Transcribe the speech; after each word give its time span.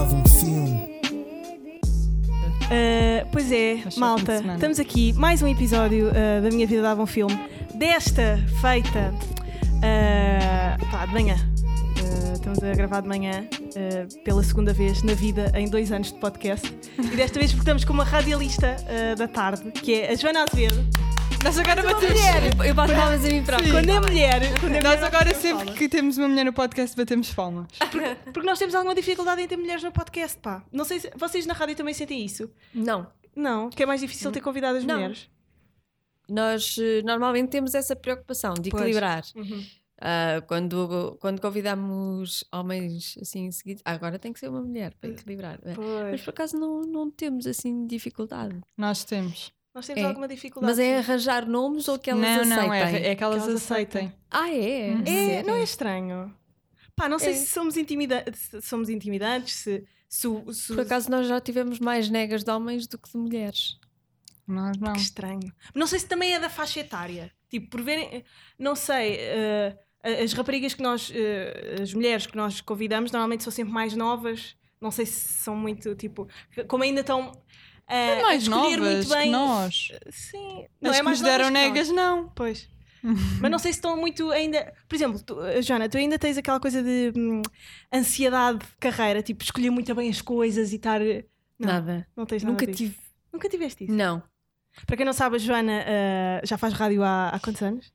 dava 0.00 0.16
um 0.16 0.24
filme. 0.24 0.90
Uh, 2.64 3.28
pois 3.30 3.52
é, 3.52 3.74
de 3.74 3.98
malta, 3.98 4.42
estamos 4.54 4.80
aqui, 4.80 5.12
mais 5.12 5.42
um 5.42 5.46
episódio 5.46 6.08
uh, 6.08 6.42
da 6.42 6.48
Minha 6.48 6.66
Vida 6.66 6.80
Dava 6.80 7.02
um 7.02 7.06
Filme. 7.06 7.38
Desta 7.74 8.38
feita 8.62 9.12
uh, 9.12 10.90
pá, 10.90 11.04
de 11.04 11.12
manhã. 11.12 11.36
Uh, 11.36 12.32
estamos 12.32 12.62
a 12.62 12.72
gravar 12.72 13.02
de 13.02 13.08
manhã 13.08 13.46
uh, 13.52 14.24
pela 14.24 14.42
segunda 14.42 14.72
vez 14.72 15.02
na 15.02 15.12
vida 15.12 15.52
em 15.54 15.68
dois 15.68 15.92
anos 15.92 16.10
de 16.10 16.18
podcast. 16.18 16.66
E 16.98 17.16
desta 17.16 17.38
vez 17.38 17.50
porque 17.50 17.62
estamos 17.62 17.84
com 17.84 17.92
uma 17.92 18.04
radialista 18.04 18.76
uh, 18.80 19.16
da 19.16 19.28
tarde, 19.28 19.70
que 19.70 20.00
é 20.00 20.12
a 20.12 20.14
Joana 20.14 20.44
Azevedo. 20.44 20.82
Nós 21.42 21.58
agora 21.58 21.82
batemos. 21.82 22.02
mulher! 22.20 22.42
Eu 22.68 22.74
bato 22.74 22.92
palmas 22.92 23.24
a 23.24 23.28
mim 23.28 23.42
própria. 23.42 23.72
Quando 23.72 23.88
é 23.88 24.00
mulher, 24.00 24.40
quando 24.60 24.74
é 24.74 24.80
Nós 24.82 24.96
mulher, 24.96 25.04
agora 25.06 25.34
sempre 25.34 25.56
palmas. 25.58 25.78
que 25.78 25.88
temos 25.88 26.18
uma 26.18 26.28
mulher 26.28 26.44
no 26.44 26.52
podcast 26.52 26.96
batemos 26.96 27.32
palmas. 27.32 27.66
Porque 28.32 28.46
nós 28.46 28.58
temos 28.58 28.74
alguma 28.74 28.94
dificuldade 28.94 29.42
em 29.42 29.48
ter 29.48 29.56
mulheres 29.56 29.82
no 29.82 29.90
podcast, 29.90 30.38
pá. 30.38 30.62
Não 30.70 30.84
sei 30.84 31.00
se 31.00 31.10
vocês 31.16 31.46
na 31.46 31.54
rádio 31.54 31.76
também 31.76 31.94
sentem 31.94 32.24
isso. 32.24 32.50
Não. 32.74 33.06
Não, 33.34 33.70
que 33.70 33.82
é 33.82 33.86
mais 33.86 34.00
difícil 34.00 34.30
ter 34.32 34.40
convidadas 34.40 34.84
Não. 34.84 34.94
mulheres. 34.96 35.28
Nós 36.28 36.76
eh, 36.78 37.02
normalmente 37.02 37.48
temos 37.48 37.74
essa 37.74 37.96
preocupação 37.96 38.54
de 38.54 38.70
Pois. 38.70 38.82
equilibrar. 38.82 39.24
Uhum. 39.34 39.64
Ah, 40.02 40.42
quando, 40.46 41.16
quando 41.20 41.40
convidamos 41.40 42.44
homens 42.52 43.16
assim 43.20 43.46
em 43.46 43.52
seguida, 43.52 43.80
ah, 43.84 43.92
agora 43.92 44.18
tem 44.18 44.32
que 44.32 44.38
ser 44.40 44.48
uma 44.48 44.62
mulher 44.62 44.94
para 45.00 45.10
equilibrar. 45.10 45.58
Mas 45.64 45.74
Pois. 45.76 46.20
por 46.22 46.30
acaso 46.30 46.56
não, 46.58 46.82
não 46.82 47.10
temos 47.10 47.46
assim 47.46 47.86
dificuldade. 47.86 48.58
Nós 48.76 49.04
temos. 49.04 49.52
Nós 49.74 49.86
temos 49.86 50.02
É. 50.02 50.06
alguma 50.06 50.26
dificuldade. 50.26 50.70
Mas 50.72 50.78
é 50.78 50.98
arranjar 50.98 51.46
nomes 51.46 51.86
ou 51.88 51.98
que 51.98 52.10
elas 52.10 52.22
não, 52.22 52.30
aceitem? 52.54 52.66
não, 52.66 52.74
é, 52.74 53.06
é 53.08 53.14
que 53.14 53.22
elas, 53.24 53.42
Que 53.44 53.48
elas 53.50 53.62
aceitem. 53.62 54.06
aceitem. 54.06 54.12
Ah, 54.30 54.48
é? 54.50 54.90
Uhum. 54.92 55.04
É, 55.06 55.42
não 55.44 55.54
é 55.54 55.62
estranho. 55.62 56.34
Pá, 56.96 57.08
não 57.08 57.18
sei 57.18 57.32
É. 57.32 57.36
se 57.36 57.46
somos, 57.46 57.76
intimida 57.76 58.24
se 58.34 58.60
somos 58.62 58.88
intimidantes, 58.88 59.54
se, 59.54 59.84
se, 60.08 60.28
se 60.52 60.66
Por 60.74 60.80
acaso 60.80 61.10
nós 61.10 61.26
já 61.28 61.40
tivemos 61.40 61.78
mais 61.78 62.10
negas 62.10 62.42
de 62.44 62.50
homens 62.50 62.86
do 62.86 62.98
que 62.98 63.10
de 63.10 63.16
mulheres. 63.16 63.78
Nós 64.46 64.76
não. 64.78 64.92
Que 64.92 64.98
estranho. 65.00 65.52
Não 65.74 65.86
sei 65.86 66.00
se 66.00 66.06
também 66.08 66.34
é 66.34 66.40
da 66.40 66.50
faixa 66.50 66.80
etária. 66.80 67.30
Tipo, 67.48 67.70
por 67.70 67.82
verem. 67.82 68.24
Não 68.58 68.74
sei. 68.74 69.16
eh, 69.18 69.76
as 70.02 70.32
raparigas 70.32 70.74
que 70.74 70.82
nós. 70.82 71.12
eh, 71.14 71.76
as 71.80 71.94
mulheres 71.94 72.26
que 72.26 72.36
nós 72.36 72.60
convidamos 72.60 73.12
normalmente 73.12 73.44
são 73.44 73.52
sempre 73.52 73.72
mais 73.72 73.94
novas. 73.94 74.56
Não 74.80 74.90
sei 74.90 75.06
se 75.06 75.28
são 75.42 75.54
muito. 75.54 75.94
Tipo. 75.94 76.26
Como 76.66 76.82
ainda 76.82 77.00
estão. 77.02 77.30
A 77.90 78.22
mais 78.22 78.42
escolher 78.42 78.76
novas 78.76 78.94
muito 78.96 79.08
bem. 79.08 79.24
que 79.24 79.30
nós. 79.30 79.88
Sim. 80.10 80.64
As 80.82 80.96
que 80.96 81.02
nos 81.02 81.02
novas 81.02 81.20
deram 81.20 81.50
negas, 81.50 81.88
não. 81.90 82.28
Pois. 82.30 82.68
Mas 83.40 83.50
não 83.50 83.58
sei 83.58 83.72
se 83.72 83.78
estão 83.78 83.96
muito 83.96 84.30
ainda. 84.30 84.72
Por 84.88 84.94
exemplo, 84.94 85.18
tu, 85.22 85.40
eh, 85.42 85.62
Joana, 85.62 85.88
tu 85.88 85.96
ainda 85.96 86.18
tens 86.18 86.36
aquela 86.36 86.60
coisa 86.60 86.82
de 86.82 87.12
hum, 87.16 87.40
ansiedade 87.92 88.58
de 88.58 88.66
carreira, 88.78 89.22
tipo, 89.22 89.42
escolher 89.42 89.70
muito 89.70 89.94
bem 89.94 90.10
as 90.10 90.20
coisas 90.20 90.72
e 90.72 90.76
estar. 90.76 91.00
eh, 91.00 91.24
Não, 91.58 91.66
Nada. 91.68 92.06
Não 92.16 92.26
tens 92.26 92.42
nada 92.42 92.52
Nunca 92.52 92.66
disso. 92.66 92.78
tive. 92.78 92.96
Nunca 93.32 93.48
tiveste 93.48 93.84
isso. 93.84 93.92
Não. 93.92 94.22
Para 94.86 94.96
quem 94.96 95.06
não 95.06 95.12
sabe, 95.12 95.36
a 95.36 95.38
Joana 95.38 95.82
eh, 95.86 96.40
já 96.44 96.56
faz 96.58 96.74
rádio 96.74 97.02
há, 97.02 97.30
há 97.30 97.40
quantos 97.40 97.62
anos? 97.62 97.92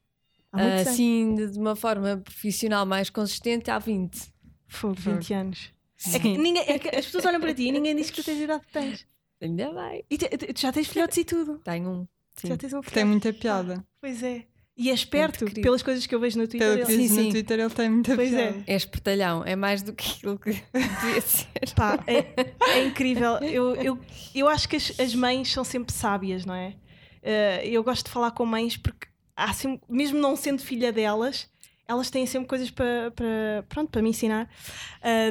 Há 0.51 0.57
muitos 0.57 0.79
anos. 0.81 0.89
Assim, 0.91 1.35
de 1.35 1.51
de 1.51 1.59
uma 1.59 1.75
forma 1.75 2.17
profissional 2.17 2.85
mais 2.85 3.09
consistente, 3.09 3.69
há 3.69 3.77
20. 3.77 4.33
Fogo, 4.67 4.95
20 4.95 5.33
anos. 5.33 5.71
É 6.13 6.19
que, 6.19 6.27
Sim. 6.27 6.37
ninguém, 6.37 6.63
é 6.67 6.77
que 6.79 6.89
as 6.95 7.05
pessoas 7.05 7.25
olham 7.25 7.39
para 7.39 7.53
ti 7.53 7.63
e 7.67 7.71
ninguém 7.71 7.95
diz 7.95 8.09
que 8.09 8.21
tu 8.21 8.25
tens 8.25 8.39
a 8.39 8.43
idade 8.43 8.65
que 8.65 8.73
tens. 8.73 9.05
Ainda 9.41 9.71
bem. 9.73 10.03
E 10.09 10.17
te- 10.17 10.29
te- 10.29 10.53
tu 10.53 10.61
já 10.61 10.71
tens 10.71 10.87
filhotes 10.87 11.17
e 11.17 11.25
tudo. 11.25 11.59
Tenho 11.59 11.89
um. 11.89 12.07
Sim. 12.35 12.47
Já 12.49 12.57
tens 12.57 12.73
um 12.73 12.81
filhote. 12.81 12.93
tem 12.93 13.05
muita 13.05 13.33
piada. 13.33 13.85
Pois 14.01 14.21
é. 14.23 14.45
E 14.77 14.89
é 14.91 14.93
esperto, 14.93 15.45
querido. 15.45 15.61
pelas 15.61 15.81
coisas 15.81 16.05
que 16.05 16.13
eu 16.13 16.19
vejo 16.19 16.37
no 16.37 16.47
Twitter. 16.49 16.67
Pelo 16.75 16.85
que 16.85 16.91
ele- 16.91 17.01
diz 17.03 17.11
Sim, 17.11 17.17
no 17.17 17.23
sim. 17.23 17.29
Twitter, 17.31 17.59
ele 17.61 17.69
tem 17.69 17.89
muita 17.89 18.13
Pois 18.15 18.33
é. 18.33 18.51
piada. 18.51 18.63
É 18.67 18.75
espertalhão, 18.75 19.43
é 19.45 19.55
mais 19.55 19.81
do 19.81 19.93
que 19.93 20.11
aquilo 20.11 20.37
que 20.37 20.51
devia 20.73 21.21
ser. 21.21 21.73
Pá, 21.75 21.97
é, 22.05 22.25
é 22.71 22.83
incrível. 22.85 23.35
Eu, 23.37 23.73
eu, 23.75 23.99
eu 24.33 24.49
acho 24.49 24.67
que 24.67 24.75
as, 24.75 24.99
as 24.99 25.15
mães 25.15 25.49
são 25.51 25.63
sempre 25.63 25.93
sábias, 25.93 26.45
não 26.45 26.53
é? 26.53 26.75
Eh, 27.23 27.67
eu 27.69 27.81
gosto 27.85 28.05
de 28.05 28.11
falar 28.11 28.31
com 28.31 28.45
mães 28.45 28.75
porque 28.75 29.07
sempre, 29.53 29.79
mesmo 29.89 30.19
não 30.19 30.35
sendo 30.35 30.61
filha 30.61 30.91
delas, 30.91 31.49
elas 31.87 32.09
têm 32.09 32.25
sempre 32.25 32.47
coisas 32.47 32.71
para, 32.71 33.11
para, 33.11 33.63
pronto, 33.69 33.89
para 33.91 34.01
me 34.01 34.09
ensinar. 34.09 34.49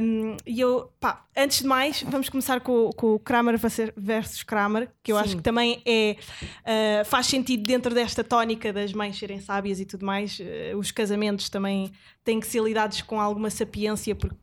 Um, 0.01 0.37
e 0.47 0.61
eu, 0.61 0.91
pá, 1.01 1.25
antes 1.37 1.63
de 1.63 1.67
mais, 1.67 2.03
vamos 2.03 2.29
começar 2.29 2.61
com, 2.61 2.91
com 2.97 3.15
o 3.15 3.19
Kramer 3.19 3.59
versus- 3.97 4.43
Kramer, 4.45 4.89
que 5.03 5.11
eu 5.13 5.19
acho 5.19 5.31
Sim. 5.31 5.37
que 5.39 5.43
também 5.43 5.83
é, 5.85 6.17
eh, 6.65 7.03
faz 7.05 7.27
sentido 7.27 7.63
dentro 7.65 7.93
desta 7.93 8.23
tónica 8.23 8.73
das 8.73 8.93
mães 8.93 9.19
serem 9.19 9.41
sábias 9.41 9.81
e 9.81 9.85
tudo 9.85 10.07
mais. 10.07 10.39
Eh, 10.41 10.73
os 10.77 10.91
casamentos 10.91 11.49
também 11.49 11.93
têm 12.23 12.39
que 12.39 12.47
ser 12.47 12.63
lidados 12.63 13.03
com 13.03 13.21
alguma 13.21 13.51
sapiência 13.51 14.15
porque 14.15 14.37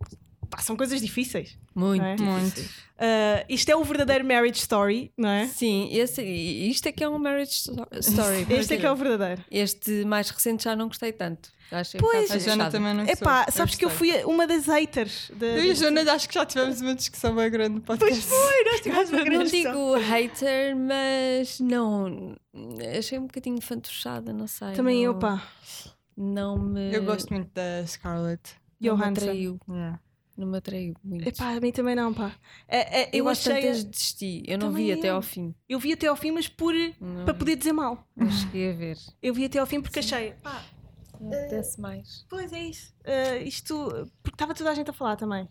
pá, 0.52 0.60
são 0.62 0.76
coisas 0.78 1.02
difíceis. 1.02 1.58
Muito. 1.74 2.02
Não 2.02 2.08
é? 2.10 2.16
Muito. 2.18 2.60
Uh, 2.60 3.44
isto 3.50 3.70
é 3.70 3.76
o 3.76 3.84
verdadeiro 3.84 4.24
marriage 4.24 4.60
story, 4.60 5.12
não 5.18 5.30
é? 5.30 5.48
Sim, 5.48 5.90
esse, 5.92 6.22
isto 6.22 6.86
é 6.88 6.92
que 6.92 7.04
é 7.04 7.10
um 7.10 7.18
marriage 7.18 7.52
sto- 7.54 7.88
story. 8.00 8.46
Este 8.54 8.76
é 8.76 8.78
que 8.78 8.86
é 8.86 8.92
o 8.92 8.96
verdadeiro. 8.96 9.44
Este 9.50 10.06
mais 10.06 10.30
recente 10.30 10.66
já 10.66 10.76
não 10.76 10.88
gostei 10.88 11.12
tanto. 11.12 11.50
Um 11.50 12.00
Pois, 12.00 12.30
A 12.30 12.34
fechado. 12.38 12.70
também 12.72 12.94
não 12.94 13.06
Epá, 13.08 13.46
gostou. 13.46 13.54
sabes 13.60 13.76
que 13.76 13.86
eu 13.86 13.90
fui 13.90 14.12
uma 14.26 14.46
das 14.46 14.66
haters. 14.68 15.32
Da... 15.34 15.46
Eu 15.48 15.64
e 15.64 15.72
a 15.72 15.74
Joana 15.74 16.12
acho 16.14 16.28
que 16.28 16.36
já 16.36 16.46
tivemos 16.46 16.82
uma 16.82 16.94
discussão 16.94 17.34
bem 17.34 17.50
grande 17.50 17.76
no 17.76 17.82
podcast. 17.82 18.28
Pois 18.28 18.40
foi, 18.42 18.64
nós 18.66 18.82
tivemos 18.84 19.10
uma 19.10 19.18
Não 19.20 19.26
grande 19.26 19.52
discussão. 19.52 19.72
digo 19.72 19.94
hater, 20.12 20.76
mas 20.76 21.60
não. 21.62 22.36
Achei 23.00 23.18
um 23.18 23.26
bocadinho 23.26 23.62
fantochada, 23.62 24.34
não 24.34 24.48
sei. 24.48 24.74
Também 24.74 24.98
não, 24.98 25.14
eu, 25.14 25.18
pá. 25.18 25.48
Não 26.18 26.60
me. 26.60 26.94
Eu 26.94 27.04
gosto 27.06 27.34
muito 27.34 27.50
da 27.54 27.88
Scarlett. 27.88 28.52
Não 28.82 28.98
me 28.98 29.04
Johansson. 29.04 29.22
atraiu. 29.24 29.60
Yeah. 29.70 30.00
Não 30.42 30.48
me 30.52 30.58
atraiu 30.58 30.96
muito. 31.04 31.28
Epá, 31.28 31.50
a 31.56 31.60
mim 31.60 31.72
também 31.72 31.96
não, 31.96 32.12
pá. 32.14 32.36
É, 32.68 33.02
é, 33.04 33.10
eu 33.14 33.20
eu 33.26 33.30
acho 33.30 33.50
achei. 33.52 33.62
tantas 33.62 33.84
desisti. 33.84 34.44
Eu 34.48 34.58
não 34.58 34.70
Também 34.70 34.86
vi 34.88 34.92
até 34.94 35.10
eu. 35.10 35.16
ao 35.16 35.22
fim. 35.22 35.54
Eu 35.70 35.80
vi 35.80 35.94
até 35.94 36.08
ao 36.08 36.16
fim, 36.16 36.32
mas 36.32 36.48
por, 36.48 36.74
Não 37.00 37.26
para 37.26 37.34
poder 37.34 37.56
dizer 37.56 37.74
mal. 37.74 38.04
Não 38.16 38.30
cheguei 38.32 38.72
a 38.72 38.74
ver. 38.76 38.98
Eu 39.22 39.34
vi 39.34 39.46
até 39.46 39.60
ao 39.60 39.66
fim 39.68 39.80
porque 39.82 40.00
achei, 40.00 40.32
pá, 40.42 40.66
Não 41.20 41.28
apetece 41.32 41.80
mais. 41.80 42.26
pois 42.30 42.52
é 42.52 42.64
isso. 42.64 42.94
Uh, 43.06 43.44
isto. 43.46 44.10
Porque 44.24 44.36
estava 44.36 44.54
toda 44.56 44.72
a 44.72 44.74
gente 44.74 44.90
a 44.90 44.94
falar 44.94 45.16
também. 45.16 45.48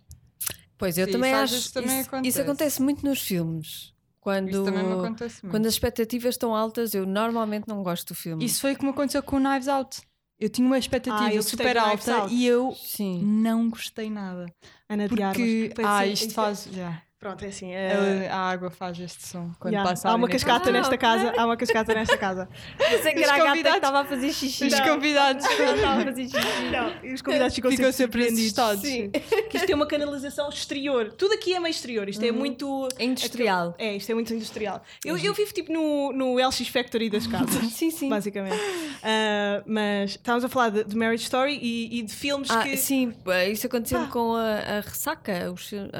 Pois, 0.76 0.96
eu 0.98 1.06
Sim, 1.06 1.12
também 1.12 1.30
isso 1.30 1.36
às 1.38 1.44
acho. 1.44 1.52
vezes 1.54 1.70
também 1.70 2.00
isso, 2.00 2.08
acontece. 2.08 2.28
isso 2.28 2.40
acontece 2.42 2.82
muito 2.82 3.06
nos 3.06 3.20
filmes. 3.22 3.94
Quando, 4.20 4.50
Isso 4.50 4.64
também 4.64 4.84
me 4.84 4.92
acontece 4.92 5.42
muito. 5.42 5.50
quando 5.52 5.64
as 5.66 5.72
expectativas 5.72 6.34
estão 6.34 6.54
altas, 6.54 6.92
eu 6.92 7.06
normalmente 7.06 7.66
não 7.66 7.82
gosto 7.82 8.08
do 8.08 8.14
filme. 8.14 8.44
Isso 8.44 8.60
foi 8.60 8.76
como 8.76 8.90
aconteceu 8.90 9.22
com 9.22 9.36
o 9.36 9.40
Knives 9.40 9.66
Out. 9.66 10.02
Eu 10.40 10.48
tinha 10.48 10.66
uma 10.66 10.78
expectativa 10.78 11.22
Ah, 11.26 11.30
eu 11.34 11.36
gostei 11.42 11.58
super 11.58 11.76
alta 11.76 12.26
e 12.30 12.46
eu 12.46 12.72
Sim. 12.74 13.22
não 13.22 13.68
gostei 13.68 14.08
nada. 14.08 14.46
Ana 14.88 15.06
de 15.06 15.22
Armas. 15.22 15.36
Porque 15.36 15.74
ah, 15.84 16.06
isto 16.06 16.26
isso 16.26 16.34
faz. 16.34 16.66
já. 16.72 17.02
É- 17.20 17.24
Pronto, 17.24 17.44
é 17.44 17.48
assim. 17.48 17.70
Ela- 17.72 18.00
Uh, 18.00 18.30
A 18.32 18.36
água 18.50 18.70
faz 18.70 18.98
este 18.98 19.26
som 19.26 19.50
quando 19.58 19.74
yeah, 19.74 19.88
passa 19.90 20.08
há 20.08 20.12
a 20.12 20.14
uma 20.14 20.26
cascata 20.28 20.70
Ah, 20.70 20.72
nesta 20.72 20.96
casa. 20.96 21.32
Há 21.36 21.44
uma 21.44 21.56
cascata 21.56 21.94
nesta 21.94 22.16
casa. 22.16 22.48
Pensei 22.78 23.12
que 23.12 23.20
Os 23.20 23.24
era 23.28 23.34
a 23.34 23.36
gata 23.36 23.42
que 23.42 23.48
convidados- 23.48 23.76
estava 23.76 24.00
a 24.00 24.04
fazer 24.06 24.32
xixi. 24.32 24.66
Os 24.66 24.80
convidados 24.80 25.44
Estava 25.44 26.00
a 26.00 26.04
fazer 26.04 26.28
xixi. 26.28 26.70
Não, 26.70 27.12
os 27.14 27.22
convidados 27.22 27.54
ficam 27.54 27.70
ficam 27.70 27.92
surpreendidos. 27.92 28.40
assustados. 28.42 28.80
Sim. 28.82 29.10
Que 29.10 29.56
isto 29.56 29.66
tem 29.66 29.74
uma 29.74 29.86
canalização 29.86 30.48
exterior. 30.48 31.12
Tudo 31.12 31.34
aqui 31.34 31.54
é 31.54 31.60
meio 31.60 31.70
exterior. 31.70 32.08
Isto 32.08 32.24
é 32.24 32.32
muito. 32.32 32.88
É 32.98 33.04
industrial. 33.04 33.74
É, 33.78 33.96
isto 33.96 34.10
é 34.10 34.14
muito 34.14 34.32
industrial. 34.32 34.82
Eu, 35.04 35.18
eu 35.18 35.34
vivo 35.34 35.52
tipo 35.52 35.70
no, 35.72 36.12
no 36.12 36.36
LX 36.38 36.68
Factory 36.68 37.10
das 37.10 37.26
casas. 37.26 37.50
Sim, 37.72 37.90
sim. 37.90 38.08
Basicamente. 38.08 38.56
Ah, 39.02 39.62
mas 39.66 40.12
estávamos 40.12 40.44
a 40.44 40.48
falar 40.48 40.70
de, 40.70 40.84
de 40.84 40.96
Marriage 40.96 41.24
Story 41.24 41.58
e, 41.60 41.98
e 41.98 42.02
de 42.02 42.14
filmes 42.14 42.50
Ah, 42.50 42.62
que. 42.62 42.76
sim, 42.76 43.12
isso 43.50 43.66
aconteceu 43.66 44.00
Pá. 44.00 44.06
com 44.06 44.34
a, 44.34 44.54
a 44.58 44.80
Ressaca, 44.80 45.32
o, 45.50 45.52
a, 45.52 45.52
o 45.52 45.56
filme 45.56 45.90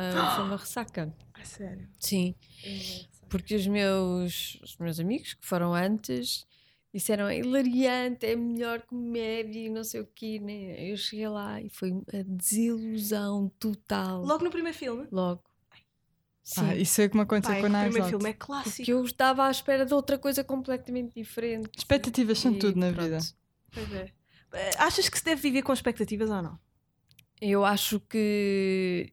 A 0.54 0.56
Ressaca. 0.56 1.09
Ah, 1.40 1.44
sério. 1.44 1.88
Sim, 1.98 2.34
porque 3.28 3.54
os 3.54 3.66
meus, 3.66 4.58
os 4.62 4.76
meus 4.76 4.98
amigos 5.00 5.34
que 5.34 5.46
foram 5.46 5.72
antes 5.74 6.44
disseram 6.92 7.28
"É 7.28 7.38
hilariante, 7.38 8.26
é 8.26 8.32
a 8.32 8.36
melhor 8.36 8.82
comédia 8.82 9.60
e 9.60 9.68
não 9.70 9.84
sei 9.84 10.00
o 10.00 10.06
quê. 10.14 10.38
Né? 10.40 10.90
Eu 10.90 10.96
cheguei 10.96 11.28
lá 11.28 11.60
e 11.60 11.68
foi 11.70 11.92
uma 11.92 12.04
desilusão 12.26 13.48
total. 13.58 14.24
Logo 14.24 14.44
no 14.44 14.50
primeiro 14.50 14.76
filme. 14.76 15.06
Logo. 15.10 15.42
Sim, 16.42 16.60
Ah, 16.62 16.74
isso 16.76 17.00
é 17.00 17.08
como 17.08 17.22
aconteceu 17.22 17.54
Pai, 17.54 17.60
com 17.62 17.68
o 17.68 17.70
Knives 17.70 17.84
primeiro 17.92 18.04
Out. 18.06 18.10
filme 18.18 18.30
é 18.30 18.32
clássico. 18.32 18.76
porque 18.78 18.92
eu 18.92 19.04
estava 19.04 19.46
à 19.46 19.50
espera 19.50 19.86
de 19.86 19.94
outra 19.94 20.18
coisa 20.18 20.42
completamente 20.42 21.14
diferente. 21.14 21.70
Expectativas 21.78 22.38
são 22.38 22.58
tudo 22.58 22.76
na 22.78 22.90
pronto. 22.92 23.04
vida. 23.04 23.18
Pois 23.72 23.92
é. 23.92 24.12
Ah, 24.78 24.86
Achas 24.86 25.08
que 25.08 25.16
se 25.16 25.24
deve 25.24 25.40
viver 25.40 25.62
com 25.62 25.72
expectativas 25.72 26.28
ou 26.28 26.42
não? 26.42 26.58
Eu 27.40 27.64
acho 27.64 28.00
que 28.00 29.12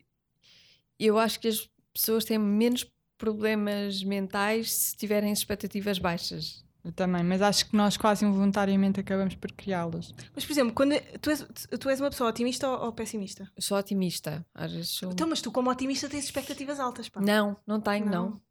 eu 0.99 1.19
acho 1.19 1.39
que 1.39 1.47
as 1.47 1.69
pessoas 1.97 2.25
têm 2.25 2.37
menos 2.37 2.85
problemas 3.17 4.03
mentais 4.03 4.71
se 4.71 4.95
tiverem 4.95 5.31
expectativas 5.33 5.97
baixas. 5.99 6.65
Eu 6.83 6.91
também, 6.93 7.21
mas 7.23 7.41
acho 7.41 7.65
que 7.69 7.75
nós 7.75 7.97
quase 7.97 8.23
involuntariamente 8.23 8.99
acabamos 8.99 9.35
por 9.35 9.51
criá-las. 9.51 10.13
Mas, 10.33 10.45
por 10.45 10.51
exemplo, 10.53 10.73
quando 10.73 10.93
tu 11.19 11.29
és, 11.29 11.45
tu 11.79 11.89
és 11.89 11.99
uma 11.99 12.09
pessoa 12.09 12.29
otimista 12.29 12.69
ou, 12.69 12.85
ou 12.85 12.91
pessimista? 12.93 13.51
Eu 13.55 13.61
sou 13.61 13.77
otimista, 13.77 14.45
às 14.53 14.71
vezes 14.71 14.91
sou. 14.91 15.11
Então, 15.11 15.27
mas 15.27 15.41
tu, 15.41 15.51
como 15.51 15.69
otimista, 15.69 16.07
tens 16.07 16.23
expectativas 16.23 16.79
altas, 16.79 17.09
pá. 17.09 17.19
Não, 17.19 17.57
não 17.67 17.81
tenho, 17.81 18.05
Não? 18.05 18.11
não. 18.29 18.41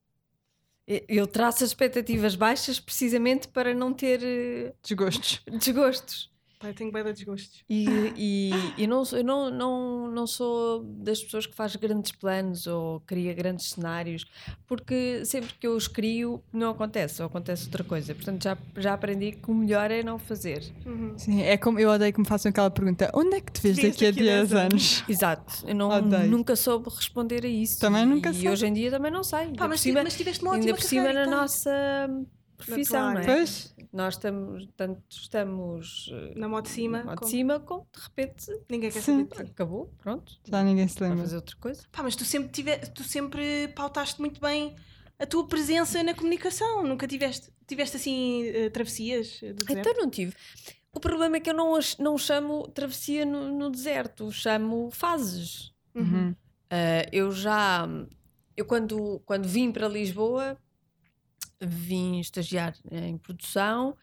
Eu- 1.09 1.27
traço 1.27 1.65
as 1.65 1.71
expectativas 1.71 2.37
baixas 2.37 2.79
precisamente 2.79 3.49
para 3.49 3.75
não 3.75 3.93
ter 3.93 4.21
eh, 4.23 4.73
Desgostos. 4.83 5.43
desgostos. 5.51 6.31
Eu 6.67 6.75
tenho 6.75 6.91
bem 6.93 7.05
de 7.05 7.13
desgostos. 7.13 7.63
E, 7.69 7.87
e, 8.17 8.51
e 8.79 8.87
não, 8.87 9.05
sou- 9.05 9.19
eu 9.19 9.25
não, 9.25 9.51
não, 9.51 10.11
não 10.11 10.27
sou 10.27 10.83
das 10.83 11.23
pessoas 11.23 11.47
que 11.47 11.55
faz 11.55 11.77
grandes 11.77 12.13
planos 12.13 12.67
ou 12.67 13.01
cria 13.01 13.33
grandes 13.35 13.71
cenários, 13.71 14.25
porque 14.67 15.25
sempre 15.25 15.53
que 15.59 15.67
eu 15.67 15.75
os 15.77 15.87
crio 15.89 16.43
não 16.53 16.71
acontece, 16.71 17.23
ou 17.23 17.27
acontece 17.27 17.65
outra 17.67 17.85
coisa. 17.85 18.15
Portanto, 18.15 18.43
já, 18.45 18.59
já 18.77 18.95
aprendi 18.95 19.33
que 19.33 19.51
o 19.51 19.55
melhor 19.55 19.91
é 19.91 20.03
não 20.03 20.19
fazer. 20.19 20.63
Uhum. 20.85 21.17
Sim, 21.19 21.43
é 21.43 21.57
como 21.57 21.79
eu 21.79 21.89
odeio 21.91 22.13
que 22.13 22.21
me 22.21 22.27
façam 22.27 22.51
aquela 22.51 22.71
pergunta: 22.71 23.11
onde 23.15 23.37
é 23.37 23.41
que 23.41 23.53
te 23.53 23.61
vês 23.61 23.77
daqui 23.77 24.07
a 24.07 24.11
daqui 24.11 24.21
a 24.29 24.37
10 24.37 24.49
10 24.51 24.53
anos? 24.65 25.05
Exato, 25.09 25.65
eu 25.67 25.75
não, 25.75 25.89
Odeio. 25.91 26.31
nunca 26.31 26.57
soube 26.57 26.89
responder 26.91 27.45
a 27.45 27.49
isso. 27.49 27.79
Também 27.81 28.05
nunca 28.07 28.31
E 28.31 28.35
sei. 28.35 28.49
hoje 28.49 28.67
em 28.67 28.73
dia 28.73 28.91
também 28.91 29.11
não 29.11 29.23
sei. 29.23 29.39
Ainda 29.41 29.57
Pá, 29.57 29.65
por 29.65 29.69
mas, 29.71 29.81
cima, 29.81 30.03
mas 30.03 30.17
tiveste 30.17 30.43
uma 30.43 30.53
ótima 30.53 30.67
ainda 30.67 30.75
por 30.79 30.83
cima 30.85 31.13
na 31.13 31.23
e 31.23 31.25
tal. 31.27 31.35
nossa 31.41 32.09
profissão, 32.57 33.13
não 33.15 33.21
é? 33.21 33.25
Pois, 33.25 33.75
Nós 33.93 34.15
estamos, 34.15 34.69
tanto 34.77 35.03
estamos 35.11 36.11
eh, 36.13 36.33
Na 36.37 36.49
moto 36.49 36.65
de 36.67 36.71
cima. 36.71 36.99
na 36.99 37.05
moto 37.05 37.15
de 37.15 37.19
como- 37.21 37.31
cima, 37.31 37.61
como 37.61 37.87
de 37.95 38.01
repente 38.03 38.47
Ninguém 38.71 38.91
quer 38.91 39.01
Sim. 39.03 39.27
saber 39.31 39.51
acabou, 39.51 39.91
pronto, 39.99 40.33
já 40.45 40.63
ninguém 40.63 40.89
se 40.89 40.99
vai 40.99 41.09
lembra. 41.11 41.25
fazer 41.25 41.37
outra 41.37 41.57
coisa. 41.57 41.83
Pá, 41.93 42.03
mas 42.03 42.17
tu 42.17 42.25
sempre, 42.25 42.51
tive, 42.51 42.77
tu 42.79 43.03
sempre 43.05 43.69
pautaste 43.69 44.21
muito 44.21 44.41
bem 44.41 44.75
a 45.19 45.25
tua 45.27 45.47
presença 45.47 46.03
na 46.03 46.13
comunicação. 46.15 46.83
Nunca 46.83 47.07
tiveste, 47.09 47.51
tiveste 47.67 47.97
assim 47.97 48.45
eh, 48.49 48.71
travessias 48.71 49.41
eh, 49.43 49.53
do 49.53 49.65
deserto? 49.65 49.89
Então 49.89 50.03
não 50.03 50.11
tive. 50.11 50.35
O 50.93 51.01
problema 51.01 51.37
é 51.37 51.41
que 51.41 51.51
eu 51.51 51.55
não, 51.55 51.79
não 51.99 52.17
chamo 52.19 52.67
travessia 52.69 53.25
no, 53.27 53.51
no 53.57 53.71
deserto, 53.71 54.31
chamo 54.33 54.91
fases. 54.91 55.73
Uhum. 55.95 56.35
Ah, 56.71 57.07
eu 57.13 57.31
já, 57.33 57.87
eu 58.57 58.65
quando, 58.65 59.21
quando 59.27 59.47
vim 59.47 59.71
para 59.71 59.89
Lisboa, 59.89 60.57
vim 61.61 62.19
estagiar 62.21 62.75
em 62.91 63.17
produção 63.19 63.97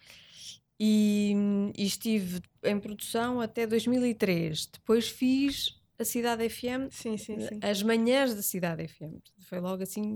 e, 0.80 1.34
e 1.78 1.86
estive 1.86 2.42
em 2.64 2.80
produção 2.80 3.40
até 3.42 3.66
2003. 3.68 4.66
Depois 4.68 5.08
fiz 5.08 5.80
a 6.00 6.04
Cidade 6.04 6.50
FM, 6.50 6.90
Sim, 6.92 7.18
sim, 7.18 7.40
sim. 7.40 7.60
as 7.62 7.84
manhãs 7.84 8.34
da 8.34 8.42
Cidade 8.42 8.88
FM. 8.88 9.20
Foi 9.42 9.60
logo 9.60 9.84
assim, 9.84 10.14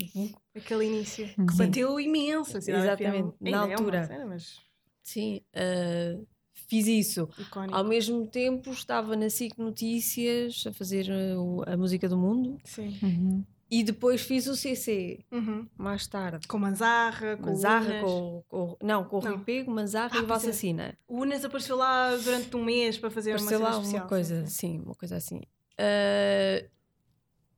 Aquele 0.55 0.85
início. 0.85 1.29
Uhum. 1.37 1.45
Que 1.45 1.53
Sim. 1.53 1.57
bateu 1.65 1.99
imenso. 1.99 2.57
a 2.57 2.61
Cidade 2.61 2.85
Exatamente, 3.03 3.37
FM. 3.37 3.41
na 3.41 3.47
Ainda 3.47 3.57
é 3.57 3.61
uma 3.65 3.73
altura. 3.75 4.07
cena, 4.07 4.25
mas 4.25 4.59
sim, 5.03 5.41
ah, 5.53 6.19
fiz 6.67 6.87
isso. 6.87 7.29
icónico. 7.37 7.75
Ao 7.77 7.83
mesmo 7.83 8.25
tempo 8.27 8.71
estava 8.71 9.15
na 9.15 9.29
SIC 9.29 9.57
Notícias 9.59 10.65
a 10.67 10.73
fazer 10.73 11.07
uh, 11.11 11.39
o- 11.39 11.63
a 11.69 11.77
música 11.77 12.09
do 12.09 12.17
mundo 12.17 12.59
Sim. 12.65 12.97
Uhum. 13.03 13.45
E 13.69 13.83
depois 13.83 14.21
fiz 14.21 14.47
o 14.47 14.55
CC 14.55 15.19
Uhum. 15.31 15.67
mais 15.77 16.07
tarde. 16.07 16.47
Com 16.47 16.57
Manzarra, 16.57 17.35
com 17.37 17.47
Manzarra, 17.47 17.99
com, 18.01 18.43
com- 18.47 18.77
não, 18.81 19.03
com 19.03 19.17
o. 19.17 19.19
Rui 19.19 19.37
Pego, 19.39 19.71
Manzarra 19.71 20.19
Ah, 20.19 20.23
e 20.23 20.25
Vossa 20.25 20.49
é. 20.49 20.93
O 21.07 21.21
Unas 21.21 21.43
apareceu 21.43 21.75
lá 21.75 22.15
durante 22.15 22.55
um 22.55 22.63
mês 22.63 22.97
para 22.97 23.09
fazer 23.09 23.31
Pareceu 23.31 23.59
uma 23.59 23.65
lá 23.65 23.71
cena 23.71 23.77
uma 23.77 23.83
especial. 23.85 24.07
coisa, 24.07 24.45
sim, 24.45 24.51
sim. 24.75 24.79
uma 24.79 24.95
coisa 24.95 25.15
assim. 25.17 25.41
Ah, 25.77 26.65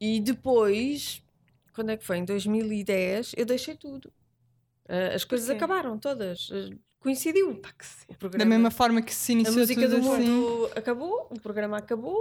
e 0.02 0.20
depois, 0.20 1.22
quando 1.74 1.92
é 1.92 1.98
que 1.98 2.06
foi? 2.06 2.18
Em 2.18 2.26
2010, 2.26 3.34
eu 3.38 3.46
deixei 3.46 3.76
tudo. 3.76 4.12
Ah, 4.88 5.14
as 5.16 5.24
coisas 5.24 5.50
acabaram 5.50 5.98
todas. 6.00 6.50
Coincidiu. 7.00 7.56
Pá, 7.62 7.72
que 7.72 7.86
cena. 7.86 8.06
O 8.10 8.14
Da 8.14 8.18
programa- 8.20 8.50
mesma 8.50 8.72
forma 8.72 9.02
que 9.02 9.14
se 9.16 9.32
a 9.32 9.36
iniciou 9.36 9.58
música 9.60 9.82
tudo 9.82 10.02
do 10.02 10.12
assim. 10.14 10.26
mundo 10.28 10.70
acabou, 10.76 11.28
o 11.32 11.40
programa 11.40 11.78
acabou. 11.78 12.18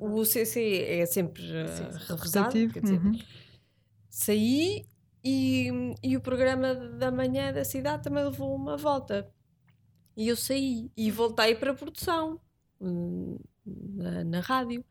O 0.00 0.24
CC 0.24 0.84
é 0.88 1.06
sempre 1.06 1.42
uh, 1.42 2.06
revezado, 2.08 2.56
uhum. 2.56 3.18
saí 4.08 4.86
e, 5.22 5.68
e 6.02 6.16
o 6.16 6.20
programa 6.20 6.74
da 6.74 7.10
manhã 7.10 7.52
da 7.52 7.64
cidade 7.64 8.02
também 8.02 8.24
levou 8.24 8.54
uma 8.54 8.76
volta. 8.76 9.30
E 10.16 10.28
eu 10.28 10.36
saí 10.36 10.90
e 10.96 11.10
voltei 11.10 11.54
para 11.54 11.72
a 11.72 11.74
produção 11.74 12.40
hum, 12.80 13.38
na, 13.66 14.24
na 14.24 14.40
rádio. 14.40 14.84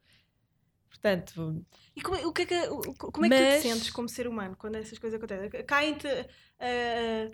Portanto, 0.88 1.64
E 1.96 2.02
como, 2.02 2.18
é- 2.18 2.26
o 2.26 2.34
que 2.34 2.42
é 2.44 2.46
que, 2.46 2.68
como 2.68 3.26
é 3.26 3.30
que 3.30 3.36
tu 3.36 3.42
Mas- 3.42 3.62
te 3.64 3.68
sentes 3.70 3.90
como 3.92 4.10
ser 4.10 4.28
humano 4.28 4.56
quando 4.58 4.76
essas 4.76 4.98
coisas 5.00 5.18
acontecem? 5.18 5.64
Caem-te 5.66 6.08
eh, 6.60 7.32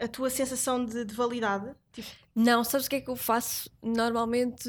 a 0.00 0.08
tua 0.08 0.30
sensação 0.30 0.84
de, 0.84 1.04
de 1.04 1.14
validade? 1.14 1.74
Tipo, 1.92 2.08
não, 2.34 2.62
sabes 2.64 2.86
o 2.86 2.90
que 2.90 2.96
é 2.96 3.00
que 3.00 3.10
eu 3.10 3.16
faço? 3.16 3.70
Normalmente 3.82 4.68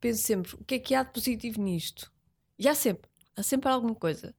penso 0.00 0.22
sempre: 0.22 0.54
o 0.54 0.64
que 0.64 0.74
é 0.74 0.78
que 0.78 0.94
há 0.94 1.02
de 1.02 1.12
positivo 1.12 1.60
nisto? 1.60 2.10
E 2.58 2.68
há 2.68 2.74
sempre, 2.74 3.08
há 3.36 3.42
sempre 3.42 3.68
alguma 3.70 3.94
coisa. 3.94 4.34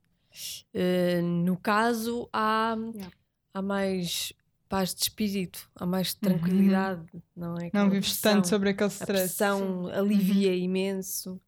Uh, 0.74 1.22
no 1.22 1.58
caso, 1.58 2.30
há, 2.32 2.76
há 3.54 3.62
mais 3.62 4.32
paz 4.70 4.94
de 4.96 5.02
espírito, 5.02 5.70
há 5.76 5.86
mais 5.86 6.14
tranquilidade, 6.14 7.06
não 7.36 7.58
é? 7.58 7.70
Não 7.74 7.90
vives 7.90 8.12
pressão. 8.14 8.36
tanto 8.36 8.48
sobre 8.48 8.70
aquele 8.70 8.86
A 8.90 8.94
stress. 8.94 9.08
pressão 9.36 9.88
alivia 9.88 10.56
imenso. 10.56 11.42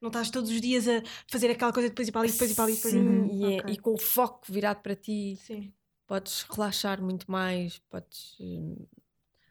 não 0.00 0.08
estás 0.08 0.30
todos 0.30 0.50
os 0.50 0.60
dias 0.60 0.88
a 0.88 1.02
fazer 1.28 1.50
aquela 1.50 1.72
coisa 1.72 1.90
depois 1.90 2.08
e 2.08 2.12
para 2.12 2.22
ali, 2.22 2.32
depois 2.32 2.50
e 2.50 2.54
para 2.54 2.64
ali, 2.64 2.74
depois 2.76 2.94
Sim. 2.94 3.26
E, 3.30 3.44
é- 3.56 3.70
e 3.72 3.76
com 3.76 3.92
o 3.92 3.98
foco 3.98 4.40
virado 4.50 4.80
para 4.80 4.96
ti, 4.96 5.38
Sim. 5.44 5.70
Podes 6.12 6.42
relaxar 6.42 7.00
muito 7.00 7.30
mais, 7.30 7.78
podes 7.88 8.36
eh, 8.38 8.84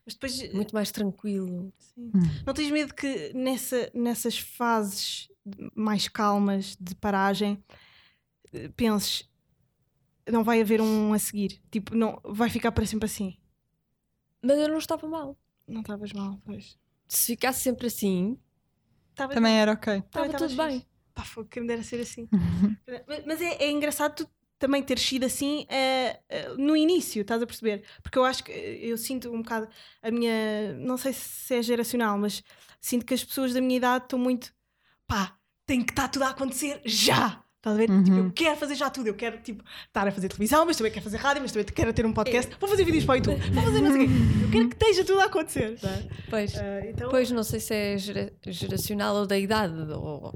Mas 0.06 0.14
depois 0.14 0.54
muito 0.54 0.76
mais 0.76 0.92
tranquilo. 0.92 1.74
Sim. 1.80 2.12
Hum. 2.14 2.22
Não 2.46 2.54
tens 2.54 2.70
medo 2.70 2.94
que 2.94 3.34
nessa, 3.34 3.90
nessas 3.96 4.38
fases 4.38 5.28
mais 5.74 6.08
calmas 6.08 6.78
de 6.80 6.94
paragem 6.94 7.64
eh, 8.54 8.70
penses 8.76 9.28
não 10.30 10.44
vai 10.44 10.62
haver 10.62 10.80
um 10.82 11.14
a 11.14 11.18
seguir? 11.20 11.60
Tipo, 11.72 11.96
não, 11.96 12.22
vai 12.24 12.48
ficar 12.48 12.72
para 12.72 12.86
sempre 12.86 13.08
assim. 13.08 13.40
Mas 14.40 14.60
eu 14.60 14.70
não 14.70 14.78
estava 14.78 15.08
mal. 15.08 15.36
Não 15.68 15.82
estavas 15.82 16.14
mal, 16.14 16.40
pois. 16.46 16.78
Se 17.08 17.26
ficasse 17.26 17.62
sempre 17.64 17.88
assim, 17.88 18.38
Estavas 19.10 19.34
Também 19.34 19.56
era 19.56 19.72
ok. 19.74 19.98
estava 19.98 20.30
tudo 20.30 20.50
fixe. 20.50 20.58
bem. 20.64 20.88
Pá, 21.16 21.24
foi 21.26 21.44
que 21.46 21.60
me 21.60 21.66
dera 21.66 21.82
ser 21.82 22.02
assim. 22.02 22.30
Mas- 23.08 23.26
Mas 23.26 23.42
é, 23.42 23.64
é 23.64 23.72
engraçado 23.72 24.14
tu 24.24 24.30
também 24.62 24.82
ter 24.82 24.98
sido 24.98 25.26
assim 25.26 25.66
eh, 25.68 26.20
eh, 26.30 26.54
no 26.58 26.78
início, 26.78 27.22
estás 27.22 27.42
a 27.42 27.46
perceber? 27.46 27.84
Porque 28.02 28.18
eu 28.18 28.24
acho 28.24 28.44
que 28.46 28.52
eh, 28.54 28.80
eu 28.84 28.98
sinto 28.98 29.30
um 29.30 29.42
bocado 29.42 29.68
a 30.02 30.10
minha. 30.12 30.74
Não 30.78 30.96
sei 30.98 31.12
se 31.12 31.54
é 31.56 31.62
geracional, 31.62 32.18
mas 32.18 32.42
sinto 32.80 33.06
que 33.06 33.14
as 33.14 33.24
pessoas 33.24 33.54
da 33.54 33.60
minha 33.60 33.76
idade 33.76 34.06
estão 34.06 34.18
muito. 34.20 34.54
pá, 35.08 35.36
tem 35.66 35.82
que 35.84 35.92
estar 35.92 36.08
tudo 36.08 36.24
a 36.24 36.30
acontecer 36.30 36.80
já! 36.86 37.44
Estás 37.58 37.76
a 37.76 37.78
ver? 37.80 37.88
Tipo, 38.04 38.18
eu 38.18 38.24
Uhum. 38.24 38.30
quero 38.32 38.58
fazer 38.58 38.74
já 38.74 38.90
tudo. 38.90 39.08
Eu 39.08 39.14
quero 39.14 39.38
tipo, 39.40 39.64
estar 39.86 40.08
a 40.08 40.12
fazer 40.12 40.28
televisão, 40.30 40.66
mas 40.66 40.78
também 40.78 40.92
quero 40.92 41.04
fazer 41.04 41.18
rádio, 41.18 41.44
mas 41.44 41.52
também 41.52 41.66
quero 41.68 41.94
ter 41.94 42.06
um 42.08 42.12
podcast. 42.14 42.52
Vou 42.60 42.68
fazer 42.68 42.84
vídeos 42.84 43.06
para 43.06 43.14
o 43.14 43.18
YouTube. 43.18 43.40
Vou 43.54 43.64
fazer 43.64 43.82
não 43.82 43.92
sei 43.92 44.06
o 44.06 44.08
quê. 44.08 44.14
Eu 44.46 44.52
quero 44.52 44.70
que 44.70 44.76
esteja 44.76 45.06
tudo 45.06 45.20
a 45.20 45.26
acontecer. 45.26 45.78
é? 45.84 46.08
Pois, 46.28 46.56
Eh, 46.56 46.90
então, 46.90 47.10
pois 47.12 47.30
não 47.30 47.44
sei 47.44 47.60
se 47.60 47.72
é 47.74 47.98
gera- 48.00 48.34
geracional 48.48 49.16
ou 49.16 49.28
da 49.28 49.38
idade, 49.38 49.76
ou, 49.92 50.34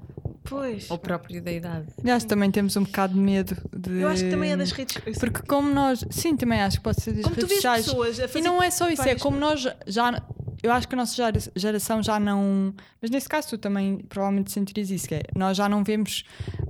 pois. 0.50 0.90
ou 0.90 0.98
próprio 0.98 1.42
da 1.42 1.52
idade. 1.52 1.88
Aliás, 2.02 2.24
também 2.24 2.50
temos 2.52 2.76
um 2.78 2.84
bocado 2.84 3.14
de 3.14 3.20
medo 3.20 3.56
de. 3.76 4.00
Eu 4.02 4.08
acho 4.08 4.24
que 4.24 4.30
também 4.30 4.52
é 4.52 4.58
das 4.58 4.72
redes 4.72 4.94
sociais. 4.94 5.18
Porque 5.18 5.42
como 5.48 5.70
nós. 5.74 6.04
Sim, 6.10 6.36
também 6.36 6.62
acho 6.62 6.78
que 6.78 6.84
pode 6.84 7.02
ser 7.02 7.14
das 7.14 7.24
Como 7.24 7.36
tu 7.36 7.42
redes 7.42 7.50
vês 7.50 7.62
sociais. 7.62 7.86
pessoas 7.86 8.20
a 8.20 8.28
fazer 8.28 8.40
E 8.40 8.42
não 8.42 8.62
é 8.64 8.70
só 8.72 8.90
isso, 8.90 9.02
é 9.04 9.16
como 9.16 9.38
nós 9.38 9.66
já. 9.88 10.24
Eu 10.64 10.72
acho 10.72 10.88
que 10.88 10.96
a 10.96 10.98
nossa 10.98 11.16
gera- 11.16 11.40
geração 11.56 12.02
já 12.02 12.20
não. 12.20 12.74
Mas 13.02 13.12
nesse 13.12 13.30
caso 13.30 13.50
tu 13.50 13.58
também 13.58 13.98
provavelmente 14.10 14.52
sentirias 14.52 14.90
isso, 14.90 15.08
que 15.08 15.16
é 15.16 15.22
nós 15.36 15.56
já 15.58 15.70
não 15.70 15.84
vemos 15.84 16.24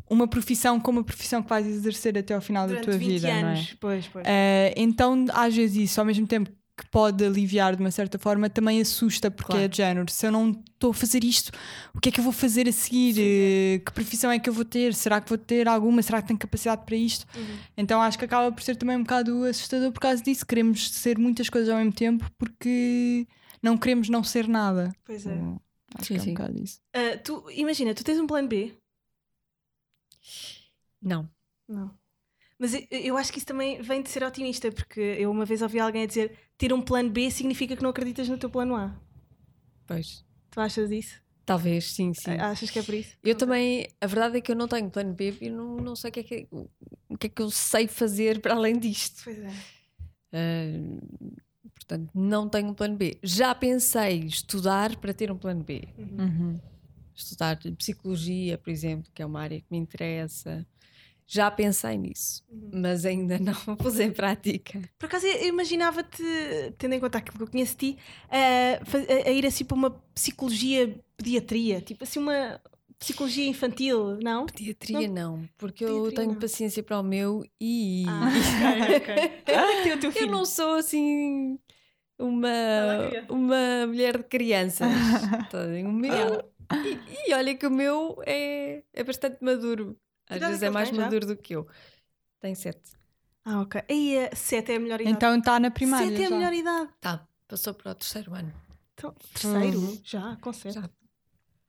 uma 0.09 0.27
profissão 0.27 0.79
como 0.79 0.99
a 0.99 1.03
profissão 1.03 1.41
que 1.41 1.49
vais 1.49 1.65
exercer 1.65 2.17
até 2.17 2.33
ao 2.33 2.41
final 2.41 2.67
durante 2.67 2.85
da 2.87 2.91
tua 2.91 2.99
20 2.99 3.09
vida, 3.09 3.27
não 3.27 3.35
é? 3.35 3.41
anos. 3.53 3.75
Pois, 3.79 4.07
pois. 4.07 4.25
Eh, 4.27 4.73
então, 4.75 5.25
às 5.33 5.55
vezes, 5.55 5.77
isso, 5.77 5.99
ao 6.01 6.05
mesmo 6.05 6.27
tempo 6.27 6.51
que 6.77 6.85
pode 6.89 7.23
aliviar 7.23 7.73
de 7.75 7.81
uma 7.81 7.89
certa 7.91 8.19
forma, 8.19 8.49
também 8.49 8.81
assusta, 8.81 9.31
porque 9.31 9.51
Claro. 9.51 9.63
é 9.63 9.67
de 9.69 9.77
género. 9.77 10.11
Se 10.11 10.27
eu 10.27 10.31
não 10.31 10.51
estou 10.51 10.91
a 10.91 10.93
fazer 10.93 11.23
isto, 11.23 11.49
o 11.93 12.01
que 12.01 12.09
é 12.09 12.11
que 12.11 12.19
eu 12.19 12.23
vou 12.23 12.33
fazer 12.33 12.67
a 12.67 12.71
seguir? 12.71 13.15
Eh, 13.17 13.79
Que 13.85 13.93
profissão 13.93 14.29
é 14.29 14.37
que 14.39 14.49
eu 14.49 14.53
vou 14.53 14.65
ter? 14.65 14.93
Será 14.93 15.21
que 15.21 15.29
vou 15.29 15.37
ter 15.37 15.67
alguma? 15.69 16.01
Será 16.01 16.21
que 16.21 16.27
tenho 16.27 16.37
capacidade 16.39 16.83
para 16.85 16.95
isto? 16.97 17.25
Uhum. 17.37 17.57
Então 17.77 18.01
acho 18.01 18.17
que 18.19 18.25
acaba 18.25 18.51
por 18.51 18.61
ser 18.61 18.75
também 18.75 18.97
um 18.97 19.03
bocado 19.03 19.43
assustador 19.45 19.91
por 19.93 20.01
causa 20.01 20.21
disso. 20.21 20.45
Queremos 20.45 20.91
ser 20.91 21.17
muitas 21.17 21.49
coisas 21.49 21.69
ao 21.69 21.77
mesmo 21.77 21.93
tempo 21.93 22.29
porque 22.37 23.25
não 23.63 23.77
queremos 23.77 24.09
não 24.09 24.21
ser 24.23 24.45
nada. 24.47 24.93
Pois 25.05 25.25
é. 25.25 25.33
Hum, 25.33 25.57
Acho 25.97 26.07
Sim, 26.07 26.13
que 26.15 26.19
é 26.19 26.21
um 26.21 26.25
sim. 26.25 26.33
bocado 26.33 26.61
isso. 26.61 26.79
Ah, 26.93 27.17
tu, 27.23 27.45
imagina, 27.51 27.93
tu 27.93 28.03
tens 28.03 28.19
um 28.19 28.27
plano 28.27 28.49
B? 28.49 28.73
Não. 31.01 31.29
Não. 31.69 31.91
Mas 32.57 32.73
eu, 32.89 33.17
acho 33.17 33.31
que 33.31 33.37
isso 33.37 33.47
também 33.47 33.81
vem 33.81 34.01
de 34.01 34.09
ser 34.09 34.23
otimista, 34.23 34.71
porque 34.71 34.99
eu 34.99 35.29
uma 35.29 35.45
vez 35.45 35.61
ouvi 35.61 35.79
alguém 35.79 36.03
a 36.03 36.05
dizer 36.05 36.37
ter 36.57 36.71
um 36.71 36.81
plano 36.81 37.09
B 37.09 37.29
significa 37.29 37.75
que 37.75 37.83
não 37.83 37.89
acreditas 37.89 38.29
no 38.29 38.37
teu 38.37 38.49
plano 38.49 38.75
A. 38.75 38.95
Pois. 39.85 40.25
Tu 40.51 40.59
achas 40.61 40.89
isso? 40.89 41.21
Talvez, 41.45 41.91
sim, 41.91 42.13
sim. 42.13 42.31
Achas 42.31 42.71
que 42.71 42.79
é 42.79 42.83
por 42.83 42.95
isso? 42.95 43.15
Eu 43.23 43.35
também, 43.35 43.87
a 44.01 44.07
verdade 44.07 44.37
é 44.37 44.41
que 44.41 44.51
eu 44.51 44.55
não 44.55 44.67
tenho 44.67 44.89
plano 44.89 45.13
B 45.13 45.37
e 45.41 45.49
não, 45.49 45.77
não 45.77 45.95
sei 45.95 46.09
o 46.09 46.13
que, 46.13 46.19
é 46.21 46.23
que, 46.23 46.47
o 46.51 47.17
que 47.17 47.27
é 47.27 47.29
que 47.29 47.41
eu 47.41 47.51
sei 47.51 47.87
fazer 47.87 48.41
para 48.41 48.55
além 48.55 48.79
disto. 48.79 49.21
Pois 49.23 49.37
é. 49.37 49.51
Ah, 50.33 51.37
portanto, 51.75 52.09
não 52.15 52.49
tenho 52.49 52.69
um 52.69 52.73
plano 52.73 52.95
B. 52.95 53.19
Já 53.21 53.53
pensei 53.53 54.21
estudar 54.21 54.95
para 54.95 55.13
ter 55.13 55.31
um 55.31 55.37
plano 55.37 55.63
B. 55.63 55.87
Uhum. 55.97 56.17
Uhum. 56.19 56.59
Estudar 57.13 57.59
psicologia, 57.77 58.57
por 58.57 58.71
exemplo, 58.71 59.11
que 59.13 59.21
é 59.21 59.25
uma 59.25 59.41
área 59.41 59.59
que 59.59 59.67
me 59.69 59.77
interessa. 59.77 60.65
Já 61.27 61.49
pensei 61.49 61.97
nisso, 61.97 62.43
mas 62.71 63.05
ainda 63.05 63.37
não 63.39 63.75
pus 63.75 63.99
em 63.99 64.11
prática. 64.11 64.81
Por 64.97 65.07
acaso 65.07 65.25
eu 65.27 65.47
imaginava-te, 65.47 66.23
tendo 66.77 66.93
em 66.93 66.99
conta 66.99 67.17
aquilo 67.17 67.37
que 67.37 67.43
eu 67.43 67.47
conheço 67.51 67.73
de 67.77 67.93
ti, 67.93 67.99
a, 68.29 69.27
a- 69.27 69.31
ir 69.31 69.45
assim 69.45 69.65
para 69.65 69.75
uma 69.75 69.91
psicologia 70.13 70.97
pediatria, 71.17 71.81
tipo 71.81 72.03
assim 72.03 72.19
uma 72.19 72.61
psicologia 72.99 73.47
infantil, 73.47 74.17
não? 74.21 74.45
Pediatria 74.47 75.07
não, 75.07 75.47
porque 75.57 75.83
eu 75.83 76.11
Pediatria 76.11 76.13
tenho 76.13 76.35
não. 76.35 76.39
paciência 76.39 76.81
para 76.83 76.99
o 76.99 77.03
meu 77.03 77.43
e 77.59 78.05
Ah, 78.07 78.29
ok, 78.45 78.61
ok. 78.97 79.07
Quando 79.45 79.69
é 79.71 79.75
que 79.75 79.81
tem 79.83 79.93
o 79.93 79.99
teu 79.99 80.11
eu 80.13 80.27
não 80.27 80.45
sou 80.45 80.75
assim 80.75 81.59
uma, 82.19 82.49
uma 83.29 83.87
mulher 83.87 84.17
de 84.17 84.23
crianças. 84.25 84.89
O 85.83 85.91
meu, 85.91 86.41
e, 86.83 87.03
e 87.29 87.33
olha 87.33 87.55
que 87.57 87.65
o 87.67 87.71
meu 87.71 88.21
é, 88.25 88.83
é 88.93 89.03
bastante 89.03 89.43
maduro. 89.43 89.99
Às 90.29 90.41
é 90.41 90.47
vezes 90.47 90.63
é 90.63 90.69
mais 90.69 90.91
maduro 90.91 91.25
do 91.25 91.35
que 91.37 91.55
eu. 91.55 91.67
Tem 92.39 92.55
sete. 92.55 92.91
Ah, 93.43 93.61
ok. 93.61 93.81
Aí 93.89 94.27
a 94.27 94.35
7 94.35 94.71
é 94.71 94.75
a 94.75 94.79
melhor 94.79 94.99
idade. 95.01 95.15
Então 95.15 95.37
está 95.37 95.59
na 95.59 95.69
primária. 95.69 96.07
7 96.07 96.21
é 96.21 96.25
a 96.25 96.29
já. 96.29 96.35
melhor 96.35 96.53
idade. 96.53 96.89
Tá, 96.99 97.27
passou 97.47 97.73
para 97.75 97.91
o 97.91 97.95
terceiro 97.95 98.33
ano. 98.33 98.51
Então, 98.95 99.13
terceiro, 99.33 99.79
Uhum. 99.79 100.01
já, 100.03 100.35
com 100.37 100.51
7. 100.53 100.73
Já. 100.75 100.89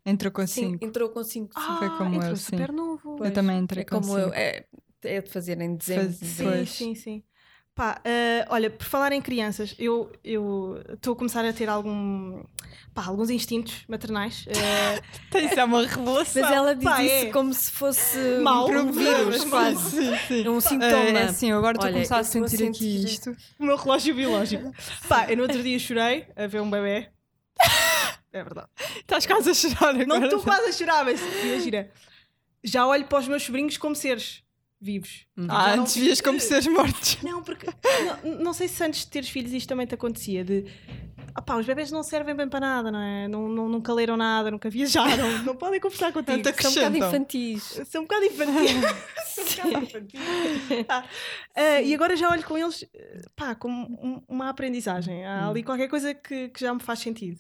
Entrou 0.07 0.33
com 0.33 0.47
Sim, 0.47 0.71
5. 0.73 0.85
entrou 0.85 1.09
com 1.11 1.25
cinco. 1.25 1.53
sim. 1.61 1.67
Ah, 1.69 1.77
foi 1.79 1.91
como 1.99 2.15
eu, 2.15 2.21
entrou 2.21 2.37
sim. 2.37 2.45
super 2.45 2.73
novo. 2.73 3.25
Eu 3.25 3.33
também 3.33 3.59
entrei 3.59 3.83
é 3.83 3.85
com 3.85 4.01
como 4.01 4.17
eu. 4.17 4.27
cinco. 4.27 4.37
É, 4.37 4.65
é 5.03 5.21
de 5.21 5.31
fazer 5.31 5.61
em 5.61 5.77
dezembro. 5.77 6.05
Faz- 6.05 6.17
Sim, 6.19 6.65
sim, 6.67 6.95
sim. 6.95 7.25
Pá, 7.77 8.01
eh, 8.07 8.43
olha, 8.49 8.71
por 8.71 8.85
falar 8.87 9.13
em 9.13 9.21
crianças, 9.21 9.75
eu 9.79 10.11
eu 10.25 10.83
estou 10.95 11.13
a 11.13 11.17
começar 11.17 11.45
a 11.45 11.53
ter 11.53 11.69
algum, 11.69 12.43
pá, 12.95 13.05
alguns 13.05 13.29
instintos 13.29 13.85
maternais. 13.87 14.47
eh, 14.49 15.03
Isso 15.45 15.61
é 15.61 15.65
uma 15.65 15.87
revelação. 15.87 16.41
Mas 16.43 16.51
ela 16.53 16.75
diz 16.75 16.85
Pá, 16.85 17.05
isso 17.05 17.27
é. 17.27 17.31
como 17.31 17.53
se 17.53 17.71
fosse 17.71 18.19
Mau, 18.43 18.71
um 18.71 18.91
vírus, 18.91 19.27
mas- 19.27 19.45
quase. 19.51 19.91
Sim, 19.91 20.17
sim. 20.27 20.49
Um 20.49 20.57
É, 20.57 20.61
sintoma. 20.63 21.19
é 21.19 21.23
assim, 21.25 21.51
eu 21.51 21.59
agora 21.59 21.77
estou 21.77 21.91
a 21.91 21.93
começar 21.93 22.17
a 22.17 22.21
estou 22.23 22.45
a 22.45 22.49
sentir 22.49 22.65
aqui 22.65 22.73
sentir- 22.79 23.05
isto. 23.05 23.37
o 23.61 23.65
meu 23.67 23.77
relógio 23.77 24.15
biológico. 24.15 24.73
Pá, 25.07 25.27
eu 25.31 25.37
no 25.37 25.43
outro 25.43 25.63
dia 25.63 25.79
chorei 25.79 26.27
a 26.35 26.47
ver 26.47 26.63
um 26.63 26.71
bebê. 26.71 27.11
É 28.33 28.43
verdade. 28.43 28.69
Estás 29.01 29.27
quase 29.27 29.51
a 29.51 29.55
chorar 29.55 29.91
agora. 29.91 30.07
Não 30.07 30.25
estou 30.25 30.43
quase 30.43 30.69
a 30.71 30.73
chorar, 30.73 31.05
mas 31.05 31.21
imagina. 31.45 31.91
Já 32.65 32.87
olho 32.87 33.05
para 33.05 33.19
os 33.19 33.29
meus 33.29 33.43
sobrinhos 33.43 33.77
como 33.77 33.95
seres 33.95 34.43
vivos. 34.81 35.27
Ah, 35.49 35.71
Já 35.71 35.77
não- 35.77 35.83
antes 35.83 35.97
vias 35.97 36.21
como 36.21 36.39
seres 36.41 36.67
mortos. 36.67 37.19
Não, 37.25 37.43
porque 37.43 37.67
não, 38.25 38.39
não 38.45 38.53
sei 38.53 38.69
se 38.69 38.83
antes 38.85 39.01
de 39.01 39.09
teres 39.09 39.29
filhos 39.29 39.53
isto 39.53 39.69
também 39.69 39.87
te 39.87 39.95
acontecia 39.95 40.45
de 40.45 40.65
ah 41.35 41.43
pá, 41.43 41.57
os 41.57 41.67
bebés 41.67 41.91
não 41.93 42.03
servem 42.03 42.35
bem 42.35 42.49
para 42.49 42.61
nada, 42.61 42.91
não 42.91 43.01
é? 43.01 43.29
Não, 43.29 43.47
não- 43.49 43.69
nunca 43.69 43.93
leram 43.93 44.17
nada, 44.17 44.51
nunca 44.51 44.71
viajaram, 44.71 45.39
não 45.45 45.55
podem 45.57 45.79
conversar 45.81 46.13
contigo. 46.13 46.43
Tanta 46.43 46.63
São 46.63 46.71
um 46.71 46.75
bocado 46.75 46.97
infantis. 46.97 47.81
São 47.87 48.01
um 48.03 48.05
bocado 48.05 48.25
infantis. 48.25 48.71
São 49.37 49.65
um 49.67 49.69
bocado 49.69 49.85
infantis. 49.85 50.21
Ah, 50.89 51.05
ah, 51.55 51.81
e 51.83 51.95
agora 51.95 52.17
já 52.17 52.31
olho 52.31 52.43
com 52.45 52.57
eles 52.57 52.85
pá, 53.35 53.55
como 53.55 53.75
um- 54.03 54.23
uma 54.29 54.49
aprendizagem. 54.49 55.25
Há 55.27 55.49
ali 55.49 55.63
qualquer 55.63 55.89
coisa 55.89 56.15
que, 56.15 56.49
que 56.49 56.61
já 56.61 56.73
me 56.73 56.81
faz 56.81 57.01
sentido. 57.01 57.39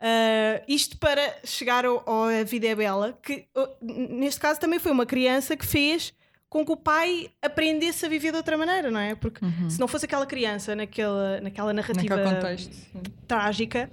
Ah, 0.00 0.62
isto 0.66 0.98
para 0.98 1.36
chegar 1.44 1.84
ao, 1.84 2.02
ao 2.08 2.24
A 2.24 2.42
Vida 2.44 2.66
é 2.66 2.74
Bela, 2.74 3.16
que 3.22 3.46
oh, 3.54 3.68
neste 3.82 4.40
caso 4.40 4.58
também 4.60 4.78
foi 4.80 4.90
uma 4.92 5.06
criança 5.06 5.56
que 5.56 5.64
fez 5.66 6.12
com 6.48 6.64
que 6.64 6.72
o 6.72 6.76
pai 6.76 7.28
aprendesse 7.42 8.06
a 8.06 8.08
viver 8.08 8.30
de 8.30 8.36
outra 8.36 8.56
maneira, 8.56 8.90
não 8.90 9.00
é? 9.00 9.14
Porque 9.14 9.40
se 9.68 9.78
não 9.80 9.88
fosse 9.88 10.04
aquela 10.04 10.24
criança 10.26 10.74
naquela, 10.76 11.40
naquela 11.40 11.72
narrativa 11.72 12.16
trágica, 13.26 13.90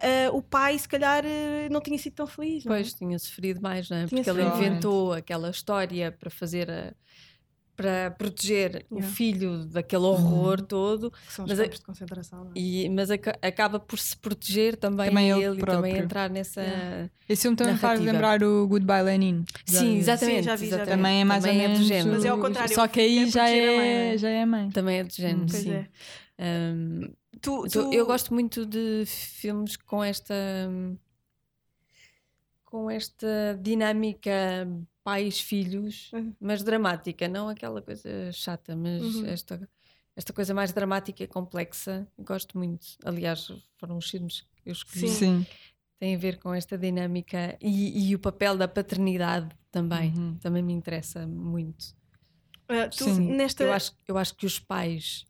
ah, 0.00 0.30
o 0.32 0.42
pai 0.42 0.78
se 0.78 0.88
calhar 0.88 1.24
eh, 1.24 1.68
não 1.70 1.80
tinha 1.80 1.96
sido 1.98 2.14
tão 2.14 2.26
feliz. 2.26 2.64
não 2.64 2.74
é? 2.74 2.78
Pois 2.80 2.92
tinha 2.92 3.18
sofrido 3.18 3.60
mais, 3.62 3.88
não 3.88 3.96
é? 3.98 4.06
Tinha 4.06 4.22
Porque 4.22 4.30
ele 4.30 4.42
sofrido. 4.48 4.66
inventou 4.66 5.12
aquela 5.12 5.48
história 5.50 6.12
para 6.12 6.28
fazer 6.30 6.70
a- 6.70 6.92
para 7.76 8.10
proteger 8.12 8.86
o 8.90 8.94
Yeah. 8.96 9.14
filho 9.14 9.64
daquele 9.66 10.04
horror 10.04 10.60
todo, 10.62 11.10
Que 11.10 11.32
são 11.32 11.44
os 11.44 11.50
Mas 11.50 11.60
é- 11.60 11.64
campos 11.64 11.78
de 11.80 11.84
concentração. 11.84 12.44
não 12.44 12.50
é? 12.50 12.52
e, 12.56 12.88
mas 12.88 13.10
aca- 13.10 13.38
acaba 13.42 13.78
por 13.78 13.98
se 13.98 14.16
proteger 14.16 14.76
também, 14.76 15.08
Também 15.10 15.30
ele 15.30 15.44
ele 15.44 15.60
e 15.60 15.64
também 15.64 15.96
entrar 15.98 16.30
nessa. 16.30 16.62
Yeah. 16.62 17.10
Esse 17.28 17.42
filme 17.42 17.56
também 17.56 17.76
faz 17.76 18.00
Narrativa. 18.00 18.12
lembrar 18.12 18.42
o 18.42 18.66
Goodbye 18.66 19.02
Lenin. 19.02 19.44
Sim, 19.66 19.96
exatamente. 19.98 20.38
Sim, 20.38 20.42
já 20.44 20.56
vi, 20.56 20.66
já 20.68 20.76
exatamente. 20.76 20.96
Também 20.96 21.20
é 21.20 21.24
mais 21.24 21.44
Também 21.44 21.58
ou 21.58 21.64
é 21.64 21.66
do 21.68 21.72
menos. 21.74 21.86
género. 21.86 22.10
Mas 22.16 22.24
é 22.24 22.28
ao 22.28 22.38
o- 22.38 22.40
contrário, 22.40 22.74
Só 22.74 22.84
o 22.84 22.88
que 22.88 23.00
aí 23.00 23.18
é 23.18 23.26
já 23.26 23.42
a 23.44 23.46
mãe, 23.46 23.58
é, 23.60 24.14
é? 24.14 24.18
já 24.18 24.28
é 24.30 24.42
a 24.42 24.46
mãe. 24.46 24.70
Também 24.70 24.98
é 24.98 25.04
do 25.04 25.12
género, 25.12 25.42
Hum. 25.42 25.46
Pois 25.50 25.62
sim. 25.62 25.72
é. 25.72 25.86
Um, 26.74 27.12
Tu, 27.40 27.68
tu- 27.68 27.92
Eu 27.92 28.06
gosto 28.06 28.32
muito 28.32 28.64
de 28.64 29.04
filmes 29.06 29.76
com 29.76 30.02
esta 30.02 30.34
com 32.64 32.90
esta 32.90 33.58
dinâmica 33.60 34.66
pais-filhos, 35.06 36.10
Uhum. 36.12 36.34
mas 36.40 36.64
dramática, 36.64 37.28
não 37.28 37.48
aquela 37.48 37.80
coisa 37.80 38.32
chata, 38.32 38.74
mas 38.74 39.02
Uhum. 39.02 39.26
esta, 39.26 39.68
esta 40.16 40.32
coisa 40.32 40.52
mais 40.52 40.72
dramática 40.72 41.22
e 41.22 41.28
complexa. 41.28 42.06
Gosto 42.18 42.58
muito. 42.58 42.86
Aliás, 43.04 43.52
foram 43.76 43.96
os 43.98 44.10
filmes 44.10 44.40
que 44.56 44.68
eu 44.68 44.72
escolhi. 44.72 45.08
Sim. 45.08 45.44
Sim. 45.44 45.46
Têm 46.00 46.14
a 46.16 46.18
ver 46.18 46.38
com 46.38 46.52
esta 46.52 46.76
dinâmica 46.76 47.56
e, 47.60 48.08
e 48.10 48.14
o 48.14 48.18
papel 48.18 48.56
da 48.58 48.66
paternidade 48.68 49.48
também. 49.70 50.12
Uhum. 50.12 50.36
Também 50.38 50.62
me 50.62 50.72
interessa 50.72 51.24
muito. 51.26 51.94
ah, 52.68 52.88
tu 52.88 53.04
Sim. 53.04 53.30
nesta. 53.36 53.62
Eu 53.62 53.72
acho, 53.72 53.92
eu 54.08 54.18
acho 54.18 54.34
que 54.34 54.44
os 54.44 54.58
pais 54.58 55.24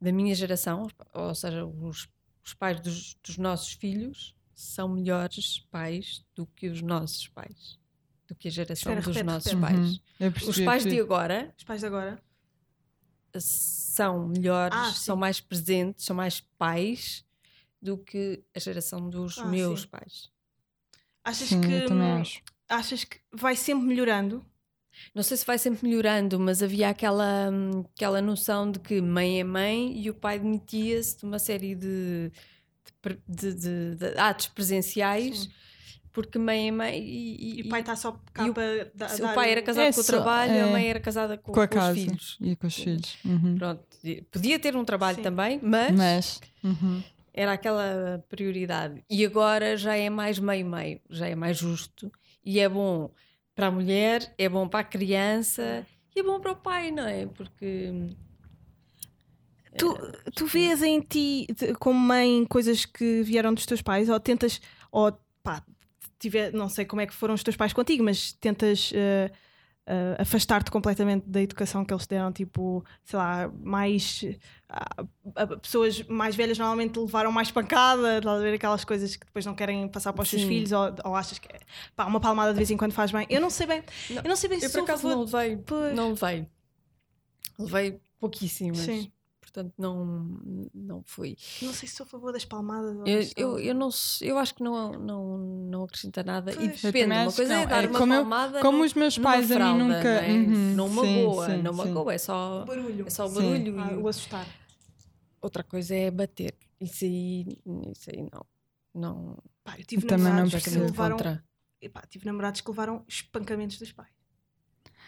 da 0.00 0.10
minha 0.10 0.34
geração, 0.34 0.86
ou 1.12 1.34
seja, 1.34 1.64
os, 1.66 2.08
os 2.44 2.54
pais 2.54 2.80
dos, 2.80 3.14
dos 3.22 3.36
nossos 3.38 3.72
filhos, 3.74 4.34
são 4.54 4.88
melhores 4.88 5.60
pais 5.70 6.24
do 6.34 6.46
que 6.46 6.66
os 6.68 6.80
nossos 6.82 7.28
pais, 7.28 7.78
do 8.28 8.34
que 8.34 8.48
a 8.48 8.50
geração 8.50 8.92
Espera, 8.92 9.00
dos 9.00 9.06
repete, 9.16 9.24
nossos 9.26 9.52
repete. 9.52 9.72
pais. 9.72 10.00
Uhum. 10.44 10.50
Os 10.50 10.60
pais 10.60 10.84
de 10.84 11.00
agora 11.00 11.54
Os 11.56 11.64
pais 11.64 11.80
de 11.80 11.86
agora. 11.86 12.18
são 13.38 14.28
melhores, 14.28 14.76
Ah, 14.76 14.92
são 14.92 15.16
mais 15.16 15.40
presentes, 15.40 16.04
são 16.04 16.16
mais 16.16 16.40
pais 16.58 17.24
do 17.80 17.98
que 17.98 18.42
a 18.54 18.58
geração 18.58 19.08
dos 19.08 19.38
Ah, 19.38 19.44
meus 19.46 19.82
sim. 19.82 19.88
pais. 19.88 20.30
Achas 21.24 21.48
Sim, 21.48 21.60
que. 21.60 21.72
eu 21.72 21.86
também 21.86 22.12
acho. 22.12 22.40
Achas 22.68 23.04
que 23.04 23.20
vai 23.32 23.54
sempre 23.56 23.86
melhorando? 23.86 24.44
Não 25.14 25.22
sei 25.22 25.36
se 25.36 25.44
vai 25.44 25.58
sempre 25.58 25.86
melhorando, 25.86 26.40
mas 26.40 26.62
havia 26.62 26.88
aquela, 26.88 27.50
hum, 27.50 27.84
aquela 27.94 28.22
noção 28.22 28.70
de 28.70 28.78
que 28.80 29.00
mãe 29.00 29.40
é 29.40 29.44
mãe 29.44 29.98
e 30.00 30.08
o 30.08 30.14
pai 30.14 30.38
demitia-se 30.38 31.18
de 31.18 31.24
uma 31.26 31.38
série 31.38 31.74
de, 31.74 32.32
de- 33.28 33.54
de- 33.54 33.94
de 33.96 34.18
atos 34.18 34.46
presenciais 34.48 35.40
Sim. 35.40 35.50
Porque 36.16 36.38
mãe 36.38 36.68
é 36.68 36.70
mãe 36.72 36.98
e, 36.98 37.58
E 37.58 37.62
o 37.62 37.68
pai 37.68 37.80
está 37.80 37.94
só 37.94 38.18
cá 38.32 38.46
e 38.46 38.48
o- 38.50 38.54
para 38.54 38.90
dar. 38.94 39.14
o 39.14 39.34
pai 39.34 39.50
era 39.52 39.60
casado 39.60 39.84
É 39.84 39.92
com 39.92 40.00
o 40.00 40.04
trabalho, 40.04 40.52
a 40.52 40.56
é, 40.56 40.70
mãe 40.72 40.88
era 40.88 40.98
casada 40.98 41.36
com, 41.36 41.52
Com 41.52 41.60
a 41.60 41.68
com 41.68 41.74
os 41.78 41.84
casa 41.84 41.94
filhos. 41.94 42.38
e 42.40 42.56
com 42.56 42.66
os 42.66 42.74
filhos. 42.74 43.18
Uhum. 43.22 43.56
Pronto, 43.58 43.84
e- 44.02 44.22
podia 44.22 44.58
ter 44.58 44.74
um 44.74 44.82
trabalho 44.84 45.16
Sim. 45.18 45.22
também, 45.22 45.60
mas, 45.62 45.92
Mas. 45.94 46.40
uhum. 46.64 47.02
era 47.34 47.52
aquela 47.52 48.24
prioridade. 48.30 49.04
E 49.10 49.26
agora 49.26 49.76
já 49.76 49.94
é 49.94 50.08
mais 50.08 50.38
meio-meio, 50.38 51.00
já 51.10 51.26
é 51.28 51.34
mais 51.34 51.58
justo. 51.58 52.10
E 52.42 52.58
é 52.60 52.66
bom 52.68 53.10
para 53.54 53.66
a 53.66 53.70
mulher, 53.70 54.32
é 54.38 54.48
bom 54.48 54.66
para 54.66 54.80
a 54.80 54.84
criança 54.84 55.86
e 56.14 56.20
é 56.20 56.22
bom 56.22 56.40
para 56.40 56.52
o 56.52 56.56
pai, 56.56 56.90
não 56.90 57.06
é? 57.06 57.26
Porque 57.26 57.92
Tu, 59.78 59.94
tu 60.34 60.46
vês 60.46 60.82
em 60.82 61.00
ti, 61.00 61.46
como 61.78 61.98
mãe, 62.00 62.46
coisas 62.46 62.86
que 62.86 63.22
vieram 63.22 63.52
dos 63.52 63.66
teus 63.66 63.82
pais? 63.82 64.08
Ou 64.08 64.18
tentas. 64.18 64.58
Ou 64.90 65.12
tiver, 66.18 66.52
não 66.52 66.68
sei 66.68 66.84
como 66.84 67.00
é 67.02 67.06
que 67.06 67.14
foram 67.14 67.34
os 67.34 67.42
teus 67.42 67.56
pais 67.56 67.72
contigo, 67.72 68.04
mas 68.04 68.32
tentas. 68.32 68.92
eh, 68.94 69.30
eh, 69.88 70.16
afastar-te 70.18 70.70
completamente 70.70 71.28
da 71.28 71.40
educação 71.40 71.84
que 71.84 71.94
eles 71.94 72.06
deram, 72.08 72.32
tipo, 72.32 72.84
sei 73.04 73.18
lá, 73.18 73.48
mais 73.62 74.24
ah, 74.68 75.04
pessoas 75.62 76.02
mais 76.08 76.34
velhas 76.34 76.58
normalmente 76.58 76.98
levaram 76.98 77.30
mais 77.30 77.50
pancada, 77.52 78.18
estás 78.18 78.40
a 78.40 78.42
ver 78.42 78.54
aquelas 78.54 78.84
coisas 78.84 79.14
que 79.16 79.24
depois 79.26 79.46
não 79.46 79.54
querem 79.54 79.88
passar 79.88 80.12
para 80.12 80.22
os 80.22 80.28
seus 80.28 80.42
Sim. 80.42 80.48
filhos, 80.48 80.72
ou, 80.72 80.92
ou 81.04 81.14
achas 81.14 81.38
que 81.38 81.48
pá, 81.94 82.04
uma 82.06 82.20
palmada 82.20 82.52
de 82.52 82.56
vez 82.56 82.70
em 82.70 82.76
quando 82.76 82.92
faz 82.92 83.12
bem. 83.12 83.26
Eu 83.30 83.40
não 83.40 83.50
sei 83.50 83.66
bem, 83.66 83.82
Não, 84.10 84.22
eu 84.24 84.28
não 84.28 84.36
sei 84.36 84.48
bem 84.50 84.58
se 84.58 84.66
eu 84.66 84.70
por 84.70 84.72
sou 84.72 84.80
a 84.80 84.84
acaso 84.84 85.08
não 85.08 85.20
levei, 85.22 85.56
Pois. 85.58 85.94
não 85.94 86.08
levei. 86.10 86.48
Levei 87.58 88.00
pouquíssimas. 88.18 88.78
Sim. 88.78 89.10
Portanto, 89.56 89.72
não, 89.78 90.38
não 90.74 91.02
fui. 91.06 91.34
não 91.62 91.72
sei 91.72 91.88
se 91.88 91.94
sou 91.96 92.04
a 92.04 92.06
favor 92.06 92.30
das 92.30 92.44
palmadas. 92.44 92.94
ou 92.94 93.06
Eu, 93.06 93.20
eu, 93.36 93.58
eu, 93.58 93.74
não, 93.74 93.88
eu 94.20 94.36
acho 94.36 94.54
que 94.54 94.62
não, 94.62 94.92
não, 94.92 95.38
não 95.38 95.84
acrescenta 95.84 96.22
nada. 96.22 96.52
Pois. 96.54 96.82
E 96.82 96.86
Eu 96.86 96.92
depende. 96.92 97.14
Uma 97.14 97.32
coisa 97.32 97.54
é 97.54 97.56
não. 97.62 97.66
dar 97.66 97.84
É 97.84 97.88
uma 97.88 97.98
como 97.98 98.12
eu- 98.12 98.20
palmada. 98.20 98.60
Como 98.60 98.78
num- 98.78 98.84
os 98.84 98.92
meus 98.92 99.16
numa 99.16 99.30
pais 99.30 99.50
a 99.50 99.54
mim 99.54 99.60
fralda, 99.60 99.84
nunca. 99.84 100.02
Não, 100.02 100.20
é? 100.20 100.30
Uhum, 100.32 100.74
não 100.74 100.88
sim, 100.90 100.94
magoa, 101.24 101.46
sim, 101.46 101.62
não 101.62 101.72
sim. 101.72 101.78
magoa, 101.78 102.14
é 102.14 102.18
só, 102.18 102.64
barulho. 102.66 103.06
é 103.06 103.10
só 103.10 103.24
o 103.24 103.28
Sim. 103.30 103.34
barulho. 103.34 103.80
Ah, 103.80 103.92
e 103.92 103.96
o 103.96 104.08
assustar. 104.08 104.46
Outra 105.40 105.64
coisa 105.64 105.94
é 105.94 106.10
bater. 106.10 106.54
Isso 106.78 107.04
aí, 107.06 107.46
isso 107.90 108.10
aí 108.10 108.28
não. 108.30 108.44
Não. 108.94 109.38
Pá, 109.64 109.78
eu 109.78 109.84
tive 109.86 110.04
Eu 110.04 110.08
também 110.08 110.24
não 110.26 110.32
namorados 110.34 110.62
que 110.64 110.70
levaram. 110.78 111.16
Epá, 111.80 112.02
tive 112.10 112.26
namorados 112.26 112.60
que 112.60 112.68
levaram 112.70 113.02
espancamentos 113.08 113.78
dos 113.78 113.90
pais. 113.90 114.10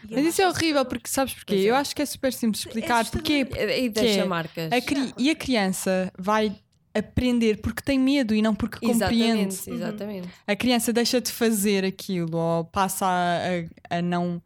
E 0.07 0.13
Mas 0.15 0.25
isso 0.27 0.41
é 0.41 0.47
horrível, 0.47 0.85
porque 0.85 1.09
sabes 1.09 1.33
porquê? 1.33 1.55
É. 1.55 1.59
Eu 1.63 1.75
acho 1.75 1.95
que 1.95 2.01
é 2.01 2.05
super 2.05 2.31
simples 2.31 2.65
explicar. 2.65 3.01
assustador. 3.01 3.21
Porque 3.21 3.33
E 3.59 3.85
e 3.85 3.89
deixa 3.89 4.21
é? 4.21 4.25
marcas. 4.25 4.71
a 4.71 4.81
cri- 4.81 5.13
e 5.17 5.29
a 5.29 5.35
criança 5.35 6.11
vai 6.17 6.55
aprender 6.93 7.61
porque 7.61 7.81
tem 7.81 7.99
medo 7.99 8.33
e 8.33 8.41
não 8.41 8.55
porque 8.55 8.79
compreende. 8.79 9.53
Exatamente, 9.53 9.69
exatamente. 9.71 10.29
A 10.47 10.55
criança 10.55 10.91
deixa 10.93 11.19
de 11.21 11.31
fazer 11.31 11.85
aquilo 11.85 12.37
ou 12.37 12.65
passa 12.65 13.05
a, 13.05 13.95
a- 13.95 13.97
a 13.97 14.01
não 14.01 14.41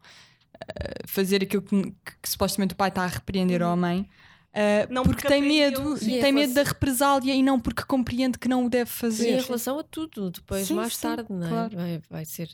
eh, 0.60 1.02
fazer 1.06 1.42
aquilo 1.42 1.62
que, 1.62 1.82
que- 1.82 1.92
que 2.22 2.28
supostamente 2.28 2.74
o 2.74 2.76
pai 2.76 2.88
está 2.88 3.02
a 3.04 3.06
repreender 3.06 3.60
Uhum. 3.62 3.68
ou 3.68 3.72
a 3.72 3.76
mãe. 3.76 4.08
eh, 4.52 4.86
Não 4.90 5.02
porque, 5.02 5.22
porque 5.22 5.34
tem 5.34 5.42
medo, 5.42 5.96
sim, 5.96 6.20
tem 6.20 6.30
em 6.30 6.32
medo 6.32 6.54
da 6.54 6.62
represália 6.62 7.34
e 7.34 7.42
não 7.42 7.58
porque 7.58 7.82
compreende 7.84 8.38
que 8.38 8.48
não 8.48 8.66
o 8.66 8.70
deve 8.70 8.88
E 8.90 8.92
em 8.92 8.96
fazer. 8.96 9.40
relação 9.42 9.78
a 9.78 9.82
tudo, 9.82 10.30
depois, 10.30 10.66
Sim, 10.68 10.74
mais 10.74 10.94
sim, 10.96 11.02
tarde, 11.02 11.26
não 11.30 11.46
é? 11.46 11.48
claro. 11.48 11.76
Vai, 11.76 12.02
vai 12.10 12.24
ser. 12.24 12.50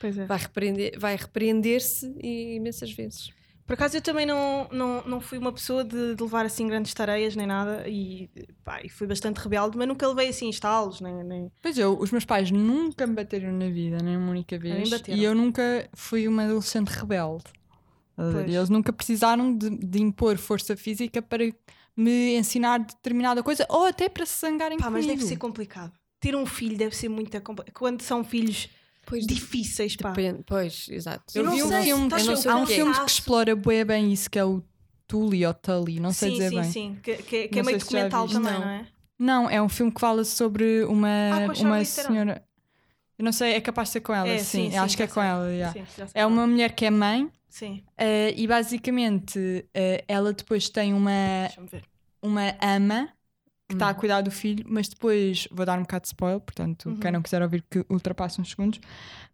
Pois 0.00 0.16
é. 0.18 0.24
Vai 0.26 0.38
repreender- 0.38 0.98
vai 0.98 1.16
repreender-se 1.16 2.14
imensas 2.22 2.92
vezes. 2.92 3.30
Por 3.66 3.74
acaso 3.74 3.98
eu 3.98 4.00
também 4.00 4.24
não, 4.24 4.66
não, 4.72 5.02
não 5.04 5.20
fui 5.20 5.36
uma 5.36 5.52
pessoa 5.52 5.84
de, 5.84 6.14
de 6.14 6.22
levar 6.22 6.46
assim 6.46 6.66
grandes 6.66 6.94
tareias 6.94 7.36
nem 7.36 7.46
nada 7.46 7.86
e, 7.86 8.30
pá, 8.64 8.80
e 8.82 8.88
fui 8.88 9.06
bastante 9.06 9.36
rebelde, 9.36 9.76
mas 9.76 9.86
nunca 9.86 10.08
levei 10.08 10.28
assim 10.28 10.48
estalos, 10.48 11.02
nem, 11.02 11.22
nem... 11.22 11.52
Pois 11.60 11.76
eu, 11.76 11.98
os 11.98 12.10
meus 12.10 12.24
pais 12.24 12.50
nunca 12.50 13.06
me 13.06 13.12
bateram 13.14 13.52
na 13.52 13.68
vida, 13.68 13.98
nem 14.02 14.16
uma 14.16 14.30
única 14.30 14.58
vez. 14.58 14.88
bateram. 14.88 15.18
E 15.18 15.22
eu 15.22 15.34
nunca 15.34 15.86
fui 15.92 16.26
uma 16.26 16.44
adolescente 16.44 16.88
rebelde. 16.88 17.44
Pois. 18.16 18.50
E 18.50 18.54
eles 18.56 18.70
nunca 18.70 18.90
precisaram 18.90 19.54
de, 19.54 19.68
de 19.68 20.00
impor 20.00 20.38
força 20.38 20.74
física 20.74 21.20
para 21.20 21.44
me 21.94 22.36
ensinar 22.36 22.78
determinada 22.78 23.42
coisa 23.42 23.66
ou 23.68 23.84
até 23.84 24.08
para 24.08 24.24
se 24.24 24.40
zangarem 24.40 24.78
Pá, 24.78 24.88
mas 24.88 25.04
comigo. 25.04 25.18
deve 25.20 25.28
ser 25.28 25.36
complicado. 25.36 25.92
Ter 26.18 26.34
um 26.34 26.46
filho 26.46 26.76
deve 26.76 26.96
ser 26.96 27.08
muito 27.10 27.30
complicado. 27.42 27.74
Quando 27.74 28.00
são 28.02 28.24
filhos 28.24 28.68
Pois, 29.08 29.26
difíceis, 29.26 29.96
pá. 29.96 30.10
depende- 30.10 30.42
pois 30.46 30.86
exato. 30.90 31.24
Eu 31.34 31.44
não 31.44 31.54
vi 31.54 31.62
um 31.62 31.68
sei, 31.68 31.82
filme, 31.84 32.08
eu 32.12 32.24
não 32.24 32.36
sei, 32.36 32.50
há 32.50 32.56
um 32.56 32.66
filme 32.66 32.94
que 32.94 33.10
explora 33.10 33.56
bué 33.56 33.84
bem 33.84 34.12
isso, 34.12 34.30
que 34.30 34.38
é 34.38 34.44
o 34.44 34.62
Tully 35.06 35.46
ou 35.46 35.54
Tully, 35.54 35.98
não 35.98 36.12
sei 36.12 36.30
sim, 36.30 36.36
dizer 36.36 36.50
sim, 36.50 36.60
bem. 36.60 36.72
sim. 36.72 36.98
Que, 37.02 37.16
que- 37.22 37.48
que 37.48 37.58
é 37.58 37.62
meio 37.62 37.78
documental 37.78 38.28
também, 38.28 38.52
Não. 38.52 38.60
não, 38.60 38.68
é? 38.68 38.86
Não, 39.18 39.50
é 39.50 39.60
um 39.62 39.68
filme 39.68 39.90
que 39.90 40.00
fala 40.00 40.24
sobre 40.24 40.84
uma, 40.84 41.08
Ah, 41.08 41.46
com 41.46 41.52
a 41.52 41.64
uma 41.64 41.84
senhora. 41.84 42.44
Eu 43.18 43.24
não 43.24 43.32
sei, 43.32 43.54
é 43.54 43.60
capaz 43.60 43.88
de 43.88 43.92
ser 43.94 44.00
com 44.02 44.14
ela, 44.14 44.28
É, 44.28 44.38
sim. 44.38 44.70
sim, 44.70 44.76
Eu 44.76 44.82
acho 44.82 44.92
sim, 44.92 44.96
que 44.98 45.02
é 45.02 45.06
com 45.08 45.20
ela. 45.22 45.50
yeah. 45.52 45.72
Sim, 45.72 46.02
É 46.14 46.22
qual 46.22 46.28
uma 46.30 46.46
mulher 46.46 46.72
que 46.74 46.84
é 46.84 46.90
mãe 46.90 47.28
Sim, 47.48 47.82
eh, 47.96 48.32
e 48.36 48.46
basicamente 48.46 49.66
eh, 49.74 50.04
ela 50.06 50.32
depois 50.32 50.68
tem 50.68 50.92
uma, 50.94 51.10
deixa-me 51.46 51.66
ver. 51.66 51.82
uma 52.22 52.54
ama 52.60 53.08
que 53.68 53.74
está 53.74 53.88
a 53.88 53.92
Hum. 53.92 53.94
cuidar 53.94 54.20
do 54.22 54.30
filho, 54.30 54.64
mas 54.66 54.88
depois 54.88 55.46
vou 55.50 55.66
dar 55.66 55.78
um 55.78 55.82
bocado 55.82 56.02
de 56.02 56.08
spoiler, 56.08 56.40
portanto, 56.40 56.88
Uhum. 56.88 56.96
quem 56.96 57.12
não 57.12 57.20
quiser 57.22 57.42
ouvir 57.42 57.62
que 57.70 57.84
ultrapasse 57.90 58.40
uns 58.40 58.50
segundos, 58.50 58.80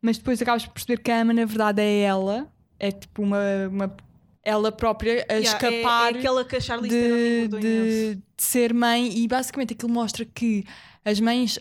mas 0.03 0.19
depois 0.19 0.43
acabas 0.43 0.67
por 0.67 0.73
perceber 0.75 1.01
que 1.03 1.11
a 1.11 1.21
ama 1.21 1.33
na 1.33 1.45
verdade 1.45 1.81
é 1.81 2.01
ela, 2.01 2.49
é 2.79 2.91
tipo 2.91 3.23
uma, 3.23 3.39
uma 3.71 3.97
ela 4.43 4.71
própria 4.73 5.25
a 5.29 5.35
Yeah, 5.35 5.43
escapar 5.57 6.13
É, 6.13 6.17
é 6.17 6.19
aquela 6.19 6.45
que 6.45 6.57
a 6.57 6.61
Charlize 6.61 6.95
de, 6.95 7.49
de, 7.49 7.57
imenso. 7.57 8.17
de 8.17 8.23
ser 8.37 8.75
mãe 8.75 9.17
e 9.19 9.27
basicamente 9.29 9.73
aquilo 9.73 9.91
mostra 9.93 10.25
que 10.25 10.65
as 11.05 11.19
mães 11.21 11.59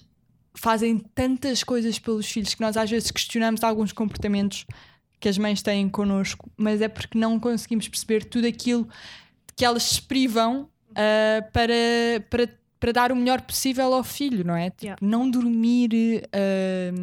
fazem 0.55 0.97
tantas 1.15 1.63
coisas 1.63 1.97
pelos 1.99 2.29
filhos 2.29 2.53
que 2.55 2.61
nós 2.61 2.75
às 2.75 2.89
vezes 2.89 3.09
questionamos 3.11 3.63
alguns 3.63 3.91
comportamentos 3.93 4.65
que 5.19 5.29
as 5.29 5.37
mães 5.37 5.61
têm 5.61 5.87
connosco, 5.87 6.51
mas 6.57 6.81
é 6.81 6.87
porque 6.89 7.17
não 7.17 7.39
conseguimos 7.39 7.87
perceber 7.87 8.25
tudo 8.25 8.45
aquilo 8.47 8.87
que 9.55 9.63
elas 9.63 9.83
se 9.83 10.01
privam 10.01 10.67
ah, 10.95 11.41
para, 11.53 11.73
para, 12.29 12.47
para 12.83 12.91
dar 12.91 13.11
o 13.13 13.15
melhor 13.15 13.39
possível 13.41 13.93
ao 13.93 14.03
filho, 14.03 14.43
não 14.43 14.55
é? 14.55 14.69
Tipo, 14.69 14.83
Yeah. 14.83 14.99
não 15.07 15.29
dormir. 15.31 16.27
ah, 16.33 16.37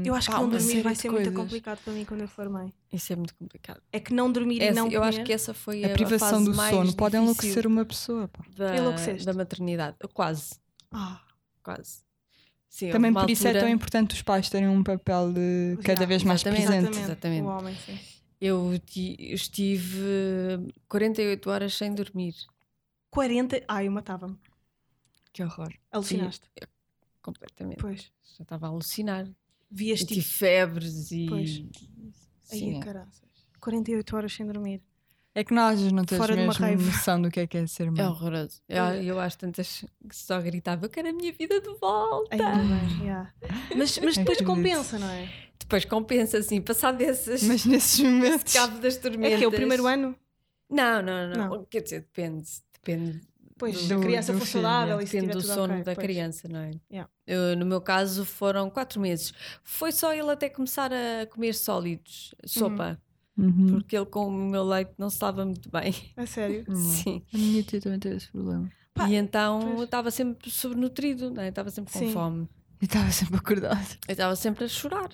Eu 0.05 0.15
acho 0.15 0.29
que 0.29 0.33
pá, 0.35 0.39
não 0.43 0.49
uma 0.49 0.59
dormir 0.59 0.83
vai 0.83 0.95
ser 0.95 1.09
muito 1.11 1.25
coisas. 1.25 1.43
complicado 1.43 1.79
para 1.83 1.93
mim 1.95 2.05
quando 2.05 2.21
eu 2.21 2.29
for 2.29 2.49
mãe. 2.51 2.71
Isso 2.93 3.13
é 3.13 3.17
muito 3.17 3.35
complicado. 3.35 3.81
É 3.91 3.99
que 3.99 4.13
não 4.13 4.31
dormir 4.31 4.59
e 4.61 4.65
Essa- 4.65 4.75
não 4.81 4.89
eu 4.91 5.03
acho 5.03 5.25
que 5.25 5.33
essa 5.33 5.55
foi 5.55 5.83
a, 5.83 5.87
A 5.87 5.91
privação 5.91 6.29
fase 6.31 6.45
do 6.45 6.55
mais 6.55 6.75
sono 6.75 6.95
pode 6.95 7.17
enlouquecer 7.17 7.67
uma 7.67 7.85
pessoa. 7.87 8.29
pá. 8.29 8.45
da, 8.57 9.25
da 9.25 9.33
maternidade. 9.33 9.97
Quase, 10.13 10.57
Ah, 10.93 11.21
quase. 11.63 12.01
Sim, 12.69 12.91
Também 12.91 13.13
por 13.13 13.29
isso 13.31 13.45
é 13.47 13.49
altura- 13.49 13.65
tão 13.65 13.73
importante 13.73 14.15
os 14.15 14.23
pais 14.23 14.49
terem 14.51 14.69
um 14.69 14.83
papel 14.85 15.33
de 15.33 15.77
cada 15.79 15.93
Yeah, 15.93 16.07
vez 16.07 16.23
mais 16.25 16.41
exatamente, 16.43 16.67
presente. 16.69 16.99
exatamente. 17.01 17.43
O 17.43 17.47
homem, 17.49 17.75
sim. 17.87 17.99
Eu 18.41 18.79
ti- 18.85 19.17
eu 19.19 19.35
estive 19.35 20.73
48 20.89 21.51
horas 21.51 21.75
sem 21.75 21.95
dormir. 21.95 22.35
40. 23.11 23.63
Ai, 23.67 23.87
eu 23.89 23.93
matava-me. 23.93 24.37
Que 25.33 25.43
horror. 25.43 25.73
Alucinaste. 25.93 26.49
Completamente. 27.23 27.79
Pois. 27.81 28.11
Já 28.37 28.43
estava 28.43 28.67
a 28.67 28.71
alucinar. 28.71 29.29
Vias 29.71 30.01
E 30.01 30.07
tipo. 30.07 30.21
tive 30.21 30.27
febres 30.27 31.11
e. 31.13 31.27
Pois. 31.29 31.51
Sim, 32.45 32.75
Ai, 32.75 32.77
é. 32.79 32.81
caraças. 32.81 33.23
48 33.61 34.17
horas 34.17 34.33
sem 34.33 34.47
dormir. 34.47 34.83
É 35.33 35.45
que 35.45 35.55
nós 35.55 35.81
não 35.93 36.05
temos 36.05 36.27
Fora 36.27 36.35
de 36.37 36.43
uma 36.43 36.53
mesmo 36.59 36.87
noção 36.91 37.23
do 37.23 37.31
que 37.31 37.39
é 37.39 37.47
que 37.47 37.57
é 37.59 37.67
ser 37.67 37.87
É 37.87 37.91
mãe. 37.91 38.05
horroroso. 38.05 38.61
Eu, 38.69 38.85
eu 39.03 39.21
acho 39.21 39.39
tantas 39.39 39.85
que 40.09 40.17
só 40.17 40.41
gritava: 40.41 40.87
Eu 40.87 40.91
quero 40.91 41.09
a 41.09 41.13
minha 41.13 41.33
vida 41.33 41.61
de 41.61 41.73
volta. 41.79 42.35
Ainda 42.35 42.51
bem, 42.57 43.03
yeah. 43.03 43.33
mas, 43.77 43.97
mas 43.99 44.17
depois 44.17 44.19
Acredito. 44.19 44.45
compensa, 44.45 44.99
não 44.99 45.09
é? 45.09 45.33
Depois 45.61 45.85
compensa 45.85 46.39
assim, 46.39 46.61
passar 46.61 46.91
desses. 46.93 47.45
Mas 47.45 47.65
nesses 47.65 48.01
momentos. 48.01 48.53
Cabo 48.53 48.81
das 48.81 48.97
tormentas. 48.97 49.35
É 49.35 49.39
que 49.39 49.45
é 49.45 49.49
o 49.49 49.53
primeiro 49.53 49.87
ano? 49.87 50.17
Não, 50.69 51.01
não, 51.01 51.29
não, 51.29 51.49
Não. 51.49 51.65
Quer 51.67 51.83
dizer, 51.83 52.01
depende. 52.01 52.49
Depende, 52.73 53.21
Pois, 53.61 53.87
Do- 53.87 53.99
a 53.99 54.01
criança 54.01 54.33
for 54.35 54.47
saudável 54.47 54.99
é. 54.99 55.05
e 55.05 55.07
se 55.07 55.13
depende 55.21 55.33
do 55.35 55.43
sono 55.43 55.75
ok, 55.75 55.85
da 55.85 55.95
pois. 55.95 56.07
criança, 56.07 56.49
não 56.49 56.61
é? 56.61 56.71
Yeah. 56.91 57.09
Eu, 57.27 57.55
no 57.57 57.65
meu 57.67 57.81
caso 57.81 58.25
foram 58.25 58.69
quatro 58.71 59.01
meses. 59.01 59.33
Foi 59.63 59.93
só 59.93 60.13
ele 60.15 60.31
até 60.31 60.49
começar 60.49 60.91
a 60.93 61.27
comer 61.27 61.53
sólidos, 61.55 62.35
sopa, 62.45 62.99
Uhum. 63.39 63.69
porque 63.71 63.97
ele 63.97 64.07
com 64.07 64.27
o 64.27 64.31
meu 64.33 64.65
leite 64.65 64.93
não 64.99 65.07
estava 65.09 65.45
muito 65.45 65.71
bem. 65.71 65.95
A 66.17 66.27
sério? 66.27 66.65
Sim. 66.75 67.23
A 67.33 67.39
minha 67.39 67.63
tia 67.63 67.81
também 67.81 67.99
teve 67.99 68.17
esse 68.17 68.29
problema. 68.31 68.71
Pá, 68.93 69.09
e 69.09 69.15
então 69.15 69.61
pois. 69.61 69.79
eu 69.79 69.85
estava 69.85 70.11
sempre 70.11 70.51
sobrenutrido, 70.51 71.31
não 71.31 71.43
é? 71.43 71.49
estava 71.49 71.71
sempre 71.71 71.93
com 71.93 71.99
Sim. 71.99 72.13
fome. 72.13 72.49
E 72.83 72.87
estava 72.87 73.11
sempre 73.13 73.37
acordado. 73.37 73.99
Eu 74.09 74.13
estava 74.13 74.35
sempre 74.37 74.65
a 74.65 74.69
chorar. 74.69 75.11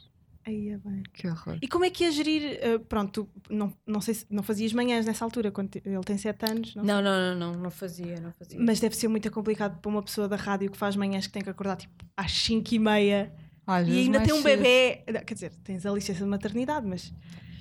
Aí 0.46 0.68
é 0.68 0.78
bem. 0.78 1.02
Que 1.12 1.26
horror. 1.26 1.58
E 1.60 1.66
como 1.66 1.84
é 1.84 1.90
que 1.90 2.04
ia 2.04 2.12
gerir? 2.12 2.58
eh, 2.60 2.78
pronto, 2.78 3.28
tu 3.42 3.52
não, 3.52 3.72
não 3.86 4.00
sei 4.00 4.14
se 4.14 4.26
não 4.30 4.42
fazias 4.44 4.72
manhãs 4.72 5.04
nessa 5.04 5.24
altura, 5.24 5.50
quando 5.50 5.70
te- 5.70 5.82
ele 5.84 6.00
tem 6.04 6.16
7 6.16 6.48
anos, 6.48 6.74
não, 6.76 6.84
Não, 6.84 7.02
não, 7.02 7.34
não, 7.34 7.52
não, 7.54 7.62
não 7.62 7.70
fazia, 7.70 8.20
não 8.20 8.30
fazia. 8.32 8.56
mas 8.60 8.78
deve 8.78 8.94
ser 8.94 9.08
muito 9.08 9.28
complicado 9.30 9.80
para 9.80 9.88
uma 9.90 10.02
pessoa 10.02 10.28
da 10.28 10.36
rádio 10.36 10.70
que 10.70 10.76
faz 10.78 10.94
manhãs 10.94 11.26
que 11.26 11.32
tem 11.32 11.42
que 11.42 11.50
acordar 11.50 11.76
tipo 11.76 11.92
às 12.16 12.30
5 12.30 12.72
e 12.74 12.78
meia 12.78 13.32
Às 13.66 13.88
e 13.88 13.98
ainda 13.98 14.20
tem 14.22 14.32
um 14.32 14.42
bebê. 14.42 15.02
Quer 15.26 15.34
dizer, 15.34 15.50
tens 15.64 15.84
a 15.84 15.90
licença 15.90 16.22
de 16.22 16.30
maternidade, 16.30 16.86
mas 16.86 17.12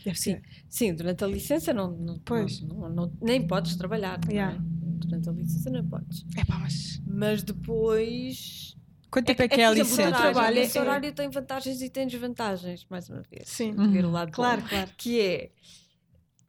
deve 0.03 0.19
Sim, 0.19 0.33
ser. 0.33 0.41
sim, 0.69 0.93
durante 0.93 1.23
a 1.23 1.27
licença 1.27 1.73
não, 1.73 1.89
não, 1.89 2.19
Pois. 2.23 2.61
não, 2.61 3.11
nem 3.19 3.47
podes 3.47 3.75
trabalhar. 3.75 4.19
é? 4.29 4.33
Yeah. 4.33 4.57
Durante 4.61 5.27
a 5.27 5.31
licença 5.31 5.71
não 5.71 5.83
podes. 5.87 6.23
É 6.37 6.45
pá, 6.45 6.59
mas. 6.59 7.01
Mas 7.07 7.41
depois. 7.43 8.77
Quanto 9.11 9.25
tempo 9.27 9.41
é 9.43 9.47
que 9.47 9.61
é 9.61 9.65
a 9.65 9.71
o 9.71 9.73
teu 9.75 9.83
licença? 9.83 10.11
trabalho 10.11 10.57
é- 10.59 10.61
Esse 10.63 10.79
horário 10.79 11.11
tem 11.13 11.29
vantagens 11.29 11.81
e 11.81 11.89
tem 11.89 12.05
desvantagens, 12.07 12.85
mais 12.89 13.07
uma 13.09 13.21
vez. 13.29 13.47
Sim. 13.47 13.73
Que 13.75 13.87
ver 13.87 14.05
o 14.05 14.11
lado 14.11 14.27
bom. 14.27 14.33
Claro, 14.35 14.61
claro. 14.63 14.89
Que 14.97 15.21
é. 15.21 15.49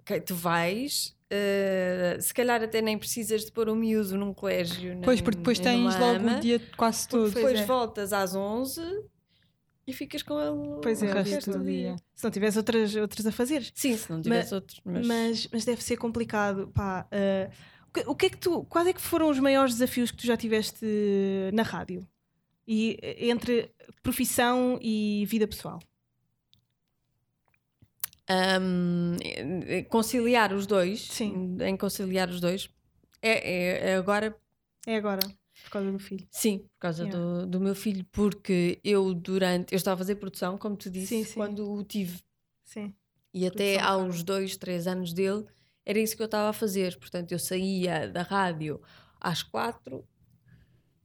ok, 0.00 0.20
tu 0.20 0.34
vais. 0.34 1.14
eh, 1.28 2.18
se 2.20 2.32
calhar 2.32 2.62
até 2.62 2.80
nem 2.80 2.96
precisas 2.96 3.44
de 3.44 3.50
pôr 3.52 3.68
um 3.68 3.74
miúdo 3.74 4.16
num 4.16 4.32
colégio. 4.32 4.92
nem- 4.94 5.02
Pois, 5.02 5.20
porque 5.20 5.38
depois 5.38 5.58
tens 5.58 5.94
logo 5.96 6.04
ama. 6.04 6.36
o 6.36 6.40
dia 6.40 6.60
quase 6.76 7.08
todo. 7.08 7.22
Pois 7.32 7.34
Depois 7.34 7.60
é. 7.60 7.64
voltas 7.64 8.12
às 8.12 8.34
11 8.36 8.80
e 9.86 9.92
ficas 9.92 10.22
com 10.22 10.40
ele 10.40 10.80
Pois 10.80 11.02
é, 11.02 11.06
o 11.06 11.10
o 11.10 11.14
resto 11.22 11.50
do 11.50 11.64
dia. 11.64 11.72
dia. 11.94 11.96
Se 12.14 12.22
não 12.24 12.30
tivesse 12.30 12.58
outras, 12.58 12.94
outras 12.94 13.26
a 13.26 13.32
fazer. 13.32 13.68
Sim, 13.74 13.96
se 13.96 14.08
não 14.10 14.22
tiveres 14.22 14.52
outros. 14.52 14.80
Mas, 14.84 15.04
Mas, 15.06 15.48
mas 15.52 15.64
deve 15.64 15.82
ser 15.82 15.96
complicado. 15.96 16.68
Pá, 16.72 17.06
eh, 17.10 17.50
o, 17.88 17.92
que, 17.92 18.00
o 18.10 18.14
que 18.14 18.26
é 18.26 18.30
que 18.30 18.38
tu. 18.38 18.64
Quais 18.66 18.86
é 18.86 18.92
que 18.92 19.00
foram 19.00 19.28
os 19.28 19.40
maiores 19.40 19.72
desafios 19.74 20.12
que 20.12 20.18
tu 20.18 20.26
já 20.28 20.36
tiveste 20.36 20.86
na 21.52 21.64
rádio? 21.64 22.06
E 22.66 22.98
eh, 23.02 23.28
entre 23.28 23.70
profissão 24.02 24.78
e 24.82 25.24
vida 25.26 25.46
pessoal? 25.46 25.78
Hum, 28.28 29.16
eh, 29.22 29.84
conciliar 29.84 30.52
os 30.52 30.66
dois, 30.66 31.00
Sim. 31.02 31.56
em 31.60 31.76
conciliar 31.76 32.28
os 32.28 32.40
dois, 32.40 32.68
é, 33.22 33.30
é- 33.30 33.90
é 33.92 33.96
agora, 33.96 34.36
É 34.84 34.96
agora, 34.96 35.20
por 35.62 35.70
causa 35.70 35.92
do 35.92 35.98
filho. 35.98 36.26
sim, 36.30 36.58
por 36.58 36.78
causa 36.80 37.04
Yeah. 37.04 37.18
do, 37.18 37.46
do 37.46 37.60
meu 37.60 37.74
filho, 37.74 38.04
porque 38.10 38.80
eu 38.82 39.14
durante, 39.14 39.72
eu 39.72 39.76
estava 39.76 39.94
a 39.94 39.98
fazer 39.98 40.16
produção, 40.16 40.58
como 40.58 40.76
tu 40.76 40.90
disse, 40.90 41.06
Sim, 41.18 41.24
sim. 41.24 41.34
quando 41.34 41.72
o 41.72 41.84
tive, 41.84 42.20
Sim. 42.64 42.92
e 43.32 43.46
até 43.46 43.76
Produção, 43.78 44.02
aos 44.06 44.22
dois, 44.24 44.56
três 44.56 44.88
anos 44.88 45.12
dele, 45.12 45.44
era 45.84 45.98
isso 46.00 46.16
que 46.16 46.22
eu 46.22 46.26
estava 46.26 46.48
a 46.48 46.52
fazer, 46.52 46.98
portanto 46.98 47.30
eu 47.30 47.38
saía 47.38 48.08
da 48.08 48.22
rádio 48.22 48.82
às 49.20 49.42
quatro, 49.44 50.04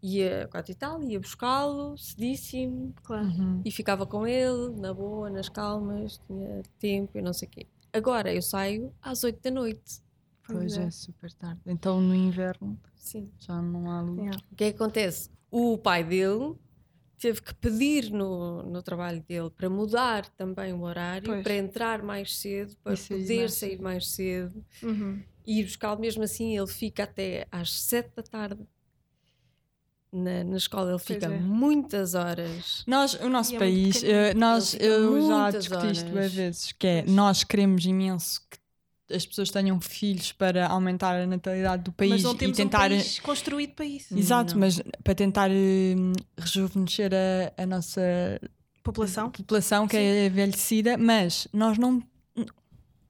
ia 0.01 0.47
quatro 0.51 0.71
e 0.71 0.75
tal, 0.75 1.03
ia 1.03 1.19
buscá-lo, 1.19 1.97
cedíssimo, 1.97 2.93
Claro. 3.03 3.25
Uhum. 3.27 3.61
e 3.63 3.71
ficava 3.71 4.05
com 4.05 4.25
ele, 4.25 4.69
na 4.79 4.93
boa, 4.93 5.29
nas 5.29 5.47
calmas, 5.49 6.19
tinha 6.27 6.61
tempo 6.79 7.17
e 7.17 7.21
não 7.21 7.33
sei 7.33 7.47
o 7.47 7.51
quê. 7.51 7.67
Agora 7.93 8.33
eu 8.33 8.41
saio 8.41 8.93
às 9.01 9.23
8 9.23 9.41
da 9.41 9.51
noite. 9.51 10.01
Pois 10.47 10.75
é. 10.77 10.83
é, 10.83 10.91
super 10.91 11.31
tarde. 11.33 11.61
Então 11.65 12.01
no 12.01 12.15
inverno 12.15 12.77
Sim. 12.95 13.29
já 13.39 13.61
não 13.61 13.89
há 13.91 14.01
luz. 14.01 14.17
Yeah. 14.19 14.41
O 14.51 14.55
que 14.55 14.63
é 14.65 14.71
que 14.71 14.75
acontece? 14.75 15.29
O 15.49 15.77
pai 15.77 16.03
dele 16.03 16.55
teve 17.19 17.41
que 17.41 17.53
pedir 17.53 18.09
no, 18.11 18.63
no 18.63 18.81
trabalho 18.81 19.21
dele 19.21 19.49
para 19.51 19.69
mudar 19.69 20.27
também 20.29 20.73
o 20.73 20.81
horário, 20.81 21.27
Pois. 21.27 21.43
para 21.43 21.55
entrar 21.55 22.01
mais 22.01 22.35
cedo, 22.37 22.75
para 22.83 22.95
sair 22.95 23.19
poder 23.21 23.37
mais 23.39 23.53
sair 23.53 23.79
mais 23.81 24.07
cedo 24.09 24.65
Uhum. 24.81 25.21
e 25.45 25.59
ir 25.59 25.63
buscá-lo. 25.65 25.99
Mesmo 25.99 26.23
assim, 26.23 26.57
ele 26.57 26.67
fica 26.67 27.03
até 27.03 27.47
às 27.51 27.71
7 27.71 28.11
da 28.15 28.23
tarde 28.23 28.61
na, 30.11 30.43
na 30.43 30.57
escola, 30.57 30.91
ele 30.91 30.99
fica 30.99 31.25
é. 31.27 31.39
muitas 31.39 32.13
horas. 32.15 32.83
Nós, 32.85 33.13
o 33.15 33.29
nosso 33.29 33.53
E 33.53 33.55
é 33.55 33.59
país, 33.59 34.03
eh, 34.03 34.33
nós, 34.33 34.75
eu 34.79 35.27
já 35.27 35.51
discuti 35.51 35.91
isto 35.91 36.09
duas 36.09 36.33
vezes, 36.33 36.71
que 36.73 36.87
é 36.87 37.03
nós 37.07 37.43
queremos 37.43 37.85
imenso 37.85 38.41
que 38.49 38.59
as 39.15 39.25
pessoas 39.25 39.49
tenham 39.49 39.79
filhos 39.81 40.31
para 40.31 40.67
aumentar 40.67 41.15
a 41.19 41.25
natalidade 41.27 41.83
do 41.83 41.91
país 41.91 42.11
Mas 42.11 42.23
não 42.23 42.33
e 42.33 42.37
temos 42.37 42.57
tentar. 42.57 42.91
um 42.91 42.95
país 42.95 43.19
construído 43.19 43.73
para 43.73 43.85
isso. 43.85 44.17
Exato, 44.17 44.53
Não. 44.53 44.61
mas 44.61 44.81
para 45.03 45.15
tentar 45.15 45.49
hum, 45.51 46.13
rejuvenescer 46.37 47.11
a, 47.13 47.61
a 47.61 47.65
nossa 47.65 48.01
População. 48.83 49.29
população 49.29 49.87
que 49.87 49.95
é 49.97 50.25
envelhecida, 50.25 50.97
mas 50.97 51.47
nós 51.53 51.77
não. 51.77 52.01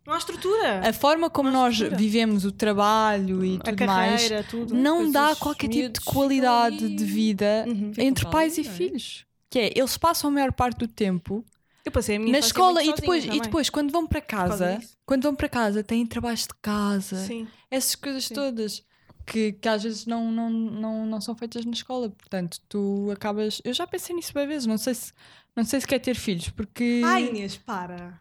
Não 0.06 0.14
há 0.14 0.18
estrutura. 0.18 0.88
A 0.88 0.92
forma 0.94 1.30
como 1.30 1.50
nós 1.52 1.74
estrutura. 1.74 1.98
vivemos 1.98 2.44
o 2.46 2.52
trabalho 2.52 3.46
e 3.46 3.58
A 3.58 3.60
tudo 3.60 3.86
mais 3.86 4.22
carreira, 4.24 4.44
tudo. 4.50 4.74
não 4.74 5.12
dá 5.12 5.36
qualquer 5.36 5.68
tipo 5.70 5.90
de 5.90 6.02
qualidade 6.02 6.84
ali. 6.86 6.96
de 6.96 7.06
vida 7.06 7.66
Uhum. 7.68 7.92
Entre 7.98 8.24
para 8.24 8.32
pais 8.32 8.58
e 8.58 8.62
é? 8.62 8.64
filhos. 8.64 9.26
Que 9.50 9.60
é, 9.60 9.74
eles 9.76 9.98
passam 9.98 10.30
a 10.30 10.34
maior 10.34 10.52
parte 10.54 10.80
do 10.80 10.88
tempo 10.88 11.44
Eu 11.86 11.92
passei 11.92 12.16
a 12.16 12.20
minha 12.20 12.32
na 12.32 12.40
escola 12.40 12.82
muito 12.82 12.98
e 12.98 13.02
depois, 13.02 13.26
e 13.26 13.40
depois, 13.40 13.70
quando 13.70 13.92
vão 13.92 14.08
para 14.08 14.22
casa, 14.22 14.80
quando 15.06 15.24
vão 15.24 15.36
para 15.36 15.50
casa, 15.50 15.84
têm 15.84 16.06
trabalhos 16.06 16.42
de 16.42 16.54
casa, 16.62 17.18
Sim. 17.18 17.48
essas 17.70 17.96
coisas 17.96 18.26
Sim. 18.26 18.34
todas 18.34 18.84
que, 19.26 19.52
que 19.54 19.68
às 19.68 19.84
vezes 19.84 20.06
não, 20.06 20.32
não, 20.32 20.50
não, 20.50 21.06
não 21.06 21.20
são 21.22 21.36
feitas 21.36 21.66
na 21.66 21.72
escola. 21.74 22.10
Portanto, 22.10 22.60
tu 22.70 23.10
acabas. 23.12 23.62
Eu 23.64 23.74
já 23.74 23.86
pensei 23.86 24.16
nisso 24.16 24.32
várias 24.34 24.50
vezes, 24.50 24.66
não 24.68 24.78
sei 24.78 24.94
se, 24.94 25.12
não 25.56 25.64
sei 25.66 25.80
se 25.82 25.88
quer 25.88 26.00
ter 26.00 26.16
filhos, 26.16 26.50
porque. 26.50 27.02
Ai, 27.04 27.28
Inês, 27.28 27.58
para. 27.58 28.21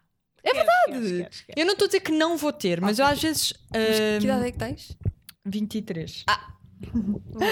Eu 1.57 1.65
não 1.67 1.73
estou 1.73 1.85
a 1.87 1.89
dizer 1.89 2.01
que 2.01 2.13
não 2.13 2.37
vou 2.37 2.53
ter, 2.53 2.81
mas 2.81 2.99
eu 2.99 3.07
às 3.07 3.21
vezes. 3.21 3.53
Que 3.73 4.25
idade 4.25 4.43
hum, 4.43 4.45
é 4.45 4.53
que 4.53 4.59
tens? 4.59 4.97
23. 5.47 6.25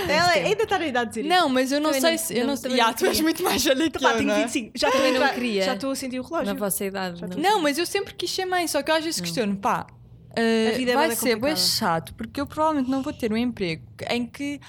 Ela 0.08 0.30
ainda 0.32 0.62
está 0.62 0.78
na 0.78 0.86
idade 0.86 1.10
de 1.12 1.16
dizer 1.22 1.28
Não, 1.28 1.48
mas 1.48 1.70
eu 1.70 1.80
não 1.80 1.92
Também 1.92 2.00
sei 2.00 2.10
não- 2.12 2.18
se. 2.18 2.36
Eu 2.38 2.46
não- 2.46 2.54
não, 2.70 2.76
Ya, 2.76 2.86
não 2.86 2.94
tu 2.94 3.06
és 3.06 3.20
muito 3.20 3.42
mais 3.42 3.62
velha 3.62 3.90
que 3.90 3.98
isso. 3.98 4.04
Pá, 4.06 4.12
eu, 4.12 4.16
tenho 4.18 4.28
não 4.28 4.34
é? 4.34 4.42
25. 4.46 4.72
Já 4.74 4.90
Também 4.90 5.12
não 5.12 5.28
queria. 5.34 5.62
Já 5.62 5.74
estou 5.74 5.90
a 5.90 5.94
sentir 5.94 6.18
o 6.20 6.22
Na 6.22 6.28
relógio. 6.28 6.56
vossa 6.56 6.84
idade. 6.84 7.20
Não. 7.20 7.36
Não, 7.36 7.60
mas 7.62 7.78
eu 7.78 7.86
sempre 7.86 8.14
quis 8.14 8.30
ser 8.30 8.46
mãe, 8.46 8.66
só 8.66 8.82
que 8.82 8.90
eu 8.90 8.94
às 8.94 9.04
vezes 9.04 9.20
questiono, 9.20 9.56
pá, 9.56 9.86
uh, 9.90 10.74
A 10.74 10.76
vida 10.76 10.92
é 10.92 10.94
vai 10.94 11.14
ser 11.14 11.36
bem 11.38 11.56
chato, 11.56 12.14
porque 12.14 12.40
eu 12.40 12.46
provavelmente 12.46 12.90
não 12.90 13.02
vou 13.02 13.12
ter 13.12 13.30
um 13.32 13.36
emprego 13.36 13.84
em 14.08 14.26
que. 14.26 14.60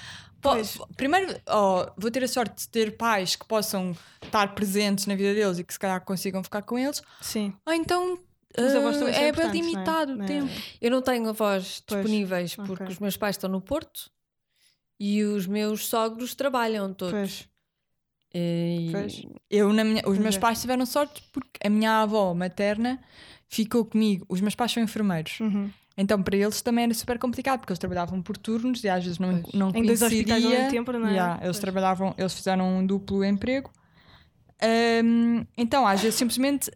pô, 0.42 0.50
primeiro, 0.96 1.34
oh, 1.48 1.86
vou 1.96 2.10
ter 2.10 2.22
a 2.24 2.28
sorte 2.28 2.62
de 2.62 2.68
ter 2.68 2.96
pais 2.96 3.36
que 3.36 3.46
possam 3.46 3.94
estar 4.22 4.54
presentes 4.54 5.06
na 5.06 5.14
vida 5.14 5.34
deles 5.34 5.58
e 5.58 5.64
que 5.64 5.72
se 5.72 5.78
calhar 5.78 6.00
consigam 6.04 6.42
ficar 6.44 6.62
com 6.62 6.78
eles, 6.78 7.02
Sim. 7.22 7.52
ou 7.66 7.72
então 7.72 8.18
Uh, 8.52 8.72
também 8.72 8.94
são 8.94 9.08
é 9.08 9.12
bem 9.12 9.28
importantes, 9.28 9.60
não 9.60 9.68
é? 9.68 9.72
limitado 9.72 10.16
o 10.16 10.22
é? 10.22 10.26
tempo. 10.26 10.52
Eu 10.80 10.90
não 10.90 11.02
tenho 11.02 11.28
avós 11.28 11.82
Pois, 11.86 12.00
disponíveis 12.00 12.56
porque 12.56 12.84
os 12.84 12.98
meus 12.98 13.16
pais 13.16 13.36
estão 13.36 13.48
no 13.48 13.60
Porto 13.60 14.10
e 14.98 15.22
os 15.22 15.46
meus 15.46 15.86
sogros 15.86 16.34
trabalham 16.34 16.92
todos. 16.92 17.12
Pois. 17.12 17.48
E- 18.34 18.88
Pois. 18.92 19.22
Eu, 19.48 19.72
na 19.72 19.84
minha- 19.84 20.02
os 20.06 20.18
meus 20.18 20.36
é. 20.36 20.38
pais 20.38 20.60
tiveram 20.60 20.84
sorte 20.86 21.22
porque 21.32 21.58
a 21.64 21.70
minha 21.70 22.02
avó 22.02 22.34
materna 22.34 23.00
ficou 23.48 23.84
comigo. 23.84 24.24
Os 24.28 24.40
meus 24.40 24.54
pais 24.54 24.72
são 24.72 24.82
enfermeiros. 24.82 25.38
Uhum. 25.40 25.70
Então, 25.96 26.22
para 26.22 26.36
eles 26.36 26.62
também 26.62 26.84
era 26.84 26.94
super 26.94 27.18
complicado, 27.18 27.60
porque 27.60 27.72
eles 27.72 27.78
trabalhavam 27.78 28.22
por 28.22 28.36
turnos 28.36 28.82
e 28.84 28.88
às 28.88 29.02
vezes 29.04 29.18
não, 29.18 29.42
Pois. 29.42 29.54
não 29.54 29.68
Em 29.70 29.82
dois 29.84 29.98
coincidia. 30.00 30.18
hospitais 30.34 30.44
ao 30.44 30.50
mesmo 30.50 30.70
tempo, 30.70 30.92
não 30.92 31.06
é? 31.08 31.10
Yeah, 31.12 31.34
eles 31.36 31.44
Pois. 31.56 31.58
trabalhavam, 31.58 32.14
eles 32.16 32.32
fizeram 32.32 32.78
um 32.78 32.86
duplo 32.86 33.24
emprego. 33.24 33.70
Ahm, 34.62 35.44
então, 35.56 35.86
às 35.86 36.00
vezes, 36.00 36.16
simplesmente 36.18 36.70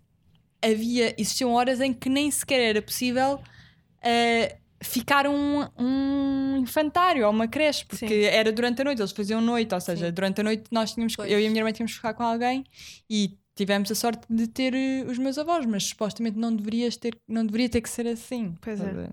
havia, 0.65 1.15
existiam 1.19 1.53
horas 1.53 1.81
em 1.81 1.93
que 1.93 2.09
nem 2.09 2.31
sequer 2.31 2.61
era 2.61 2.83
possível 2.83 3.41
ah, 4.03 4.55
ficar 4.83 5.27
um, 5.27 5.67
um 5.79 6.57
infantário 6.59 7.25
ou 7.25 7.31
uma 7.33 7.49
creche, 7.49 7.85
porque 7.87 8.07
Sim. 8.07 8.25
era 8.25 8.53
durante 8.53 8.83
a 8.83 8.85
noite, 8.85 9.01
eles 9.01 9.13
faziam 9.13 9.41
noite, 9.41 9.75
ou 9.75 9.81
seja, 9.81 10.07
Sim. 10.07 10.13
durante 10.13 10.41
a 10.41 10.45
noite 10.45 10.65
nós 10.71 10.93
tínhamos, 10.93 11.17
Pois. 11.17 11.31
eu 11.31 11.41
e 11.41 11.47
a 11.47 11.49
minha 11.49 11.61
irmã 11.61 11.73
tínhamos 11.73 11.93
que 11.93 11.97
ficar 11.97 12.15
com 12.15 12.23
alguém 12.23 12.65
e 13.09 13.37
tivemos 13.55 13.91
a 13.91 13.95
sorte 13.95 14.27
de 14.29 14.47
ter 14.49 14.75
eh, 14.75 15.05
os 15.09 15.17
meus 15.17 15.39
avós, 15.39 15.65
mas 15.65 15.85
supostamente 15.85 16.37
não 16.39 16.55
deverias 16.55 16.97
ter, 16.97 17.17
não 17.27 17.47
deveria 17.47 17.69
ter 17.69 17.81
que 17.81 17.89
ser 17.89 18.07
assim. 18.07 18.55
Pois 18.61 18.81
é. 18.81 18.85
Uh, 18.85 19.11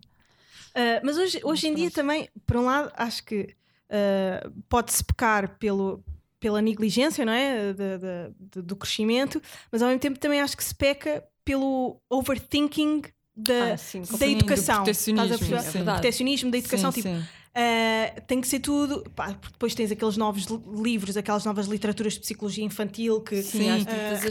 mas 1.04 1.18
hoje, 1.18 1.40
hoje 1.44 1.68
em 1.68 1.76
dia 1.76 1.92
também, 1.92 2.30
por 2.46 2.58
um 2.58 2.62
lado, 2.66 2.92
acho 2.96 3.24
que 3.24 3.42
uh, 3.90 4.52
pode-se 4.70 5.04
pecar 5.04 5.58
pelo, 5.58 6.04
pela 6.40 6.62
negligência, 6.62 7.24
não 7.26 7.34
é? 7.34 7.74
De- 7.74 7.98
de- 7.98 8.34
de- 8.56 8.62
do 8.62 8.76
crescimento, 8.76 9.42
mas 9.72 9.82
ao 9.82 9.90
mesmo 9.90 10.00
tempo 10.00 10.18
também 10.18 10.42
acho 10.42 10.56
que 10.58 10.64
se 10.64 10.74
peca 10.74 11.24
pelo 11.45 11.97
overthinking 12.10 13.01
da, 13.36 13.73
Ah, 13.73 13.77
sim, 13.77 14.01
da 14.19 14.27
educação. 14.27 14.84
Estás 14.86 15.32
a 15.32 15.38
sim. 15.38 15.54
É 15.54 15.60
verdade. 15.60 15.84
Protecionismo 15.86 16.51
da 16.51 16.58
educação, 16.58 16.91
Sim, 16.91 17.01
tipo, 17.01 17.15
sim. 17.15 17.23
Uh, 17.54 18.21
tem 18.27 18.39
que 18.39 18.47
ser 18.47 18.60
tudo. 18.60 19.04
pá, 19.13 19.34
porque 19.34 19.51
depois 19.51 19.75
tens 19.75 19.91
aqueles 19.91 20.15
novos 20.15 20.45
li- 20.45 20.62
livros, 20.82 21.17
aquelas 21.17 21.43
novas 21.43 21.67
literaturas 21.67 22.13
de 22.13 22.21
psicologia 22.21 22.63
infantil 22.63 23.19
que. 23.21 23.41
Sim, 23.43 23.69
as 23.69 23.84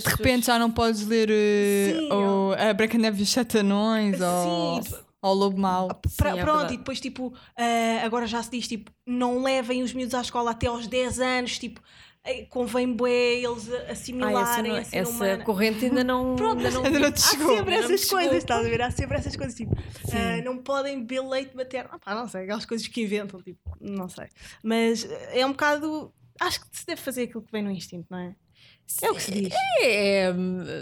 de 0.03 0.09
repente 0.09 0.47
já 0.47 0.59
não 0.59 0.71
podes 0.71 1.05
ler 1.07 1.29
Sim, 1.29 2.09
ou 2.13 2.55
a 2.55 2.73
Branca 2.73 2.93
de 2.97 2.99
Neve 3.03 3.21
e 3.21 3.23
os 3.25 3.29
Sete 3.29 3.59
Anões 3.59 4.19
ou, 4.23 4.83
Sim, 4.83 4.95
ou 5.21 5.33
o 5.33 5.35
Lobo 5.35 5.61
Mau. 5.61 5.89
Pra- 6.17 6.33
Sim, 6.33 6.39
é 6.39 6.43
pronto, 6.43 6.57
verdade. 6.61 6.75
e 6.75 6.77
depois 6.79 6.99
tipo, 6.99 7.27
uh, 7.27 8.05
agora 8.07 8.27
já 8.27 8.43
se 8.43 8.51
diz 8.53 8.67
tipo, 8.67 8.91
não 9.07 9.43
levem 9.43 9.83
os 9.83 9.93
miúdos 9.93 10.15
à 10.15 10.23
escola 10.23 10.53
até 10.53 10.67
aos 10.69 10.87
10 10.87 11.21
anos, 11.21 11.59
tipo, 11.59 11.83
convém 12.49 12.93
bué 12.93 13.35
eles 13.41 13.69
a- 13.73 13.77
Ah, 13.77 13.83
essa, 13.83 13.93
assimilarem 13.93 14.73
não- 14.73 14.79
essa 14.79 15.11
humana. 15.11 15.45
corrente 15.45 15.85
ainda 15.87 16.05
não, 16.05 16.35
Pronto, 16.37 16.59
ainda 16.59 16.71
não, 16.71 16.85
ainda 16.85 16.99
não 17.01 17.13
te 17.13 17.19
Há 17.23 17.27
chegou. 17.31 17.57
sempre 17.57 17.75
Ainda 17.75 17.89
não 17.89 17.95
essas 17.95 18.11
coisas, 18.11 18.37
estás 18.37 18.67
a 18.67 18.69
ver? 18.69 18.83
Há 18.83 18.91
sempre 18.91 19.17
essas 19.19 19.37
coisas, 19.37 19.55
tipo, 19.55 19.75
ah, 20.13 20.43
não 20.45 20.59
podem 20.59 20.99
beber 21.05 21.21
leite 21.27 21.57
materno. 21.57 21.91
Ah, 21.93 21.99
pá, 21.99 22.15
não 22.15 22.29
sei, 22.29 22.43
aquelas 22.43 22.67
coisas 22.67 22.87
que 22.87 23.03
inventam, 23.03 23.43
tipo, 23.43 23.59
não 23.81 24.09
sei. 24.09 24.27
Mas 24.63 25.05
eh, 25.05 25.41
é 25.41 25.47
um 25.47 25.51
bocado. 25.53 26.13
Acho 26.41 26.61
que 26.61 26.67
se 26.79 26.87
deve 26.87 27.01
fazer 27.01 27.25
aquilo 27.25 27.43
que 27.43 27.53
vem 27.53 27.63
no 27.63 27.71
instinto, 27.71 28.07
não 28.11 28.19
é? 28.19 28.35
É 29.03 29.11
o 29.11 29.15
que 29.15 29.23
se 29.23 29.31
diz. 29.31 29.55
É, 29.83 30.31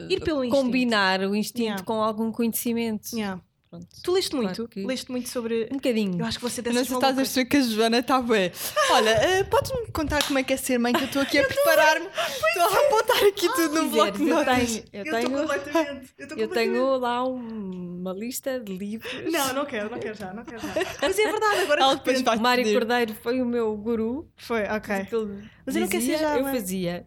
Ir 0.09 0.21
pelo 0.21 0.43
instinto. 0.45 0.63
combinar 0.63 1.21
o 1.21 1.35
instinto 1.37 1.63
Yeah. 1.63 1.83
com 1.85 2.03
algum 2.03 2.33
conhecimento. 2.33 3.09
Yeah. 3.15 3.41
Pronto. 3.71 3.87
Tu 4.03 4.13
leste 4.13 4.31
Claro 4.31 4.47
muito? 4.47 4.69
que- 4.69 4.87
Leste 4.87 5.11
muito 5.11 5.29
sobre. 5.29 5.69
Um 5.71 5.75
bocadinho. 5.77 6.19
Eu 6.21 6.25
acho 6.25 6.39
que 6.39 6.45
você 6.45 6.63
dessas 6.63 6.75
não 6.77 6.85
sei 6.85 6.89
se 6.89 6.95
estás 6.95 7.13
a 7.13 7.17
perceber 7.17 7.45
que 7.51 7.57
a 7.59 7.61
Joana 7.61 7.99
está 7.99 8.23
bem. 8.23 8.51
Olha, 8.91 9.11
eh, 9.11 9.45
podes-me 9.45 9.87
contar 9.93 10.23
como 10.27 10.39
é 10.39 10.43
que 10.43 10.53
é 10.55 10.57
ser 10.57 10.79
mãe? 10.79 10.93
Que 10.95 11.03
eu 11.03 11.07
estou 11.07 11.21
aqui 11.23 11.39
a 11.39 11.45
preparar-me. 11.49 12.07
Estou 12.07 12.63
a 12.63 12.87
apontar 12.87 13.25
aqui 13.25 13.49
tudo 13.55 13.83
no 13.83 13.91
bloco 13.91 14.13
de 14.13 14.19
quiseres, 14.19 14.29
eu 14.31 14.35
notas. 14.37 14.67
tenho, 14.73 14.85
eu 14.93 15.05
tenho, 15.05 15.31
completamente. 15.39 16.15
Eu, 16.19 16.25
estou 16.25 16.39
eu 16.39 16.49
completamente- 16.49 16.55
tenho 16.55 16.97
lá 16.97 17.25
um- 17.29 17.99
uma 18.01 18.13
lista 18.15 18.59
de 18.59 18.75
livros. 18.75 19.13
Não, 19.31 19.53
não 19.53 19.67
quero, 19.67 19.91
não 19.91 19.99
quero 19.99 20.15
já, 20.17 20.33
não 20.33 20.45
quero 20.45 20.61
já. 20.63 20.69
Mas 21.03 21.19
é 21.19 21.25
verdade, 21.31 21.61
agora 21.61 21.89
de 21.89 21.95
depois 21.97 22.23
vai 22.23 22.37
O 22.37 22.41
Mário 22.41 22.65
pedir. 22.65 22.79
Cordeiro 22.79 23.15
foi 23.23 23.43
o 23.43 23.45
meu 23.47 23.77
guru. 23.77 24.31
Foi, 24.37 24.63
ok. 24.63 25.07
Mas 25.67 25.75
eu 25.77 25.81
não 25.83 25.89
quero 25.89 26.03
ser 26.05 26.19
já 26.19 26.37
Eu 26.39 26.43
mãe. 26.45 26.55
fazia. 26.55 27.07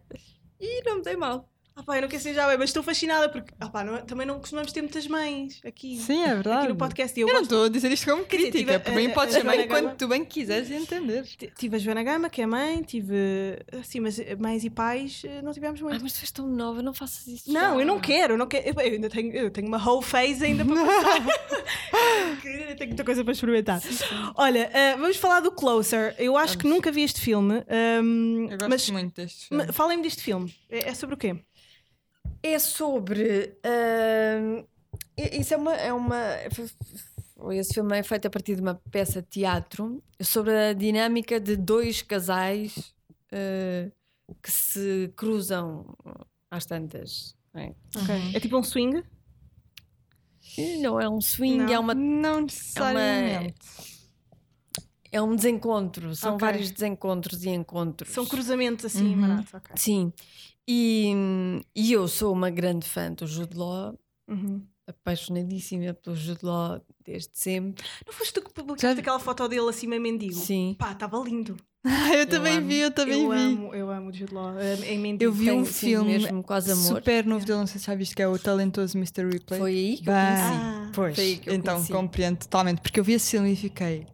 E 0.60 0.82
não 0.84 0.96
me 0.98 1.02
dei 1.02 1.16
mal. 1.16 1.48
Ah 1.74 1.82
pá, 1.82 1.96
eu 1.96 2.02
não 2.02 2.08
quero 2.08 2.22
ser 2.22 2.34
já 2.34 2.46
bem, 2.46 2.58
mas 2.58 2.68
estou 2.68 2.82
fascinada 2.82 3.28
porque 3.30 3.52
ah 3.58 3.68
pá, 3.68 3.82
não- 3.82 4.04
também 4.04 4.26
não 4.26 4.38
costumamos 4.38 4.70
ter 4.72 4.82
muitas 4.82 5.06
mães 5.06 5.58
aqui. 5.64 5.96
Sim, 5.98 6.22
é 6.22 6.34
verdade. 6.34 6.58
Aqui 6.58 6.68
no 6.68 6.76
podcast. 6.76 7.18
Eu 7.18 7.28
Eu 7.28 7.34
não 7.34 7.42
estou 7.42 7.64
a 7.64 7.68
dizer 7.68 7.90
isto 7.90 8.04
como 8.04 8.24
dizer, 8.24 8.28
crítica. 8.28 8.72
tive 8.78 8.78
Por 8.80 8.94
mim, 8.94 9.06
a- 9.06 9.14
podes 9.14 9.42
mãe 9.42 9.66
quando 9.66 9.96
tu 9.96 10.06
bem 10.06 10.24
quiseres 10.24 10.68
e 10.70 10.74
entenderes. 10.74 11.34
T- 11.34 11.50
Tive 11.56 11.76
a 11.76 11.78
Joana 11.78 12.02
Gama, 12.02 12.28
que 12.28 12.42
é 12.42 12.46
mãe, 12.46 12.82
tive. 12.82 13.14
Sim, 13.84 14.00
mas 14.00 14.18
mães 14.38 14.64
e 14.64 14.70
pais 14.70 15.22
eh, 15.24 15.40
não 15.42 15.52
tivemos 15.52 15.80
Ah, 15.80 15.84
muito. 15.84 16.02
mas 16.02 16.12
tu 16.12 16.20
és 16.20 16.30
tão 16.30 16.46
nova, 16.46 16.82
não 16.82 16.92
faças 16.92 17.26
isso. 17.26 17.50
Não, 17.52 17.74
já. 17.76 17.80
eu 17.80 17.86
não 17.86 17.98
quero, 17.98 18.34
eu 18.34 18.38
não 18.38 18.46
quero. 18.46 18.68
Eu, 18.68 18.74
eu 18.74 18.92
ainda 18.94 19.08
tenho, 19.08 19.32
eu 19.34 19.50
tenho 19.50 19.66
uma 19.68 19.78
whole 19.82 20.04
phase 20.04 20.44
ainda 20.44 20.64
para 20.64 20.74
passar. 20.84 21.22
Que 22.42 22.74
tenho 22.74 22.88
muita 22.88 23.04
coisa 23.04 23.22
para 23.24 23.32
experimentar. 23.32 23.80
Olha, 24.34 24.70
eh, 24.72 24.96
vamos 24.96 25.16
falar 25.16 25.40
do 25.40 25.52
Closer. 25.52 26.14
Eu 26.18 26.36
acho 26.36 26.56
que 26.56 26.64
Vamos. 26.64 26.76
nunca 26.76 26.90
vi 26.90 27.02
este 27.02 27.20
filme. 27.20 27.62
ehm, 27.68 28.44
Eu 28.50 28.58
gosto 28.58 28.68
mas 28.68 28.90
muito 28.90 29.14
deste 29.14 29.48
filme. 29.48 29.72
falem-me 29.72 30.02
deste 30.02 30.22
filme. 30.22 30.52
É, 30.68 30.88
é 30.90 30.94
sobre 30.94 31.14
o 31.14 31.18
quê? 31.18 31.36
É 32.42 32.58
sobre. 32.58 33.56
i- 35.16 35.40
isso 35.40 35.54
é 35.54 35.56
uma. 35.56 35.74
É 35.76 35.92
uma 35.92 36.16
esse 37.52 37.74
filme 37.74 37.98
é 37.98 38.02
feito 38.04 38.26
a 38.26 38.30
partir 38.30 38.54
de 38.54 38.62
uma 38.62 38.76
peça 38.90 39.20
de 39.20 39.26
teatro 39.28 40.00
sobre 40.20 40.52
a 40.56 40.72
dinâmica 40.72 41.40
de 41.40 41.56
dois 41.56 42.00
casais 42.00 42.94
ah, 43.32 43.90
que 44.40 44.50
se 44.50 45.12
cruzam 45.16 45.84
às 46.50 46.64
tantas. 46.66 47.34
é? 47.54 47.72
É 48.34 48.40
tipo 48.40 48.56
um 48.56 48.62
swing? 48.62 49.02
Não 50.80 51.00
é 51.00 51.08
um 51.08 51.20
swing, 51.20 51.58
Não. 51.64 51.72
é, 51.72 51.78
uma, 51.78 51.94
Não 51.94 52.42
necessariamente. 52.42 53.54
é 53.58 54.01
um 55.20 55.34
desencontro. 55.36 56.14
São 56.16 56.34
Ok. 56.36 56.46
vários 56.46 56.70
desencontros 56.70 57.44
e 57.44 57.50
encontros. 57.50 58.12
São 58.12 58.24
cruzamentos 58.24 58.84
assim, 58.86 59.14
Uhum. 59.14 59.20
baratos. 59.20 59.52
ok. 59.54 59.72
Sim. 59.76 60.12
E, 60.66 61.12
e 61.74 61.92
eu 61.92 62.06
sou 62.08 62.32
uma 62.32 62.48
grande 62.48 62.88
fã 62.88 63.12
do 63.12 63.26
Jude 63.26 63.56
Law, 63.56 63.98
Uhum. 64.28 64.62
apaixonadíssima 64.86 65.92
pelo 65.94 66.14
Jude 66.16 66.44
Law 66.44 66.80
desde 67.04 67.30
sempre. 67.34 67.84
Não 68.06 68.12
foste 68.12 68.32
tu 68.32 68.42
que 68.42 68.52
publicaste 68.52 68.96
Já- 68.96 69.00
aquela 69.00 69.18
foto 69.18 69.46
dele 69.48 69.62
meio 69.86 70.00
mendigo? 70.00 70.34
Sim. 70.34 70.76
Pá, 70.78 70.92
estava 70.92 71.18
lindo. 71.18 71.56
Ah, 71.84 72.14
eu 72.16 72.26
também 72.28 72.58
amo. 72.58 72.68
vi, 72.68 72.76
eu 72.78 72.90
também 72.92 73.22
eu 73.24 73.30
vi. 73.32 73.36
amo, 73.36 73.74
eu 73.74 73.90
amo 73.90 74.10
o 74.10 74.12
Jude 74.12 74.32
Law. 74.32 74.52
Em 74.86 74.98
mendigo. 75.00 75.24
Eu 75.24 75.32
vi 75.32 75.50
um 75.50 75.64
filme 75.64 76.12
mesmo 76.16 76.42
quase 76.44 76.70
amor. 76.70 76.84
super 76.98 77.26
novo 77.26 77.44
dele, 77.44 77.58
não 77.58 77.66
sei 77.66 77.80
se 77.80 77.86
já 77.88 77.94
viste, 77.96 78.14
que 78.14 78.22
é 78.22 78.28
o 78.28 78.38
talentoso 78.38 78.96
Mr. 78.96 79.24
Ripley. 79.28 79.58
Foi 79.60 79.70
aí 79.72 79.96
que 79.98 80.08
eu 80.08 80.14
Bem, 80.14 80.24
conheci. 80.24 80.54
Ah. 80.62 80.90
Pois, 80.94 81.14
Foi 81.16 81.24
aí 81.24 81.36
que 81.38 81.50
eu 81.50 81.54
então 81.54 81.74
conheci. 81.74 81.92
compreendo 81.92 82.38
totalmente, 82.38 82.80
porque 82.80 83.00
eu 83.00 83.04
vi 83.04 83.14
esse 83.14 83.32
filme 83.32 83.52
e 83.52 83.56
fiquei. 83.56 84.06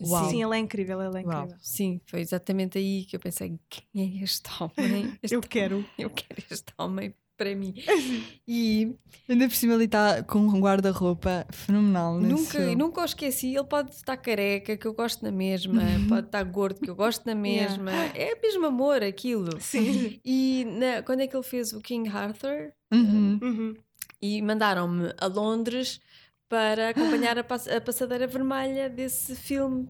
Uau. 0.00 0.30
Sim, 0.30 0.42
ele 0.44 0.56
é 0.56 0.58
incrível, 0.58 1.00
ele 1.02 1.18
é 1.20 1.26
Uau. 1.26 1.42
incrível. 1.42 1.56
Sim, 1.60 2.00
foi 2.06 2.20
exatamente 2.20 2.78
aí 2.78 3.04
que 3.04 3.16
eu 3.16 3.20
pensei: 3.20 3.58
quem 3.68 4.20
é 4.20 4.22
este 4.24 4.48
homem? 4.60 5.18
Este 5.22 5.34
Eu 5.34 5.40
quero. 5.40 5.84
Eu 5.98 6.10
quero 6.10 6.42
este 6.50 6.72
homem 6.78 7.14
para 7.36 7.54
mim. 7.54 7.74
E 8.50 8.94
Ainda 9.28 9.46
por 9.48 9.54
cima 9.54 9.74
ele 9.74 9.84
está 9.84 10.22
com 10.22 10.38
um 10.38 10.58
guarda-roupa 10.60 11.46
fenomenal. 11.50 12.18
nesse 12.18 12.32
nunca, 12.58 12.74
nunca 12.76 13.00
o 13.02 13.04
esqueci. 13.04 13.54
Ele 13.54 13.64
pode 13.64 13.94
estar 13.94 14.16
careca, 14.16 14.76
que 14.76 14.86
eu 14.86 14.94
gosto 14.94 15.22
na 15.22 15.30
mesma, 15.30 15.82
pode 16.08 16.26
estar 16.28 16.42
gordo, 16.44 16.80
que 16.80 16.88
eu 16.90 16.96
gosto 16.96 17.24
na 17.26 17.32
Yeah. 17.46 17.70
mesma. 17.76 17.92
É 18.16 18.34
mesmo 18.40 18.66
amor 18.66 19.02
aquilo. 19.02 19.60
Sim. 19.60 20.18
E 20.24 20.64
na- 20.78 21.02
quando 21.02 21.20
é 21.20 21.26
que 21.26 21.36
ele 21.36 21.42
fez 21.44 21.72
o 21.72 21.80
King 21.80 22.08
Arthur? 22.08 22.72
Uhum. 22.92 23.38
Uhum. 23.42 23.74
E 24.20 24.40
mandaram-me 24.42 25.12
a 25.18 25.26
Londres 25.26 26.00
para 26.48 26.88
acompanhar 26.90 27.38
a, 27.38 27.44
pass- 27.44 27.68
a 27.68 27.80
passadeira 27.80 28.26
vermelha 28.26 28.88
desse 28.88 29.34
filme. 29.36 29.88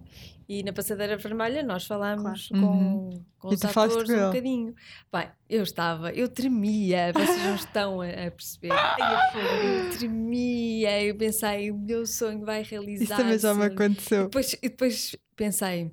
E 0.49 0.63
na 0.63 0.73
passadeira 0.73 1.15
vermelha 1.19 1.63
nós 1.63 1.85
falámos 1.87 2.49
Claro. 2.49 2.65
com, 2.67 2.73
Uhum. 2.79 3.25
com 3.39 3.51
E 3.51 3.55
os 3.55 3.63
atores 3.65 4.09
um 4.09 4.27
bocadinho. 4.29 4.75
Bem, 5.13 5.29
eu 5.49 5.63
estava, 5.63 6.11
eu 6.13 6.27
tremia, 6.27 7.13
vocês 7.13 7.45
não 7.45 7.55
estão 7.55 8.01
a, 8.01 8.07
a 8.09 8.31
perceber. 8.31 8.71
Eu 9.93 9.99
tremia, 9.99 11.03
eu 11.05 11.15
pensei, 11.17 11.71
o 11.71 11.77
meu 11.77 12.07
sonho 12.07 12.45
vai 12.47 12.63
realizar. 12.63 13.05
Isso 13.05 13.17
também 13.17 13.39
já 13.39 13.53
me 13.55 13.65
aconteceu. 13.67 14.25
Depois, 14.25 14.53
e 14.55 14.69
depois 14.71 15.15
pensei, 15.37 15.93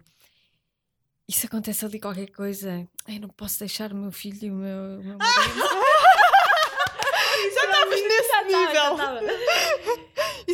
e 1.28 1.34
se 1.34 1.46
acontece 1.48 1.84
ali 1.86 2.00
qualquer 2.00 2.32
coisa? 2.32 2.88
Eu 3.10 3.20
não 3.20 3.30
posso 3.30 3.60
deixar 3.60 3.92
o 3.92 3.96
meu 3.96 4.12
filho 4.12 4.38
e 4.42 4.52
o 4.52 4.56
meu, 4.56 5.00
o 5.00 5.04
meu 5.04 5.18
marido. 5.18 5.60
Já 7.54 7.66
estavas 7.66 8.02
nesse 8.02 8.30
Já 8.30 8.42
estava, 8.42 8.74
já 8.74 9.12
nível. 9.22 9.36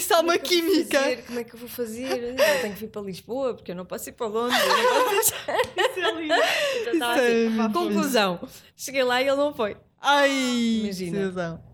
Isso 0.02 0.14
há 0.16 0.20
uma 0.20 0.34
é 0.34 0.38
vou 0.38 0.48
química. 0.48 1.00
fazer? 1.00 1.24
Como 1.26 1.40
é 1.40 1.44
que 1.44 1.54
eu 1.54 1.60
vou 1.60 1.70
fazer? 1.70 2.24
Eu 2.24 2.36
tenho 2.62 2.74
que 2.74 2.80
vir 2.80 2.88
para 2.90 3.02
Lisboa, 3.04 3.54
porque 3.54 3.72
eu 3.72 3.76
não 3.76 3.86
posso 3.86 4.10
ir 4.10 4.14
para 4.14 4.28
Londres. 4.28 4.60
posso. 4.62 5.34
Isso 5.78 6.00
é 6.00 6.12
lindo. 6.14 6.34
Então 6.82 6.94
Isso 6.94 7.04
é 7.04 7.46
assim. 7.46 7.50
muito 7.50 7.74
Conclusão. 7.74 8.50
Cheguei 8.76 9.04
lá 9.04 9.22
e 9.22 9.28
ele 9.28 9.38
não 9.38 9.54
foi. 9.54 9.78
Ai, 10.02 10.32
Imagina. 10.84 11.71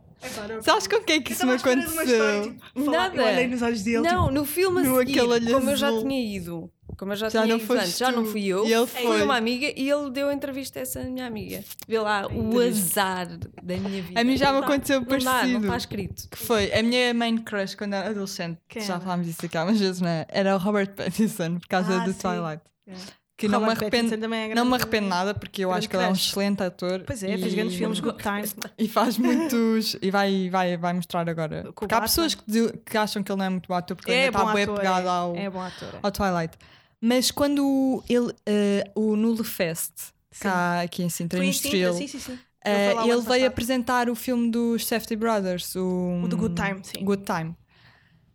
Não- 0.49 0.61
Sabes 0.63 0.87
com 0.87 0.99
quem 1.01 1.17
é 1.17 1.21
que 1.21 1.31
isso 1.33 1.45
me 1.45 1.51
uma 1.51 1.55
história, 1.57 1.83
aconteceu? 1.83 2.41
tipo, 2.53 2.85
falar- 2.85 2.97
Nada. 3.09 3.15
Eu 3.21 3.25
olhei 3.27 3.47
nos 3.47 3.61
olhos 3.61 3.83
dele. 3.83 3.99
não, 4.01 4.31
no 4.31 4.45
filme 4.45 4.81
a 4.81 4.83
no 4.83 4.97
seguir, 4.97 5.19
como 5.53 5.69
eu 5.69 5.75
já 5.77 5.87
azul. 5.87 6.01
tinha 6.01 6.35
ido, 6.37 6.71
como 6.97 7.11
eu 7.11 7.15
já, 7.15 7.29
Já 7.29 7.43
tinha 7.43 7.55
não 7.57 7.63
ido 7.63 7.73
antes, 7.73 7.97
já 7.97 8.11
não 8.11 8.25
fui 8.25 8.45
eu, 8.45 8.65
E 8.67 8.73
ele 8.73 8.87
foi. 8.87 9.01
foi. 9.03 9.21
uma 9.23 9.37
amiga 9.37 9.67
e 9.79 9.89
ele 9.89 10.09
deu 10.09 10.29
a 10.29 10.33
entrevista 10.33 10.79
a 10.79 10.81
essa 10.81 11.03
minha 11.03 11.27
amiga. 11.27 11.63
Vê 11.87 11.99
lá 11.99 12.27
o 12.27 12.59
azar 12.59 13.27
da 13.37 13.77
minha 13.77 14.01
vida. 14.01 14.19
A 14.19 14.23
mim 14.23 14.35
já 14.37 14.47
me 14.47 14.53
Não 14.53 14.61
dá, 14.61 14.67
aconteceu 14.67 15.01
não 15.01 15.07
dá, 15.07 15.15
não 15.17 15.23
parecido. 15.25 15.65
está 15.65 15.77
escrito. 15.77 16.29
Que 16.29 16.37
foi 16.37 16.73
a 16.73 16.81
minha 16.81 17.13
main 17.13 17.37
crush 17.37 17.75
quando 17.75 17.93
era 17.93 18.09
adolescente. 18.09 18.57
Quem 18.67 18.81
já 18.81 18.95
era? 18.95 19.01
falámos 19.03 19.27
disso 19.27 19.45
aqui 19.45 19.55
algumas 19.57 19.79
vezes, 19.79 20.01
não 20.01 20.09
é? 20.09 20.25
Era 20.29 20.55
o 20.55 20.57
Robert 20.57 20.95
Pattinson, 20.95 21.59
por 21.59 21.67
causa 21.67 22.01
Ah, 22.01 22.05
do 22.05 22.11
sim. 22.13 22.19
Twilight. 22.19 22.61
É. 22.87 22.93
Que 23.37 23.47
não 23.47 23.61
me, 23.61 23.69
arrependo, 23.69 24.15
é 24.15 24.55
não 24.55 24.65
me 24.65 24.73
arrependo 24.73 25.07
nada, 25.07 25.31
porque 25.31 25.63
eu 25.63 25.71
acho 25.71 25.87
que 25.87 25.95
ele 25.95 26.05
é 26.05 26.09
um 26.09 26.13
excelente 26.13 26.63
ator. 26.63 27.03
Pois 27.05 27.21
é, 27.21 27.37
fez 27.37 27.53
e- 27.53 27.55
grandes 27.55 27.75
filmes, 27.75 27.99
Good 27.99 28.17
Times. 28.23 28.55
E 28.79 28.87
faz 28.87 29.15
muitos. 29.19 29.95
E 30.01 30.09
vai, 30.09 30.49
vai, 30.49 30.75
vai 30.75 30.93
mostrar 30.93 31.29
agora. 31.29 31.65
Com 31.65 31.73
Porque 31.73 31.93
há 31.93 32.01
pessoas 32.01 32.33
que, 32.33 32.43
que 32.83 32.97
acham 32.97 33.21
que 33.21 33.31
ele 33.31 33.37
não 33.37 33.45
é 33.45 33.49
muito 33.49 33.67
bom 33.67 33.75
ator, 33.75 33.95
porque 33.95 34.09
ele 34.09 34.17
É 34.21 34.25
ainda 34.25 34.39
está 34.39 34.53
bem 34.53 34.63
ator, 34.63 34.75
apegado 34.75 35.05
é. 35.05 35.09
ao, 35.09 35.35
É 35.35 35.45
é. 35.45 35.99
ao 36.01 36.11
Twilight. 36.11 36.57
Mas 36.99 37.29
quando 37.29 38.03
ele, 38.09 38.33
eh, 38.43 38.89
o 38.95 39.15
Nulo 39.15 39.43
Fest, 39.43 39.93
cá 40.39 40.81
aqui 40.81 41.03
em 41.03 41.09
Sintra, 41.09 41.45
em 41.45 41.49
Estoril, 41.51 41.93
sim, 41.93 42.07
sim, 42.07 42.19
sim. 42.19 42.39
eh, 42.65 42.89
Ele 42.91 42.99
o 43.01 43.13
ele 43.13 43.21
veio 43.21 43.47
apresentar 43.47 44.09
o 44.09 44.15
filme 44.15 44.49
dos 44.49 44.83
Safety 44.87 45.15
Brothers, 45.15 45.75
o, 45.75 46.21
O 46.23 46.27
do 46.27 46.35
Good 46.35 46.55
Time, 46.55 46.79
sim. 46.81 47.05
Good 47.05 47.23
Time. 47.23 47.55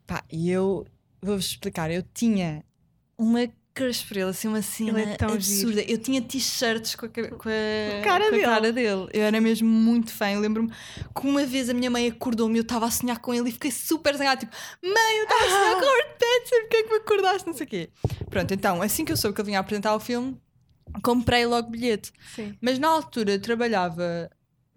Pá, 0.07 0.23
e 0.31 0.49
eu 0.49 0.87
vou-vos 1.21 1.47
explicar, 1.47 1.91
eu 1.91 2.05
tinha 2.15 2.65
uma 3.19 3.49
crush 3.75 4.05
por 4.05 4.17
ele, 4.17 4.31
assim, 4.31 4.49
uma 4.49 4.63
cena 4.63 5.01
Ele 5.01 5.13
é 5.13 5.17
tão 5.17 5.31
absurda. 5.33 5.83
Eu 5.83 5.99
tinha 5.99 6.21
t-shirts 6.21 6.95
com 6.95 7.09
com 7.09 7.49
a, 7.49 8.03
Cara 8.05 8.25
com 8.25 8.29
a 8.29 8.31
dele. 8.31 8.43
cara 8.43 8.73
dele. 8.73 9.09
Eu 9.13 9.23
era 9.23 9.41
mesmo 9.41 9.69
muito 9.69 10.13
fã. 10.13 10.31
Eu 10.31 10.41
lembro-me 10.41 10.71
que 10.71 11.27
uma 11.27 11.45
vez 11.45 11.69
a 11.71 11.75
minha 11.75 11.91
mãe 11.91 12.09
acordou-me 12.09 12.55
e 12.55 12.59
eu 12.59 12.63
estava 12.63 12.87
a 12.87 12.91
sonhar 12.91 13.19
com 13.19 13.33
ele 13.35 13.49
e 13.49 13.53
fiquei 13.53 13.71
super 13.71 14.17
zangada, 14.17 14.41
tipo, 14.41 14.55
mãe, 14.83 15.17
eu 15.19 15.23
estava 15.25 15.45
a 15.45 15.49
sonhar 15.49 15.73
com 15.75 15.85
o 15.85 15.89
Robert 15.89 16.17
Pattinson, 16.19 16.61
porque 16.63 16.77
é 16.77 16.83
que 16.83 16.91
me 16.91 16.97
acordaste? 16.97 17.47
Não 17.47 17.55
sei 17.55 17.67
o 17.67 17.69
quê. 17.69 17.91
Pronto, 18.31 18.55
então, 18.55 18.83
assim 18.83 19.05
que 19.05 19.13
eu 19.13 19.17
soube 19.17 19.35
que 19.35 19.41
ele 19.41 19.47
vinha 19.47 19.59
apresentar 19.61 19.95
o 19.95 20.01
filme, 20.01 20.37
comprei 21.03 21.47
logo 21.47 21.71
bilhete. 21.71 22.13
Sim. 22.35 22.57
Mas 22.61 22.79
na 22.79 22.89
altura 22.89 23.33
eu 23.33 23.41
trabalhava 23.41 24.31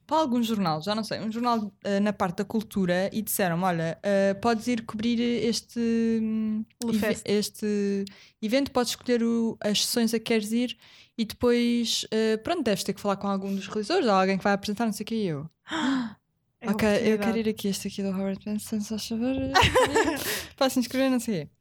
para 0.08 0.18
algum 0.18 0.42
jornal, 0.44 0.82
já 0.82 0.94
não 0.96 1.04
sei, 1.04 1.20
um 1.20 1.32
jornal 1.32 1.72
eh, 1.84 2.00
na 2.00 2.14
parte 2.14 2.38
da 2.38 2.46
cultura 2.46 3.10
e 3.12 3.22
disseram 3.22 3.62
olha, 3.64 3.98
eh, 4.04 4.34
podes 4.36 4.68
ir 4.68 4.84
cobrir 4.86 5.20
este, 5.22 5.80
hum, 6.22 6.64
eve- 6.94 7.22
este 7.26 8.06
evento, 8.42 8.72
podes 8.72 8.92
escolher 8.92 9.24
o- 9.24 9.58
as 9.62 9.86
sessões 9.86 10.14
a 10.14 10.20
que 10.20 10.26
queres 10.26 10.52
ir 10.52 10.78
e 11.18 11.26
depois, 11.26 12.06
eh, 12.12 12.38
pronto, 12.38 12.64
deves 12.64 12.84
ter 12.84 12.94
que 12.94 13.02
falar 13.02 13.16
com 13.18 13.28
algum 13.28 13.54
dos 13.56 13.68
realizadores 13.68 14.08
ou 14.08 14.14
alguém 14.14 14.38
que 14.38 14.44
vai 14.44 14.54
apresentar, 14.54 14.86
não 14.86 14.94
sei 14.94 15.04
o 15.04 15.08
que, 15.08 15.16
e 15.16 15.28
eu. 15.28 15.50
É 16.62 16.70
ok, 16.72 16.88
eu 17.14 17.20
quero 17.20 17.38
ir 17.38 17.50
aqui, 17.50 17.68
este 17.68 17.88
aqui 17.90 18.02
do 18.02 18.12
Robert 18.12 18.38
Pattinson, 18.44 18.80
só 18.82 18.98
favor. 18.98 19.36
Posso 20.58 20.80
inscrever, 20.80 21.12
não 21.12 21.20
sei 21.20 21.44
o 21.44 21.46
quê. 21.46 21.52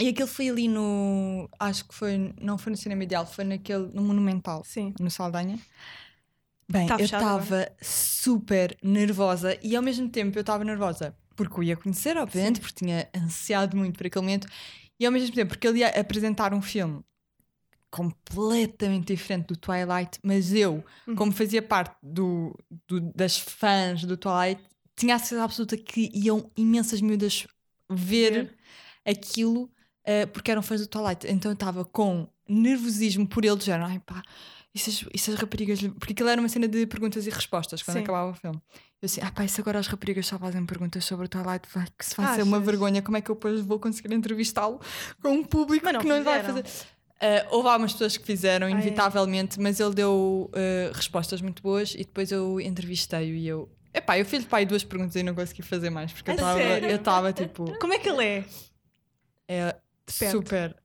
E 0.00 0.08
aquele 0.08 0.28
foi 0.28 0.48
ali 0.48 0.66
no. 0.66 1.48
Acho 1.58 1.86
que 1.86 1.94
foi. 1.94 2.34
Não 2.40 2.56
foi 2.58 2.70
no 2.72 2.76
Cinema 2.76 3.04
Ideal, 3.04 3.26
foi 3.26 3.44
naquele. 3.44 3.88
no 3.92 4.02
Monumental 4.02 4.64
Sim. 4.64 4.92
no 4.98 5.10
Saldanha. 5.10 5.58
Bem, 6.70 6.86
Tá 6.88 6.96
eu 6.98 7.04
estava 7.04 7.70
super 7.80 8.76
nervosa 8.82 9.58
e 9.62 9.74
ao 9.74 9.82
mesmo 9.82 10.08
tempo 10.08 10.36
eu 10.36 10.42
estava 10.42 10.64
nervosa 10.64 11.16
porque 11.34 11.60
o 11.60 11.62
ia 11.62 11.76
conhecer, 11.76 12.16
obviamente, 12.16 12.60
porque 12.60 12.74
tinha 12.84 13.08
ansiado 13.16 13.76
muito 13.76 13.96
por 13.96 14.06
aquele 14.06 14.24
momento 14.24 14.48
e 14.98 15.06
ao 15.06 15.12
mesmo 15.12 15.34
tempo 15.34 15.50
porque 15.50 15.66
ele 15.68 15.78
ia 15.80 15.88
apresentar 15.88 16.52
um 16.52 16.60
filme 16.60 17.00
completamente 17.90 19.14
diferente 19.14 19.46
do 19.46 19.56
Twilight, 19.56 20.18
mas 20.22 20.52
eu, 20.52 20.84
Uhum. 21.06 21.16
como 21.16 21.32
fazia 21.32 21.62
parte 21.62 21.96
do, 22.02 22.54
do- 22.86 23.00
das 23.14 23.38
fãs 23.38 24.04
do 24.04 24.16
Twilight, 24.16 24.62
tinha 24.96 25.14
a 25.14 25.18
certeza 25.18 25.44
absoluta 25.44 25.76
que 25.76 26.10
iam 26.12 26.50
imensas 26.56 27.00
miúdas 27.00 27.46
ver 27.88 28.56
aquilo 29.06 29.70
eh, 30.04 30.26
porque 30.26 30.50
eram 30.50 30.60
fãs 30.62 30.80
do 30.80 30.86
Twilight. 30.86 31.26
Então 31.28 31.50
eu 31.50 31.54
estava 31.54 31.84
com 31.84 32.28
nervosismo 32.48 33.26
por 33.26 33.44
ele, 33.44 33.60
género, 33.60 33.86
ai 33.86 34.00
pá, 34.00 34.22
e 34.74 34.78
se, 34.78 34.90
as, 34.90 35.04
e 35.14 35.18
se 35.18 35.30
as 35.30 35.36
raparigas. 35.38 35.80
Porque 35.98 36.12
aquilo 36.12 36.28
era 36.28 36.40
uma 36.40 36.48
cena 36.48 36.68
de 36.68 36.86
perguntas 36.86 37.26
e 37.26 37.30
respostas 37.30 37.82
quando 37.82 37.96
Sim. 37.96 38.02
acabava 38.04 38.30
o 38.30 38.34
filme. 38.34 38.60
Eu 39.00 39.06
assim, 39.06 39.20
ah 39.22 39.30
pá, 39.30 39.44
e 39.44 39.48
se 39.48 39.60
agora 39.60 39.78
as 39.78 39.86
raparigas 39.86 40.26
só 40.26 40.38
fazem 40.38 40.64
perguntas 40.66 41.04
sobre 41.04 41.26
o 41.26 41.28
Twilight, 41.28 41.68
vai, 41.72 41.86
que 41.96 42.04
se 42.04 42.16
vai 42.16 42.26
ser 42.26 42.32
Achas? 42.32 42.46
uma 42.46 42.60
vergonha, 42.60 43.00
como 43.02 43.16
é 43.16 43.20
que 43.20 43.30
eu 43.30 43.34
depois 43.34 43.60
vou 43.60 43.78
conseguir 43.78 44.12
entrevistá-lo 44.14 44.80
com 45.22 45.30
um 45.30 45.44
público 45.44 45.84
Mas 45.84 45.94
não 45.94 46.00
que 46.00 46.06
não 46.08 46.16
lhe 46.18 46.22
vai 46.24 46.40
fizeram. 46.40 46.62
fazer. 46.62 46.86
Eh, 47.20 47.46
houve 47.50 47.68
algumas 47.68 47.92
pessoas 47.92 48.16
que 48.16 48.24
fizeram, 48.24 48.66
é? 48.66 48.70
inevitavelmente, 48.70 49.58
mas 49.60 49.80
ele 49.80 49.94
deu 49.94 50.50
respostas 50.94 51.40
muito 51.40 51.62
boas 51.62 51.94
e 51.94 51.98
depois 51.98 52.30
eu 52.30 52.60
entrevistei-o 52.60 53.34
e 53.34 53.46
eu. 53.48 53.68
Epá, 53.94 54.18
eu 54.18 54.24
fiz 54.24 54.44
pai 54.44 54.64
duas 54.66 54.84
perguntas 54.84 55.16
e 55.16 55.22
não 55.22 55.34
consegui 55.34 55.62
fazer 55.62 55.90
mais 55.90 56.12
porque 56.12 56.30
eu 56.30 56.32
A 56.32 56.36
estava 56.36 56.58
sério? 56.58 56.88
eu 56.90 56.96
estava 56.96 57.32
tipo 57.32 57.78
Como 57.80 57.92
é 57.92 57.98
que 57.98 58.08
ele 58.08 58.22
é? 58.24 58.44
é 59.48 59.76
super 60.08 60.76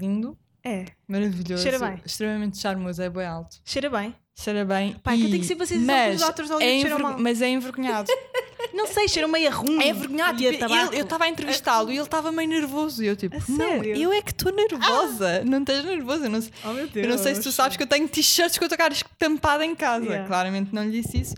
lindo, 0.00 0.38
É. 0.66 0.84
maravilhoso, 1.06 1.62
Cheira 1.62 1.78
bem. 1.78 2.00
extremamente 2.04 2.58
charmoso, 2.58 3.00
é 3.00 3.08
bem 3.08 3.24
alto, 3.26 3.58
Cheira 3.64 3.88
bem. 3.88 4.14
cheira 4.34 4.64
bem. 4.64 4.94
Pá, 4.94 5.12
é 5.12 5.16
que 5.16 5.22
eu 5.22 5.28
e- 5.28 5.30
tenho 5.30 5.44
sempre 5.44 5.64
a 5.64 5.66
sensação 5.66 5.94
que 5.94 6.08
mas 6.08 6.16
os 6.16 6.28
atores 6.28 6.50
de 6.50 6.62
é 6.64 6.74
enver- 6.74 6.98
mal. 6.98 7.16
Mas 7.18 7.40
é 7.42 7.48
envergonhado. 7.48 8.10
Não 8.76 8.86
sei, 8.86 9.08
cheira 9.08 9.26
meio 9.26 9.48
a 9.48 9.52
rum. 9.54 9.80
é 9.80 9.88
envergonhado. 9.88 10.34
a 10.46 10.52
Tipo, 10.52 10.64
ele- 10.64 10.98
eu 10.98 11.04
estava 11.04 11.24
a 11.24 11.28
entrevistá-lo 11.28 11.90
e 11.90 11.94
ele 11.96 12.02
estava 12.02 12.30
meio 12.30 12.48
nervoso. 12.48 13.02
E 13.02 13.06
eu, 13.06 13.16
tipo, 13.16 13.36
A 13.36 13.40
não, 13.48 13.56
sério? 13.56 13.96
eu 13.96 14.12
é 14.12 14.20
que 14.22 14.30
estou 14.32 14.52
nervosa. 14.52 15.42
Não 15.44 15.58
estás 15.60 15.84
nervosa. 15.84 16.26
Eu 16.26 16.30
não, 16.30 16.40
sei- 16.40 16.52
Oh, 16.64 16.72
meu 16.72 16.86
Deus. 16.88 17.06
eu 17.06 17.10
não 17.10 17.18
sei 17.18 17.34
se 17.34 17.42
tu 17.42 17.50
sabes 17.52 17.76
que 17.76 17.82
eu 17.82 17.86
tenho 17.86 18.08
t-shirts 18.08 18.58
com 18.58 18.64
a 18.64 18.68
tua 18.68 18.76
cara 18.76 18.92
estampada 18.92 19.64
em 19.64 19.74
casa. 19.74 20.04
Yeah. 20.04 20.26
Claramente 20.26 20.74
não 20.74 20.84
lhe 20.84 21.00
disse 21.02 21.18
isso. 21.20 21.34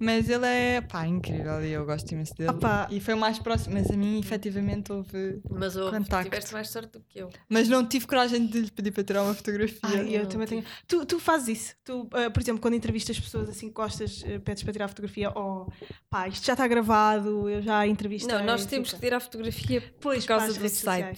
Mas 0.00 0.28
ele 0.28 0.44
é, 0.46 0.80
pá, 0.80 1.06
incrível 1.06 1.64
e 1.64 1.70
eu 1.70 1.86
gosto 1.86 2.10
imenso 2.10 2.34
dele. 2.34 2.50
Opa. 2.50 2.88
E 2.90 2.98
foi 2.98 3.14
o 3.14 3.16
mais 3.16 3.38
próximo. 3.38 3.74
Mas 3.74 3.88
a 3.88 3.96
mim, 3.96 4.18
efetivamente, 4.18 4.90
houve. 4.92 5.40
Mas 5.48 5.76
houve, 5.76 5.96
Contacto. 5.96 6.28
tiveste 6.28 6.52
mais 6.52 6.68
sorte 6.70 6.90
do 6.92 7.00
que 7.08 7.20
eu. 7.20 7.30
Mas 7.48 7.68
não 7.68 7.86
tive 7.86 8.06
coragem 8.06 8.44
de 8.46 8.62
lhe 8.62 8.70
pedir 8.70 8.90
para 8.90 9.04
tirar 9.04 9.22
uma 9.22 9.32
fotografia. 9.34 9.78
Ai, 9.84 10.16
eu 10.16 10.22
não 10.24 10.28
também 10.28 10.46
tive. 10.48 10.62
tenho. 10.62 10.64
Tu, 10.88 11.06
tu 11.06 11.20
fazes 11.20 11.48
isso. 11.60 11.74
Tu, 11.84 12.08
ah, 12.14 12.28
por 12.30 12.42
exemplo, 12.42 12.60
quando 12.60 12.74
entrevistas 12.74 13.18
pessoas 13.20 13.48
assim, 13.48 13.70
costas, 13.70 14.24
ah, 14.26 14.40
pedes 14.44 14.64
para 14.64 14.72
tirar 14.72 14.88
fotografia, 14.88 15.30
ou 15.38 15.72
pá, 16.10 16.26
isto 16.26 16.44
já 16.44 16.54
está 16.54 16.66
gravado, 16.82 17.48
eu 17.48 17.62
já 17.62 17.86
entrevistei. 17.86 18.34
Não, 18.36 18.44
nós 18.44 18.66
temos 18.66 18.92
que 18.92 18.98
tirar 19.00 19.20
fotografia 19.20 19.80
Pois, 20.00 20.24
por 20.24 20.28
causa 20.28 20.46
do 20.48 20.68
site, 20.68 20.70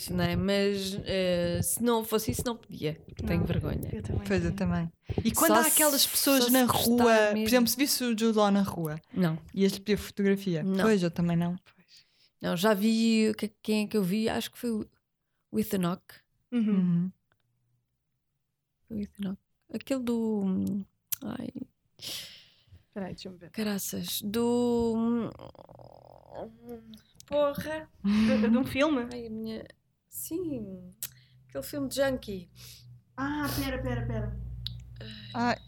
sociais. 0.02 0.08
não 0.10 0.24
é? 0.24 0.36
Mas 0.36 0.98
eh, 1.04 1.60
se 1.62 1.82
não 1.82 2.04
fosse 2.04 2.30
isso, 2.30 2.42
não 2.44 2.56
podia. 2.56 2.94
Tenho 3.26 3.40
Não. 3.40 3.46
vergonha. 3.46 3.88
Eu 3.92 4.02
também. 4.02 4.22
Pois 4.26 4.44
eu 4.44 4.54
também. 4.54 4.92
E 5.24 5.30
quando 5.32 5.52
Só 5.54 5.60
há 5.60 5.64
se- 5.64 5.70
aquelas 5.70 6.06
pessoas 6.06 6.50
na 6.50 6.64
rua, 6.64 7.12
por 7.32 7.38
exemplo, 7.38 7.68
se 7.68 7.76
visse 7.76 8.04
o 8.04 8.08
Jude 8.18 8.36
Law 8.38 8.50
na 8.50 8.62
rua 8.62 9.00
Não. 9.12 9.38
e 9.54 9.64
este 9.64 9.80
pedir 9.80 9.96
fotografia, 9.98 10.62
Não. 10.62 10.84
pois 10.84 11.02
eu 11.02 11.10
também 11.10 11.36
não. 11.36 11.56
Não, 12.40 12.56
já 12.56 12.74
vi. 12.74 13.32
que- 13.38 13.52
Quem 13.62 13.84
é 13.84 13.86
que 13.86 13.96
eu 13.96 14.02
vi? 14.02 14.28
Acho 14.28 14.50
que 14.50 14.58
foi 14.58 14.70
o 15.50 15.58
Ethan 15.58 15.86
Hawke. 15.86 16.14
Uhum. 16.52 16.60
Uhum. 16.68 17.12
Foi 18.88 18.96
o 18.98 19.00
Ethan 19.00 19.28
Hawke. 19.30 19.42
Aquele 19.72 20.00
do. 20.02 20.42
hum, 20.44 20.84
Ai, 21.22 21.48
Espera 22.94 23.06
aí, 23.08 23.14
deixa-me 23.14 23.36
ver. 23.38 23.50
caraças. 23.50 24.22
Do. 24.22 25.28
Porra! 27.26 27.88
De, 28.04 28.48
de 28.48 28.56
um 28.56 28.64
filme? 28.64 29.08
Ai, 29.12 29.26
a 29.26 29.30
minha. 29.30 29.64
Sim. 30.08 30.94
Aquele 31.48 31.64
filme 31.64 31.88
de 31.88 31.96
Junkie. 31.96 32.48
Ah, 33.16 33.46
pera, 33.58 33.82
pera, 33.82 34.06
pera. 34.06 34.40
Ah, 35.34 35.58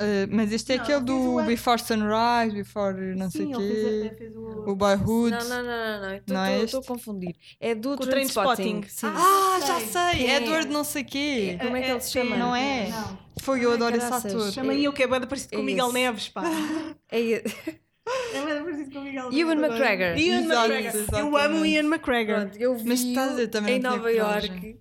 Uh, 0.00 0.26
mas 0.30 0.50
este 0.50 0.72
é 0.72 0.76
Não, 0.76 0.82
aquele 0.82 0.98
ele 0.98 1.04
o 1.12 1.14
do 1.34 1.38
an- 1.40 1.46
Before 1.46 1.78
Sunrise, 1.80 2.56
Before 2.56 3.14
não 3.16 3.30
sei 3.30 3.44
Sim, 3.46 3.54
o 3.54 3.60
ele 3.60 3.68
fez, 3.72 3.84
quê. 3.84 3.90
ele 4.06 4.14
fez 4.16 4.36
o. 4.36 4.70
O 4.70 4.74
Boyhood. 4.74 5.30
Não, 5.30 5.48
não, 5.48 5.62
não, 5.62 6.00
não. 6.00 6.14
Estou 6.14 6.34
Não 6.36 6.44
é 6.44 6.62
estou 6.64 6.80
a 6.80 6.84
confundir. 6.84 7.36
É 7.60 7.74
do 7.74 7.96
Com 7.96 8.04
o 8.04 8.06
Trainspotting. 8.06 8.80
Trainspotting. 8.80 8.88
Sim. 8.88 9.06
Ah, 9.14 9.60
já 9.66 9.78
Sei. 9.80 9.86
sei! 9.88 10.14
Quem 10.26 10.30
é? 10.30 10.36
Edward 10.38 10.68
não 10.68 10.84
sei 10.84 11.04
quê. 11.04 11.58
Como 11.60 11.76
é 11.76 11.82
que 11.82 11.90
ele 11.90 12.00
se 12.00 12.10
chama? 12.12 12.36
Não 12.36 12.56
é? 12.56 12.88
Não. 12.88 13.18
Foi, 13.42 13.64
eu 13.64 13.70
Ai, 13.70 13.76
adoro 13.76 13.96
esse 13.96 14.06
ator. 14.12 14.52
Chama 14.52 14.74
eu 14.74 14.92
que 14.92 15.02
é 15.02 15.06
bem 15.06 15.20
parecido 15.20 15.50
com 15.52 15.58
É 15.58 15.60
o 15.60 15.64
Miguel 15.64 15.86
esse. 15.86 15.94
Neves, 15.94 16.28
pá. 16.30 16.42
É, 17.12 17.18
É 17.20 18.44
bem 18.44 18.62
parecido 18.64 18.90
com 18.92 18.98
o 18.98 19.02
Miguel 19.02 19.24
Neves. 19.24 19.38
Ewan 19.38 19.52
adoro. 19.52 19.66
McGregor. 19.74 20.18
Ian 20.18 20.40
McGregor. 20.44 21.18
Eu 21.18 21.36
amo 21.36 21.60
o 21.60 21.66
Ian 21.66 21.84
McGregor. 21.84 22.36
pronto, 22.40 22.56
eu 22.58 22.76
vi 22.76 22.88
Mas 22.88 23.00
estás 23.00 23.38
a 23.38 23.48
também 23.48 23.76
em 23.76 23.80
Nova. 23.80 24.10
York. 24.10 24.78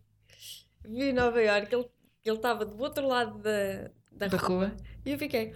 Vi 0.85 1.03
em 1.03 1.13
Nova 1.13 1.41
York. 1.41 1.73
Ele 1.75 1.85
ele 2.25 2.35
estava 2.35 2.65
do 2.65 2.77
outro 2.83 3.07
lado 3.07 3.39
da, 3.39 3.89
da, 4.19 4.27
Da 4.27 4.37
rua. 4.37 4.47
rua. 4.67 4.75
E 5.05 5.11
eu 5.11 5.17
fiquei. 5.17 5.53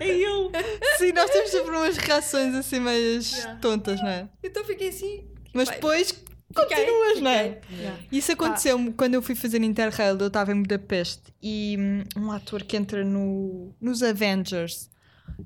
É 0.00 0.06
eu. 0.16 0.50
Sim, 0.98 1.12
nós 1.12 1.30
temos 1.30 1.50
sempre 1.50 1.70
umas 1.70 1.96
reações 1.96 2.54
assim 2.54 2.80
meias 2.80 3.32
Yeah. 3.32 3.58
tontas, 3.60 4.00
não 4.00 4.08
é? 4.08 4.28
Então 4.42 4.64
fiquei 4.64 4.88
assim. 4.88 5.26
Mas 5.54 5.68
depois 5.70 6.10
fiquei, 6.10 6.76
continuas, 6.76 7.20
não 7.20 7.30
é? 7.30 7.60
fiquei. 7.60 7.78
Yeah. 7.78 8.02
Isso 8.12 8.32
aconteceu 8.32 8.92
quando 8.96 9.14
eu 9.14 9.22
fui 9.22 9.34
fazer 9.34 9.62
Interrail, 9.62 10.16
eu 10.18 10.26
estava 10.26 10.52
em 10.52 10.60
Budapeste 10.62 11.22
e 11.42 11.76
hum, 11.78 12.04
um 12.16 12.30
ator 12.30 12.62
que 12.64 12.76
entra 12.76 13.02
no, 13.04 13.74
nos 13.80 14.02
Avengers, 14.02 14.90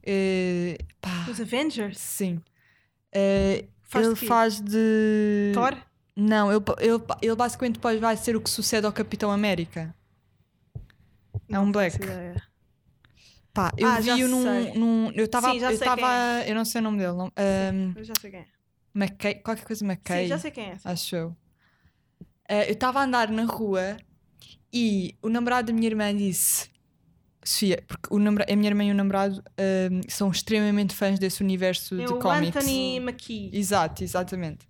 eh, 0.05 0.77
pá, 1.01 1.27
Os 1.31 1.41
Avengers. 1.41 1.99
sim, 1.99 2.41
Eh, 3.13 3.65
Faz 3.85 4.05
de 4.07 4.11
ele 4.13 4.19
quê? 4.21 4.27
faz 4.27 4.61
de. 4.61 5.51
Thor? 5.55 5.77
Não, 6.17 6.51
ele, 6.51 6.63
ele, 6.81 7.03
ele 7.21 7.35
basicamente 7.37 7.75
depois 7.75 8.01
vai 8.01 8.17
ser 8.17 8.35
o 8.37 8.41
que 8.41 8.49
sucede 8.51 8.87
ao 8.87 8.93
Capitão 8.93 9.31
América. 9.31 9.95
É 11.49 11.59
um 11.59 11.71
black. 11.73 11.99
Pá, 13.53 13.71
eu 13.77 13.87
Ah, 13.87 14.01
vi-o 14.01 14.29
num, 14.29 14.75
num. 14.75 15.11
Eu 15.15 15.25
estava. 15.27 15.51
Sim, 15.53 15.59
Eu, 15.63 15.71
estava 15.71 16.43
eu 16.47 16.55
não 16.55 16.65
sei 16.65 16.81
o 16.81 16.85
nome 16.85 16.99
dele. 16.99 17.13
Não, 17.13 17.27
um, 17.27 17.93
Eu 17.97 18.05
já 18.05 18.15
sei 18.21 18.31
quem 18.31 18.41
é. 18.41 18.47
McKay, 18.95 19.35
qualquer 19.37 19.65
coisa 19.65 19.85
McKay. 19.85 20.23
Sim, 20.23 20.29
já 20.29 20.39
sei 20.39 20.51
quem 20.51 20.65
é. 20.65 20.77
acho 20.85 21.17
eu. 21.17 21.37
Eh, 22.49 22.69
eu 22.71 22.73
estava 22.75 23.01
a 23.01 23.05
andar 23.05 23.31
na 23.31 23.45
rua 23.45 23.97
e 24.73 25.15
o 25.23 25.29
namorado 25.29 25.67
da 25.69 25.73
minha 25.73 25.87
irmã 25.87 26.15
disse: 26.17 26.71
Sofia, 27.45 27.83
porque 27.87 28.09
o 28.15 28.19
namora- 28.19 28.47
a 28.51 28.57
minha 28.57 28.69
irmã 28.71 28.85
e 28.85 28.91
o 28.91 28.95
namorado 28.95 29.43
ehm, 29.59 30.01
são 30.09 30.31
extremamente 30.31 30.95
fãs 30.95 31.19
desse 31.19 31.43
universo 31.43 32.01
É 32.01 32.05
de 32.07 32.15
cómics. 32.19 32.57
Anthony 32.57 32.97
McKee. 33.01 33.51
Exato, 33.53 34.03
exatamente. 34.05 34.67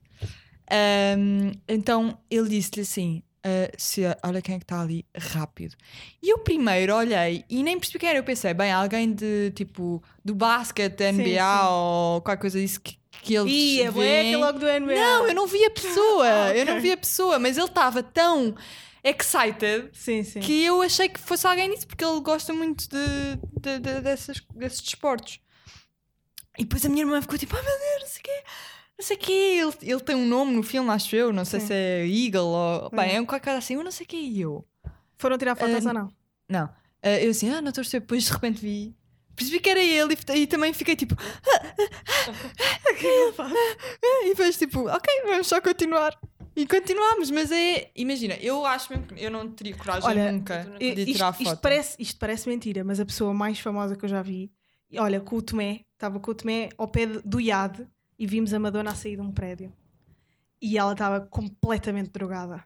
Ehm, 0.70 1.52
então 1.68 2.18
ele 2.30 2.48
disse-lhe 2.48 2.82
assim: 2.82 3.22
"Ah, 3.44 3.70
Sofia, 3.76 4.16
olha 4.24 4.40
quem 4.42 4.54
é 4.54 4.58
que 4.58 4.64
está 4.64 4.80
ali, 4.80 5.04
rápido. 5.16 5.74
E 6.22 6.28
eu 6.30 6.38
primeiro 6.38 6.94
olhei 6.94 7.44
e 7.50 7.62
nem 7.62 7.78
percebi 7.78 7.98
quem 7.98 8.08
era. 8.08 8.18
Eu 8.18 8.24
pensei, 8.24 8.54
bem, 8.54 8.70
alguém 8.72 9.12
de 9.12 9.50
tipo 9.54 10.02
do 10.24 10.34
basquete, 10.34 10.96
da 10.98 11.12
Sim, 11.12 11.18
NBA 11.18 11.58
sim. 11.60 11.66
ou 11.68 12.20
qualquer 12.22 12.40
coisa 12.40 12.60
disso 12.60 12.80
que, 12.80 12.96
que 13.22 13.34
eles. 13.34 13.52
Ih, 13.52 13.82
é 13.82 14.36
logo 14.36 14.58
do 14.58 14.66
NBA. 14.66 14.94
Não, 14.94 15.26
eu 15.28 15.34
não 15.34 15.46
vi 15.46 15.64
a 15.64 15.70
pessoa. 15.74 16.26
Ah, 16.46 16.56
Eu 16.56 16.64
não 16.66 16.80
vi 16.80 16.92
a 16.92 16.96
pessoa, 16.96 17.38
mas 17.38 17.56
ele 17.56 17.66
estava 17.66 18.02
tão 18.02 18.54
excited 19.04 19.90
Sim, 19.92 20.22
que 20.40 20.64
eu 20.64 20.80
achei 20.80 21.08
que 21.08 21.18
fosse 21.18 21.44
alguém 21.46 21.68
disso, 21.74 21.88
porque 21.88 22.04
ele 22.04 22.20
gosta 22.20 22.52
muito 22.54 22.88
de, 22.88 23.36
de- 23.60 23.78
de- 23.80 24.00
dessas, 24.00 24.40
desses 24.54 24.80
desportos. 24.80 25.40
E 26.58 26.62
depois 26.64 26.84
a 26.84 26.88
minha 26.88 27.02
irmã 27.02 27.20
ficou 27.20 27.36
tipo, 27.38 27.56
ah 27.56 27.62
meu 27.62 27.78
Deus, 27.78 28.00
não 28.02 28.06
sei 28.08 28.20
o 28.20 28.24
quê. 28.24 28.44
Não 28.98 29.04
sei 29.06 29.16
o 29.16 29.20
quê. 29.20 29.32
Ele, 29.32 29.72
ele 29.92 30.00
tem 30.00 30.14
um 30.16 30.26
nome 30.26 30.52
no 30.54 30.62
filme, 30.62 30.90
acho 30.90 31.14
eu. 31.16 31.32
Não 31.32 31.44
sei 31.44 31.60
Sim. 31.60 31.66
se 31.68 31.72
é 31.74 32.06
Eagle 32.06 32.44
ou. 32.46 32.90
Bem, 32.90 33.10
Hum. 33.12 33.16
é 33.16 33.20
um 33.20 33.26
qualquer 33.26 33.56
assim. 33.56 33.74
Eu 33.74 33.84
não 33.84 33.90
sei 33.90 34.04
o 34.04 34.08
quê. 34.08 34.16
E 34.16 34.40
eu. 34.40 34.64
Foram 35.18 35.38
tirar 35.38 35.54
fotos 35.56 35.84
Ah, 35.86 35.88
ou 35.88 35.94
não? 35.94 36.12
Não. 36.48 36.68
Ah, 37.02 37.20
eu 37.20 37.30
assim, 37.30 37.48
ah, 37.50 37.60
não 37.60 37.68
estou 37.70 37.82
a 37.82 37.84
perceber. 37.84 38.00
Depois 38.00 38.24
de 38.24 38.32
repente 38.32 38.60
vi. 38.60 38.94
Percebi 39.34 39.60
que 39.60 39.70
era 39.70 39.80
ele 39.82 40.14
e, 40.14 40.38
e 40.40 40.46
também 40.46 40.72
fiquei 40.72 40.94
tipo. 40.94 41.16
E 44.24 44.28
depois 44.30 44.56
tipo, 44.58 44.86
ok, 44.88 45.22
vamos 45.26 45.46
só 45.46 45.60
continuar. 45.60 46.18
E 46.54 46.66
continuámos, 46.66 47.30
mas 47.30 47.50
é. 47.50 47.90
Imagina, 47.96 48.34
eu 48.34 48.64
acho 48.66 48.92
mesmo 48.92 49.06
que 49.06 49.24
eu 49.24 49.30
não 49.30 49.48
teria 49.50 49.74
coragem 49.74 50.06
Olha, 50.08 50.32
nunca 50.32 50.64
de 50.78 50.84
Isto, 50.86 51.12
tirar 51.12 51.30
isto 51.32 51.44
foto. 51.44 51.60
parece, 51.60 51.96
isto 51.98 52.18
parece 52.18 52.48
mentira, 52.48 52.84
mas 52.84 53.00
a 53.00 53.06
pessoa 53.06 53.32
mais 53.32 53.58
famosa 53.58 53.96
que 53.96 54.04
eu 54.04 54.08
já 54.08 54.20
vi, 54.20 54.52
olha, 54.98 55.18
com 55.20 55.36
o 55.36 55.42
Tomé, 55.42 55.80
estava 55.94 56.20
com 56.20 56.30
o 56.30 56.34
Tomé 56.34 56.68
ao 56.76 56.86
pé 56.88 57.06
do 57.06 57.40
IAD 57.40 57.86
e 58.22 58.26
vimos 58.26 58.54
a 58.54 58.58
Madonna 58.60 58.92
a 58.92 58.94
sair 58.94 59.16
de 59.16 59.20
um 59.20 59.32
prédio. 59.32 59.72
E 60.60 60.78
ela 60.78 60.92
estava 60.92 61.22
completamente 61.22 62.10
drogada. 62.10 62.62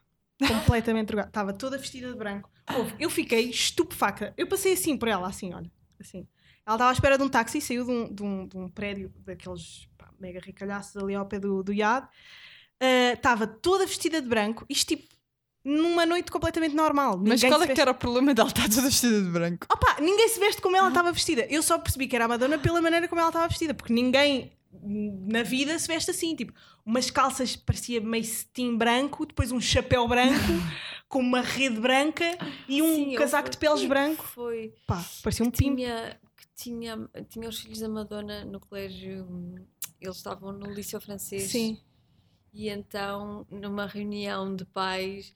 Completamente 0.46 1.06
drogada. 1.08 1.30
Estava 1.30 1.54
toda 1.54 1.78
vestida 1.78 2.12
de 2.12 2.18
branco. 2.18 2.50
Eu 2.98 3.08
fiquei 3.08 3.48
estupefacta. 3.48 4.34
Eu 4.36 4.46
passei 4.46 4.74
assim 4.74 4.98
por 4.98 5.08
ela, 5.08 5.26
assim, 5.26 5.54
olha. 5.54 5.72
Assim. 5.98 6.28
Ela 6.66 6.76
estava 6.76 6.90
à 6.90 6.92
espera 6.92 7.16
de 7.16 7.24
um 7.24 7.28
táxi, 7.30 7.62
saiu 7.62 7.86
de 7.86 7.90
um, 7.90 8.14
de 8.14 8.22
um, 8.22 8.46
de 8.46 8.58
um 8.58 8.68
prédio 8.68 9.10
daqueles 9.24 9.88
pá, 9.96 10.10
mega 10.20 10.40
ricalhaços 10.40 10.94
ali 11.02 11.14
ao 11.14 11.24
pé 11.24 11.40
do, 11.40 11.62
do 11.62 11.72
IAD. 11.72 12.06
Ah, 12.78 13.12
Estava 13.14 13.46
toda 13.46 13.86
vestida 13.86 14.20
de 14.20 14.28
branco. 14.28 14.66
Isto 14.68 14.88
tipo 14.88 15.16
numa 15.64 16.04
noite 16.04 16.30
completamente 16.30 16.74
normal. 16.74 17.16
Mas 17.16 17.42
Ninguém 17.42 17.50
qual 17.50 17.62
é 17.62 17.74
que 17.74 17.80
era 17.80 17.92
o 17.92 17.94
problema 17.94 18.34
dela 18.34 18.50
estar 18.50 18.68
toda 18.68 18.82
vestida 18.82 19.22
de 19.22 19.30
branco? 19.30 19.66
Opa, 19.72 20.02
ninguém 20.02 20.28
se 20.28 20.38
veste 20.38 20.60
como 20.60 20.76
ela 20.76 20.88
estava 20.88 21.10
vestida. 21.10 21.46
Eu 21.48 21.62
só 21.62 21.78
percebi 21.78 22.06
que 22.06 22.14
era 22.14 22.26
a 22.26 22.28
Madonna 22.28 22.58
pela 22.58 22.82
maneira 22.82 23.08
como 23.08 23.22
ela 23.22 23.30
estava 23.30 23.48
vestida, 23.48 23.72
porque 23.72 23.92
ninguém 23.94 24.52
na 24.82 25.42
vida 25.42 25.78
se 25.78 25.86
veste 25.88 26.10
assim, 26.10 26.34
tipo, 26.34 26.52
umas 26.84 27.10
calças 27.10 27.56
parecia 27.56 28.00
meio 28.00 28.24
cetim 28.24 28.76
branco, 28.76 29.26
depois 29.26 29.52
um 29.52 29.60
chapéu 29.60 30.06
branco 30.06 30.34
com 31.08 31.20
uma 31.20 31.40
rede 31.40 31.80
branca 31.80 32.24
e 32.68 32.82
um 32.82 32.94
Sim, 32.94 33.14
casaco 33.14 33.50
de 33.50 33.58
peles 33.58 33.84
branco. 33.84 34.24
Foi. 34.24 34.74
Pá, 34.86 35.04
parecia 35.22 35.44
um 35.44 35.50
pimpo. 35.50 35.76
Tinha, 35.76 36.20
que 36.36 36.46
tinha, 36.54 37.10
tinha 37.28 37.48
os 37.48 37.60
filhos 37.60 37.80
da 37.80 37.88
Madonna 37.88 38.44
no 38.44 38.60
colégio, 38.60 39.26
eles 40.00 40.16
estavam 40.16 40.52
no 40.52 40.72
Liceu 40.72 41.00
Francês. 41.00 41.50
Sim. 41.50 41.78
E 42.52 42.70
então, 42.70 43.46
numa 43.50 43.86
reunião 43.86 44.56
de 44.56 44.64
pais, 44.64 45.34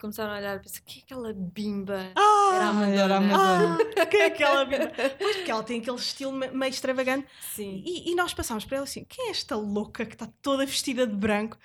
começaram 0.00 0.32
a 0.32 0.36
olhar 0.38 0.56
e 0.56 0.60
pensar: 0.60 0.80
quem 0.86 1.00
é 1.00 1.04
aquela 1.04 1.32
bimba? 1.34 2.12
Ah, 2.16 2.50
Era 2.54 2.64
a 2.68 2.72
Madonna. 2.72 3.02
era 3.02 3.16
a 3.16 3.20
Madonna. 3.20 4.06
que 4.06 4.16
é 4.16 4.24
aquela 4.26 4.64
bimba. 4.64 4.92
Pois, 5.18 5.36
porque 5.36 5.50
ela 5.50 5.62
tem 5.62 5.80
aquele 5.80 5.96
estilo 5.96 6.32
me- 6.32 6.48
meio 6.50 6.70
extravagante. 6.70 7.26
Sim. 7.54 7.82
E, 7.84 8.10
e 8.10 8.14
nós 8.14 8.32
passámos 8.34 8.64
para 8.64 8.76
ela 8.78 8.84
assim: 8.84 9.04
quem 9.08 9.28
é 9.28 9.30
esta 9.30 9.56
louca 9.56 10.04
que 10.06 10.14
está 10.14 10.28
toda 10.42 10.64
vestida 10.66 11.06
de 11.06 11.14
branco? 11.14 11.56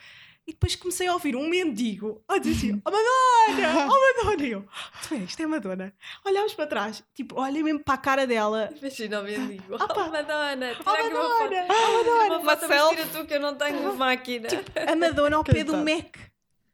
E 0.46 0.52
depois 0.52 0.76
comecei 0.76 1.08
a 1.08 1.14
ouvir 1.14 1.38
um 1.38 1.48
mendigo 1.48 2.22
a 2.28 2.38
dizer 2.38 2.58
assim: 2.74 2.82
Oh 2.86 2.92
Madonna! 2.92 3.88
Oh 3.90 4.24
Madonna! 4.24 4.46
E 4.46 4.52
eu, 4.52 4.66
tu 5.08 5.14
é, 5.14 5.18
isto 5.20 5.42
é 5.42 5.48
Madonna. 5.48 5.94
Olhámos 6.26 6.54
para 6.54 6.68
trás, 6.68 7.02
tipo, 7.14 7.40
olha 7.40 7.64
mesmo 7.64 7.80
para 7.80 7.94
a 7.94 7.98
cara 7.98 8.28
dela. 8.28 8.70
Imagina 8.78 9.22
o 9.22 9.24
mendigo. 9.24 9.76
Ah, 9.80 9.88
pá. 9.88 10.06
Oh, 10.06 10.12
Madonna! 10.12 10.76
Tira 10.76 10.84
Oh 10.86 10.90
aqui 10.90 11.08
uma 11.14 11.22
foto. 11.30 11.44
Madonna! 11.44 11.68
Oh 11.70 11.98
Madonna! 11.98 12.38
Uma 12.40 12.58
foto, 12.58 13.08
tu 13.14 13.26
que 13.26 13.34
eu 13.36 13.40
não 13.40 13.56
tenho 13.56 13.96
máquina. 13.96 14.50
A 14.86 14.96
Madonna 14.98 15.38
ao 15.38 15.44
pé 15.46 15.64
do. 15.64 15.78
Mac, 15.78 16.18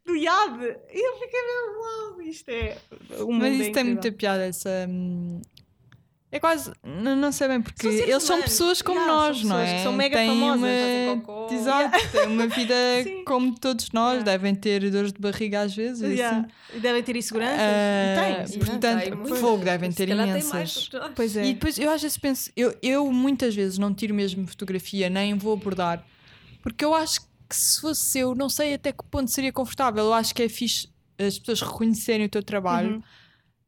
do 0.10 0.16
IAD. 0.18 0.64
E 0.94 1.08
eu 1.08 1.14
fiquei 1.20 1.42
mesmo, 1.42 1.82
uau, 1.82 2.22
isto 2.22 2.50
é. 2.50 2.78
Mas 3.32 3.54
é 3.54 3.56
isso 3.56 3.72
tem 3.72 3.84
muita 3.84 4.12
piada, 4.12 4.44
essa. 4.46 4.70
hum, 4.90 5.42
É 6.32 6.40
quase. 6.40 6.72
Não, 6.84 7.16
não 7.16 7.32
sei 7.32 7.48
bem, 7.48 7.60
porque 7.62 7.88
eles 7.88 8.22
são 8.24 8.40
pessoas 8.42 8.82
como 8.84 9.00
Yeah, 9.00 9.18
são 9.18 9.28
nós, 9.30 9.44
não 9.44 9.56
pessoas 9.58 9.70
é? 9.70 9.76
que 9.78 9.84
são 9.84 9.94
mega 9.94 10.18
têm 10.18 10.28
famosas, 10.28 10.62
uma... 10.62 11.50
Exato, 11.52 12.12
têm 12.12 12.28
uma 12.28 12.48
vida 12.48 12.76
como 13.26 13.58
todos 13.60 13.90
nós, 13.92 14.10
Yeah. 14.20 14.32
devem 14.32 14.54
ter 14.54 14.92
dores 14.92 15.12
de 15.12 15.20
barriga 15.20 15.62
às 15.62 15.74
vezes. 15.76 16.02
e 16.04 16.14
Yeah. 16.14 16.38
assim. 16.40 16.78
E 16.78 16.80
devem 16.80 17.02
ter 17.02 17.16
inseguranças. 17.16 17.58
Sim, 17.60 18.44
inseguranças. 18.44 18.56
portanto, 18.70 19.24
tem 19.24 19.36
fogo 19.38 19.64
devem 19.66 19.92
ter 19.92 20.06
tem 20.08 20.16
imensas. 20.16 20.90
Pois 21.16 21.36
é. 21.36 21.46
E 21.46 21.54
depois 21.54 21.80
eu 21.80 21.90
às 21.92 22.02
vezes 22.02 22.18
penso, 22.18 22.52
eu, 22.56 22.76
eu 22.82 23.12
muitas 23.12 23.56
vezes 23.56 23.78
não 23.80 23.92
tiro 23.94 24.14
mesmo 24.14 24.46
fotografia, 24.46 25.10
nem 25.10 25.36
vou 25.36 25.54
abordar, 25.54 26.06
porque 26.62 26.86
eu 26.86 26.94
acho 26.94 27.22
que 27.22 27.29
se 27.56 27.82
fosse 27.82 28.20
eu, 28.20 28.36
não 28.36 28.50
sei 28.50 28.74
até 28.74 28.92
que 28.92 29.04
ponto 29.06 29.30
seria 29.32 29.52
confortável. 29.52 30.06
Eu 30.06 30.14
acho 30.14 30.34
que 30.36 30.44
é 30.44 30.50
fixe 30.50 30.88
as 31.18 31.38
pessoas 31.40 31.62
reconhecerem 31.62 32.26
o 32.26 32.30
teu 32.30 32.44
trabalho. 32.44 32.96
Uhum. 32.96 33.04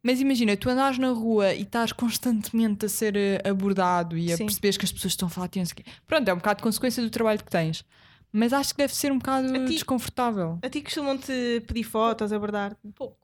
Mas 0.04 0.20
imagina, 0.20 0.58
tu 0.58 0.68
andares 0.70 0.98
na 0.98 1.10
rua 1.10 1.54
e 1.54 1.62
estás 1.62 1.92
constantemente 1.92 2.86
a 2.86 2.90
ser 2.90 3.16
eh, 3.16 3.42
abordado 3.48 4.18
e 4.18 4.34
a 4.34 4.38
Sim. 4.38 4.46
perceberes 4.46 4.76
que 4.78 4.86
as 4.86 4.92
pessoas 4.92 5.12
estão 5.14 5.28
a 5.28 5.30
falar 5.30 5.50
não 5.56 5.66
sei 5.66 5.76
quê. 5.76 5.84
Pronto, 6.08 6.28
é 6.28 6.34
um 6.34 6.38
bocado 6.38 6.58
de 6.58 6.64
consequência 6.64 7.04
do 7.04 7.10
trabalho 7.12 7.38
que 7.44 7.52
tens. 7.52 7.86
Mas 8.34 8.52
acho 8.54 8.72
que 8.74 8.78
deve 8.78 8.96
ser 8.96 9.12
um 9.12 9.18
bocado 9.20 9.48
A 9.54 9.60
ti- 9.66 9.74
desconfortável. 9.74 10.58
A 10.64 10.70
ti 10.70 10.82
costumam-te 10.82 11.62
pedir 11.68 11.84
fotos, 11.84 12.32
abordar? 12.34 12.76
Pouco. 12.96 13.18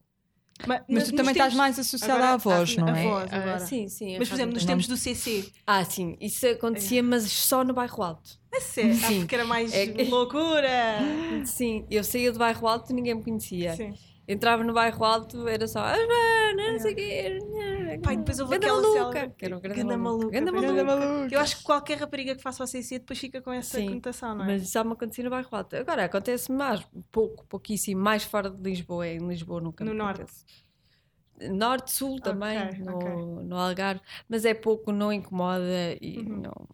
Mas, 0.66 0.82
Mas 0.90 1.04
tu 1.10 1.16
também 1.16 1.34
estás 1.34 1.54
mais 1.54 1.78
associada 1.78 2.14
agora- 2.16 2.34
à 2.34 2.38
voz, 2.38 2.76
ah, 2.78 2.82
não 2.82 2.94
a 2.94 2.98
é? 3.00 3.04
voz. 3.04 3.34
Ah, 3.34 3.38
agora. 3.38 3.60
sim, 3.60 3.88
sim. 3.88 4.18
Mas, 4.18 4.28
por 4.28 4.34
exemplo, 4.36 4.54
nos 4.56 4.64
Não. 4.64 4.68
tempos 4.74 4.88
do 4.88 4.98
CC. 4.98 5.52
Ah, 5.68 5.84
sim, 5.86 6.18
isso 6.20 6.48
acontecia, 6.48 7.04
mas 7.04 7.24
só 7.32 7.64
no 7.64 7.74
bairro 7.74 8.02
alto. 8.04 8.40
É 8.52 8.60
sério? 8.60 8.98
Ah, 9.04 9.12
porque 9.20 9.36
era 9.36 9.46
mais 9.46 9.72
É 9.74 9.86
que- 9.88 10.04
loucura. 10.06 10.98
Sim, 11.46 11.86
eu 11.92 12.04
saía 12.04 12.32
do 12.32 12.40
bairro 12.40 12.68
alto 12.68 12.92
e 12.92 12.96
ninguém 12.96 13.14
me 13.14 13.24
conhecia. 13.24 13.76
Sim. 13.76 13.94
Entrava 14.28 14.64
no 14.64 14.74
bairro 14.74 15.04
alto, 15.06 15.48
era 15.48 15.68
só, 15.68 15.80
ah, 15.80 15.96
Joana, 15.96 16.72
não 16.74 16.80
sei 16.80 16.92
o 16.94 16.96
quê. 16.96 17.40
E 18.12 18.18
depois 18.18 18.40
houve 18.40 18.54
Ganda 18.54 18.66
aquela 18.68 18.82
maluca. 18.82 19.12
célebre- 19.14 19.36
Que 19.38 19.46
era 19.46 19.58
um 19.58 19.60
grande 19.62 19.80
Ganda 19.82 19.98
maluca, 19.98 20.30
Ganda 20.32 20.52
pois 20.52 20.64
é. 20.64 20.84
maluca. 20.84 21.36
Eu 21.36 21.40
acho 21.40 21.58
que 21.58 21.64
qualquer 21.64 21.98
rapariga 21.98 22.36
que 22.36 22.42
faça 22.42 22.64
o 22.64 22.68
CC 22.68 23.00
depois 23.00 23.20
fica 23.20 23.42
com 23.42 23.52
essa 23.52 23.78
Sim, 23.78 23.88
conotação, 23.88 24.36
não 24.36 24.44
é? 24.44 24.48
Mas 24.48 24.64
isso 24.64 24.72
só 24.74 24.84
me 24.84 24.94
acontecia 24.94 25.24
no 25.24 25.30
bairro 25.30 25.48
alto. 25.52 25.76
Agora, 25.76 26.06
acontece 26.06 26.52
mais, 26.52 26.86
pouco, 27.12 27.46
pouquíssimo, 27.48 28.02
mais 28.02 28.24
fora 28.24 28.50
de 28.50 28.62
Lisboa. 28.62 29.08
Em 29.08 29.20
Lisboa 29.28 29.60
nunca 29.62 29.84
No 29.84 29.92
me 29.92 29.98
norte. 29.98 30.22
acontece. 30.22 30.46
Norte, 31.52 31.92
Sul 31.92 32.20
também, 32.20 32.58
Ok, 32.60 32.80
no, 32.80 32.96
ok. 32.96 33.10
no 33.46 33.56
Algarve, 33.58 34.02
mas 34.28 34.44
é 34.44 34.56
pouco, 34.56 34.92
não 34.92 35.14
incomoda 35.14 35.64
e 36.02 36.18
Uhum. 36.18 36.42
não, 36.42 36.68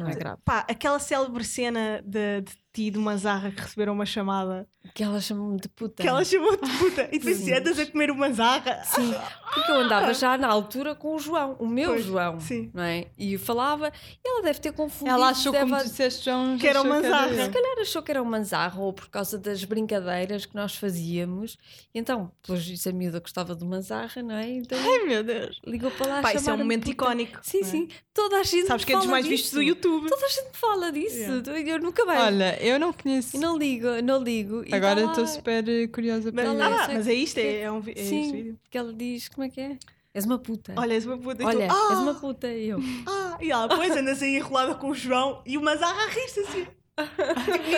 não 0.00 0.08
é 0.08 0.14
grave. 0.14 0.38
Pá, 0.42 0.60
aquela 0.70 0.98
célebre 0.98 1.44
cena 1.44 2.00
de, 2.02 2.40
de 2.40 2.56
ti 2.76 2.82
e 2.88 2.90
de 2.90 2.98
uma 2.98 3.16
zarra 3.16 3.50
que 3.50 3.60
receberam 3.62 3.92
uma 3.94 4.04
chamada 4.06 4.68
Que 4.94 5.02
ela 5.02 5.20
chamou-me 5.20 5.58
de 5.58 5.68
puta. 5.68 6.02
que 6.02 6.08
ela 6.08 6.24
chamou 6.24 6.52
de 6.56 6.70
puta 6.78 7.08
e 7.10 7.18
depois 7.18 7.38
Sim. 7.38 7.52
andas 7.54 7.78
a 7.78 7.86
comer 7.86 8.10
uma 8.10 8.30
zarra. 8.32 8.82
Sim, 8.84 9.14
porque 9.54 9.70
eu 9.70 9.76
andava 9.76 10.12
já 10.14 10.36
na 10.36 10.48
altura 10.48 10.94
com 10.94 11.14
o 11.14 11.18
João, 11.18 11.56
o 11.58 11.66
meu 11.66 11.90
Pois, 11.90 12.04
João, 12.04 12.38
sim. 12.38 12.70
não 12.74 12.82
é? 12.82 13.06
E 13.18 13.38
falava, 13.38 13.90
e 14.24 14.28
ela 14.28 14.42
deve 14.42 14.60
ter 14.60 14.72
confundido. 14.72 15.16
Ela 15.16 15.30
achou, 15.30 15.52
deve, 15.52 15.64
como 15.70 15.80
tu 15.80 15.84
disseste, 15.84 16.24
João, 16.26 16.58
Que 16.58 16.68
era 16.68 16.82
uma 16.82 17.00
zarra. 17.02 17.28
Se 17.44 17.50
calhar 17.50 17.78
achou 17.80 18.02
que 18.02 18.10
era 18.10 18.22
um 18.22 18.26
manzarro 18.26 18.82
ou 18.84 18.92
por 18.92 19.08
causa 19.08 19.38
das 19.38 19.64
brincadeiras 19.64 20.44
que 20.46 20.54
nós 20.54 20.74
fazíamos. 20.76 21.56
E 21.94 21.98
então, 21.98 22.30
depois 22.42 22.66
isso 22.66 22.88
a 22.88 22.92
miúda 22.92 23.18
gostava 23.20 23.54
de 23.56 23.64
manzarra, 23.64 24.22
não 24.22 24.34
é? 24.36 24.50
Então 24.50 24.78
Ai 24.78 25.06
meu 25.06 25.24
Deus. 25.24 25.60
ligou 25.66 25.90
para 25.90 26.06
lá 26.06 26.22
Pá, 26.22 26.34
isso 26.34 26.48
é 26.48 26.52
um 26.52 26.58
momento 26.58 26.88
icónico. 26.90 27.38
Sim, 27.42 27.60
é? 27.60 27.64
sim. 27.64 27.88
Toda 28.12 28.38
a 28.38 28.42
gente 28.42 28.66
Sabes 28.66 28.84
que 28.84 28.92
é 28.92 28.96
dos 28.96 29.06
mais 29.06 29.24
disso. 29.24 29.36
vistos 29.36 29.52
do 29.52 29.62
YouTube. 29.62 30.08
Toda 30.08 30.26
a 30.26 30.28
gente 30.28 30.48
me 30.48 30.56
fala 30.56 30.92
disso. 30.92 31.16
Yeah. 31.16 31.60
Eu 31.72 31.78
nunca 31.80 32.04
mais. 32.04 32.20
Olha, 32.22 32.58
eu 32.68 32.78
não 32.78 32.92
conheço. 32.92 33.38
Não 33.38 33.56
ligo, 33.56 33.86
não 34.02 34.22
ligo. 34.22 34.62
E 34.66 34.74
Agora 34.74 34.96
tá 35.00 35.06
lá 35.06 35.10
estou 35.12 35.26
super 35.26 35.68
eh, 35.68 35.86
curiosa 35.88 36.30
Mas, 36.32 36.44
para 36.44 36.54
Olha, 36.54 36.68
ver. 36.68 36.74
ah, 36.82 36.88
mas 36.94 37.08
é 37.08 37.14
isto, 37.14 37.38
é, 37.38 37.60
é 37.62 37.70
um 37.72 37.78
é 37.78 38.02
Sim. 38.02 38.20
este 38.22 38.32
vídeo. 38.32 38.58
Que 38.70 38.78
ela 38.78 38.92
diz, 38.92 39.28
como 39.28 39.46
é 39.46 39.50
que 39.50 39.60
é? 39.60 39.76
És 40.14 40.24
uma 40.24 40.38
puta. 40.38 40.72
Olha, 40.76 40.94
és 40.94 41.04
uma 41.04 41.18
puta. 41.18 41.42
e 41.42 41.44
tu, 41.44 41.48
Olha, 41.48 41.68
ah, 41.70 41.88
és 41.90 41.98
uma 41.98 42.14
puta. 42.14 42.48
E 42.48 42.68
eu. 42.70 42.78
Ah, 43.06 43.36
e 43.40 43.50
ela 43.50 43.66
depois 43.68 43.94
andas 43.96 44.22
aí 44.22 44.36
enrolada 44.36 44.74
com 44.76 44.90
o 44.90 44.94
João 44.94 45.42
e 45.44 45.58
uma 45.58 45.76
zarra 45.76 46.04
a 46.04 46.08
rir-se 46.08 46.40
assim. 46.40 46.66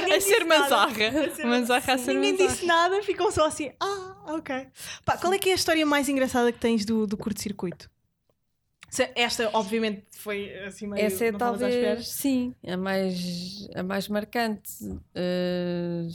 Ninguém 0.01 0.15
A 0.15 0.21
ser 0.21 0.45
nada. 0.45 0.61
manzarra. 0.63 1.09
A 1.27 1.31
ser- 1.35 1.47
Manzarra 1.47 1.93
a 1.95 1.99
ser 1.99 2.15
Ninguém 2.15 2.33
manzarra. 2.33 2.51
disse 2.53 2.67
nada, 2.67 3.03
ficam 3.03 3.31
só 3.33 3.47
assim. 3.47 3.73
Ah, 3.81 4.15
ok. 4.29 4.67
Pá, 5.05 5.17
qual 5.19 5.33
é 5.33 5.39
que 5.39 5.49
é 5.49 5.53
a 5.53 5.57
história 5.57 5.85
mais 5.85 6.09
engraçada 6.09 6.53
que 6.53 6.61
tens 6.61 6.85
do, 6.85 7.07
do 7.07 7.17
curto-circuito? 7.17 7.91
Esta, 9.15 9.51
obviamente, 9.53 10.05
foi 10.13 10.53
assim 10.65 10.87
meio. 10.87 11.05
Essa 11.05 11.27
é 11.27 11.33
talvez, 11.33 12.09
sim, 12.09 12.55
a 12.67 12.77
mais, 12.77 13.69
a 13.75 13.83
mais 13.83 14.09
marcante. 14.09 14.73
Uh, 14.83 16.09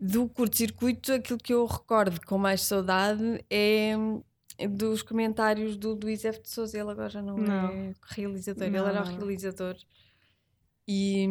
do 0.00 0.28
curto-circuito, 0.28 1.12
aquilo 1.12 1.38
que 1.38 1.52
eu 1.52 1.66
recordo 1.66 2.20
com 2.24 2.38
mais 2.38 2.62
saudade 2.62 3.44
é 3.50 3.94
dos 4.68 5.02
comentários 5.02 5.76
do 5.76 5.94
Luís 5.94 6.24
F. 6.24 6.40
de 6.40 6.48
Souza. 6.48 6.78
Ele 6.78 6.90
agora 6.90 7.08
já 7.08 7.22
não, 7.22 7.36
Não. 7.36 7.68
é 7.68 7.94
realizador, 8.10 8.68
Não, 8.68 8.78
ele 8.78 8.88
era 8.88 9.02
o 9.02 9.04
realizador. 9.04 9.76
E, 10.86 11.26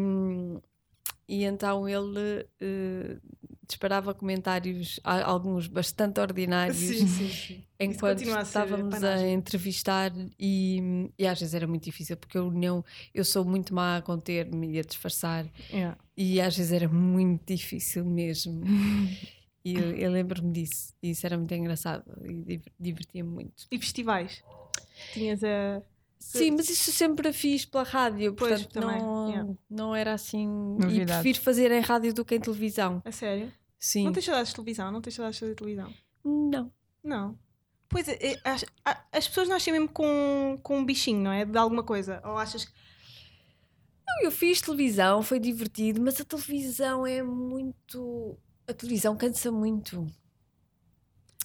e 1.27 1.43
então 1.43 1.87
ele 1.89 2.45
uh, 2.61 3.21
disparava 3.67 4.13
comentários, 4.13 4.99
a- 5.03 5.23
alguns 5.23 5.67
bastante 5.67 6.19
ordinários 6.19 6.77
Sim, 6.77 7.07
sim, 7.07 7.29
sim. 7.29 7.63
enquanto 7.79 8.21
a 8.33 8.41
estávamos 8.41 8.93
a 8.95 8.99
panagem. 8.99 9.33
entrevistar 9.33 10.11
e, 10.39 11.11
e 11.17 11.27
às 11.27 11.39
vezes 11.39 11.53
era 11.53 11.67
muito 11.67 11.83
difícil 11.83 12.15
porque 12.17 12.37
eu 12.37 12.49
não 12.51 12.83
eu 13.13 13.25
sou 13.25 13.43
muito 13.43 13.73
má 13.73 13.97
a 13.97 14.01
conter-me 14.01 14.71
e 14.73 14.79
a 14.79 14.81
disfarçar 14.83 15.45
Yeah. 15.69 15.97
e 16.15 16.39
às 16.41 16.55
vezes 16.57 16.71
era 16.71 16.87
muito 16.87 17.53
difícil 17.53 18.05
mesmo 18.05 18.63
e 19.65 19.75
eu, 19.75 19.91
eu 19.95 20.11
lembro-me 20.11 20.51
disso 20.53 20.93
e 21.03 21.09
isso 21.11 21.25
era 21.25 21.37
muito 21.37 21.53
engraçado 21.53 22.03
e 22.23 22.33
div- 22.43 22.65
divertia-me 22.79 23.29
muito 23.29 23.65
E 23.69 23.77
festivais? 23.77 24.43
Tinhas 25.13 25.43
a. 25.43 25.81
sim 26.19 26.51
mas 26.51 26.69
isso 26.69 26.91
sempre 26.91 27.29
a 27.29 27.33
fiz 27.33 27.65
pela 27.65 27.83
rádio 27.83 28.33
Pois, 28.33 28.63
portanto 28.63 28.83
também, 28.83 29.01
não, 29.01 29.29
yeah. 29.29 29.53
não 29.69 29.95
era 29.95 30.13
assim 30.13 30.43
e 30.43 30.81
Novidade. 30.81 31.21
prefiro 31.21 31.43
fazer 31.43 31.71
em 31.71 31.81
rádio 31.81 32.13
do 32.13 32.25
que 32.25 32.35
em 32.35 32.39
televisão 32.39 33.01
A 33.05 33.11
sério? 33.11 33.51
sim 33.79 34.03
Não 34.05 34.11
tens 34.11 34.25
saudades 34.25 34.49
de 34.49 34.55
televisão? 34.55 34.91
Não 34.91 35.01
tens 35.01 35.15
saudades 35.15 35.35
de 35.35 35.39
fazer 35.41 35.55
televisão? 35.55 35.93
não 36.23 36.71
Não. 37.03 37.37
Pois 37.89 38.07
é, 38.09 38.17
é, 38.21 38.39
as, 38.43 38.65
as 39.13 39.27
pessoas 39.29 39.47
nascem 39.47 39.71
mesmo 39.71 39.87
com, 39.87 40.59
com 40.61 40.79
um 40.79 40.85
bichinho, 40.85 41.21
não 41.21 41.31
é? 41.31 41.45
De 41.45 41.57
alguma 41.57 41.83
coisa. 41.83 42.21
Ou 42.25 42.37
achas 42.37 42.65
que. 42.65 42.71
Não, 44.05 44.23
Eu 44.25 44.31
fiz 44.31 44.59
televisão, 44.61 45.21
foi 45.23 45.39
divertido, 45.39 46.01
mas 46.01 46.19
a 46.19 46.25
televisão 46.25 47.07
é 47.07 47.23
muito. 47.23 48.37
A 48.67 48.73
televisão 48.73 49.15
cansa 49.15 49.49
muito. 49.53 50.05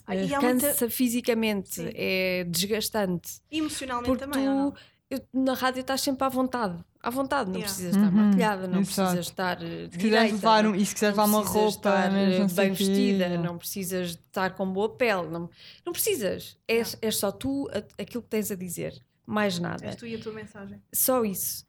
Ah, 0.07 0.17
e 0.17 0.31
Eh, 0.31 0.35
há 0.35 0.41
cansa 0.41 0.67
muita- 0.69 0.91
fisicamente, 0.91 1.75
Sim. 1.77 1.91
é 1.95 2.45
desgastante. 2.49 3.41
Emocionalmente 3.51 4.09
Porque 4.09 4.25
também. 4.25 4.45
tu, 4.45 4.75
eu- 5.11 5.21
na 5.33 5.55
rádio 5.55 5.81
estás 5.81 6.01
sempre 6.01 6.25
à 6.25 6.29
vontade. 6.29 6.83
À 7.01 7.11
vontade, 7.11 7.51
não 7.51 7.57
Yeah. 7.57 7.67
precisas 7.75 7.97
estar 7.97 8.09
Uhum, 8.13 8.27
maquilhada, 8.27 8.69
não 8.69 8.81
exato. 8.81 9.09
precisas 9.11 9.27
estar 9.27 9.63
eh, 9.63 9.67
Se 9.91 9.99
quiseres 9.99 10.01
direita, 10.03 10.35
levar 10.35 10.67
um, 10.67 10.75
e 10.75 10.87
se 10.87 10.95
quiseres 10.95 11.17
levar 11.17 11.29
uma 11.29 11.43
roupa 11.43 11.91
eh, 11.91 12.47
bem 12.55 12.73
vestida, 12.73 13.29
não 13.39 13.59
precisas 13.59 14.11
estar 14.11 14.55
com 14.55 14.73
boa 14.73 14.89
pele, 14.97 15.29
não, 15.29 15.51
não 15.85 15.93
precisas. 15.93 16.57
És, 16.69 16.97
és 17.03 17.17
só 17.17 17.33
tu 17.33 17.69
a- 17.73 18.03
aquilo 18.03 18.23
que 18.23 18.29
tens 18.29 18.51
a 18.53 18.55
dizer, 18.55 19.01
mais 19.27 19.59
nada 19.59 19.85
És 19.87 19.97
tu 19.97 20.07
e 20.07 20.15
a 20.15 20.19
tua 20.21 20.33
mensagem. 20.33 20.81
só 20.93 21.25
isso. 21.25 21.65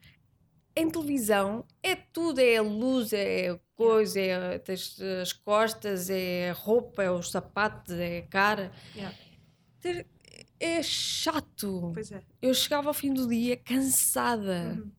Em 0.76 0.90
televisão 0.90 1.66
é 1.84 1.96
tudo, 1.96 2.40
é 2.40 2.58
a 2.58 2.62
luz, 2.62 3.14
é 3.14 3.50
a 3.52 3.60
coisa, 3.76 4.20
é 4.20 4.58
tens 4.58 5.00
as 5.22 5.32
costas, 5.32 6.10
é 6.10 6.50
a 6.50 6.54
roupa, 6.54 7.04
é 7.04 7.12
os 7.12 7.30
sapatos, 7.30 7.94
é 7.96 8.20
a 8.20 8.28
cara. 8.28 8.72
Yeah. 8.96 9.16
É 10.60 10.82
chato. 10.82 11.92
Pois 11.94 12.12
é. 12.12 12.22
Eu 12.42 12.54
chegava 12.54 12.88
ao 12.90 12.94
fim 12.94 13.14
do 13.14 13.28
dia 13.28 13.58
cansada, 13.58 14.80
Uhum. 14.80 14.92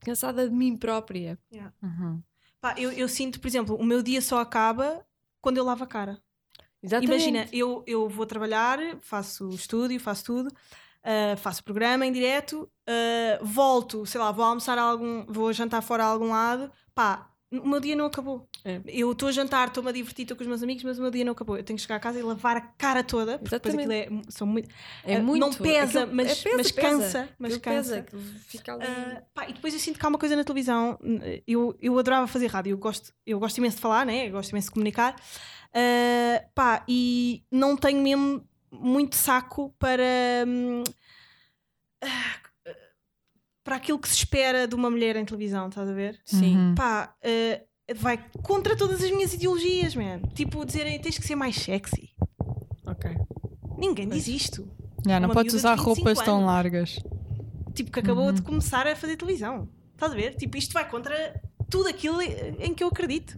cansada 0.00 0.48
de 0.48 0.54
mim 0.54 0.76
própria. 0.76 1.38
Uhum. 1.82 2.22
Pá, 2.60 2.74
eu, 2.78 2.92
eu 2.92 3.08
sinto, 3.08 3.40
por 3.40 3.48
exemplo, 3.48 3.76
o 3.76 3.84
meu 3.84 4.02
dia 4.02 4.22
só 4.22 4.38
acaba 4.38 5.04
quando 5.40 5.56
eu 5.58 5.64
lavo 5.64 5.82
a 5.84 5.86
cara. 5.86 6.22
Exatamente. 6.82 7.10
Imagina, 7.28 7.48
eu, 7.52 7.84
eu 7.86 8.08
vou 8.08 8.26
trabalhar, 8.26 8.78
faço 9.00 9.48
estúdio, 9.50 9.98
faço 10.00 10.24
tudo, 10.24 10.50
ah, 11.04 11.36
faço 11.36 11.62
programa 11.64 12.06
em 12.06 12.12
direto, 12.12 12.70
ah, 12.86 13.38
volto, 13.42 14.06
sei 14.06 14.20
lá, 14.20 14.30
vou 14.32 14.44
almoçar 14.44 14.78
a 14.78 14.82
algum, 14.82 15.24
vou 15.26 15.52
jantar 15.52 15.82
fora 15.82 16.04
a 16.04 16.06
algum 16.06 16.30
lado, 16.30 16.70
pá, 16.94 17.28
o 17.50 17.68
meu 17.68 17.80
dia 17.80 17.94
não 17.94 18.06
acabou. 18.06 18.48
É. 18.64 18.80
Eu 18.86 19.12
estou 19.12 19.28
a 19.28 19.32
jantar, 19.32 19.68
estou-me 19.68 19.90
a 19.90 19.92
divertir, 19.92 20.22
estou 20.22 20.34
com 20.34 20.42
os 20.42 20.48
meus 20.48 20.62
amigos, 20.62 20.82
mas 20.84 20.98
o 20.98 21.02
meu 21.02 21.10
dia 21.10 21.22
não 21.22 21.32
acabou. 21.32 21.58
Eu 21.58 21.62
tenho 21.62 21.76
que 21.76 21.82
chegar 21.82 21.96
a 21.96 22.00
casa 22.00 22.18
e 22.18 22.22
lavar 22.22 22.56
a 22.56 22.60
cara 22.62 23.02
toda, 23.04 23.38
porque 23.38 23.54
depois 23.54 23.74
aquilo 23.74 23.92
é, 23.92 24.08
são 24.30 24.46
muito, 24.46 24.70
É 25.04 25.16
ah, 25.16 25.22
muito. 25.22 25.38
não 25.40 25.52
pesa, 25.52 26.04
aquilo- 26.04 26.16
mas, 26.16 26.30
é 26.30 26.34
pesa, 26.42 26.56
mas 26.56 26.72
pesa. 26.72 26.88
cansa, 26.88 27.28
mas 27.38 27.58
pesa, 27.58 28.02
cansa. 28.02 28.72
ali. 28.72 28.84
Ah, 28.86 29.22
pá, 29.34 29.48
e 29.50 29.52
depois 29.52 29.74
eu 29.74 29.80
sinto 29.80 29.98
que 29.98 30.06
há 30.06 30.08
uma 30.08 30.18
coisa 30.18 30.34
na 30.34 30.44
televisão. 30.44 30.98
Eu, 31.46 31.76
eu 31.78 31.98
adorava 31.98 32.26
fazer 32.26 32.46
rádio, 32.46 32.70
eu 32.70 32.78
gosto, 32.78 33.12
eu 33.26 33.38
gosto 33.38 33.58
imenso 33.58 33.76
de 33.76 33.82
falar, 33.82 34.06
né? 34.06 34.28
eu 34.28 34.32
gosto 34.32 34.50
imenso 34.50 34.68
de 34.68 34.72
comunicar. 34.72 35.14
Ah, 35.74 36.44
pá, 36.54 36.84
e 36.88 37.44
não 37.50 37.76
tenho 37.76 38.00
mesmo 38.00 38.48
muito 38.72 39.14
saco 39.16 39.74
para. 39.78 40.02
hum, 40.46 40.82
para 43.64 43.76
aquilo 43.76 43.98
que 43.98 44.08
se 44.08 44.16
espera 44.16 44.66
de 44.66 44.74
uma 44.74 44.90
mulher 44.90 45.14
em 45.16 45.24
televisão, 45.24 45.68
estás 45.68 45.88
a 45.88 45.92
ver? 45.92 46.20
Sim. 46.24 46.56
Uhum. 46.56 46.74
Pá, 46.74 47.14
ah, 47.22 47.60
vai 47.94 48.18
contra 48.42 48.76
todas 48.76 49.02
as 49.02 49.10
minhas 49.10 49.32
ideologias, 49.34 49.94
man. 49.94 50.20
Tipo, 50.34 50.64
dizerem 50.64 51.00
tens 51.00 51.16
que 51.18 51.24
ser 51.26 51.36
mais 51.36 51.54
sexy. 51.56 52.10
Ok. 52.84 53.10
Ninguém 53.78 54.08
diz 54.08 54.26
isto. 54.26 54.68
Já, 55.06 55.20
não 55.20 55.28
podes 55.30 55.54
usar 55.54 55.76
25 55.76 55.94
roupas 55.94 56.18
tão 56.24 56.36
anos. 56.36 56.46
largas. 56.46 56.98
tipo, 57.74 57.90
que 57.90 58.00
acabou 58.00 58.26
Uhum. 58.26 58.32
de 58.34 58.42
começar 58.42 58.86
a 58.86 58.94
fazer 58.96 59.16
televisão. 59.16 59.68
Estás 59.94 60.12
a 60.12 60.14
ver? 60.16 60.34
Tipo, 60.34 60.56
isto 60.56 60.72
vai 60.72 60.88
contra 60.88 61.40
tudo 61.70 61.88
aquilo 61.88 62.20
em 62.20 62.74
que 62.74 62.82
eu 62.84 62.88
acredito. 62.88 63.36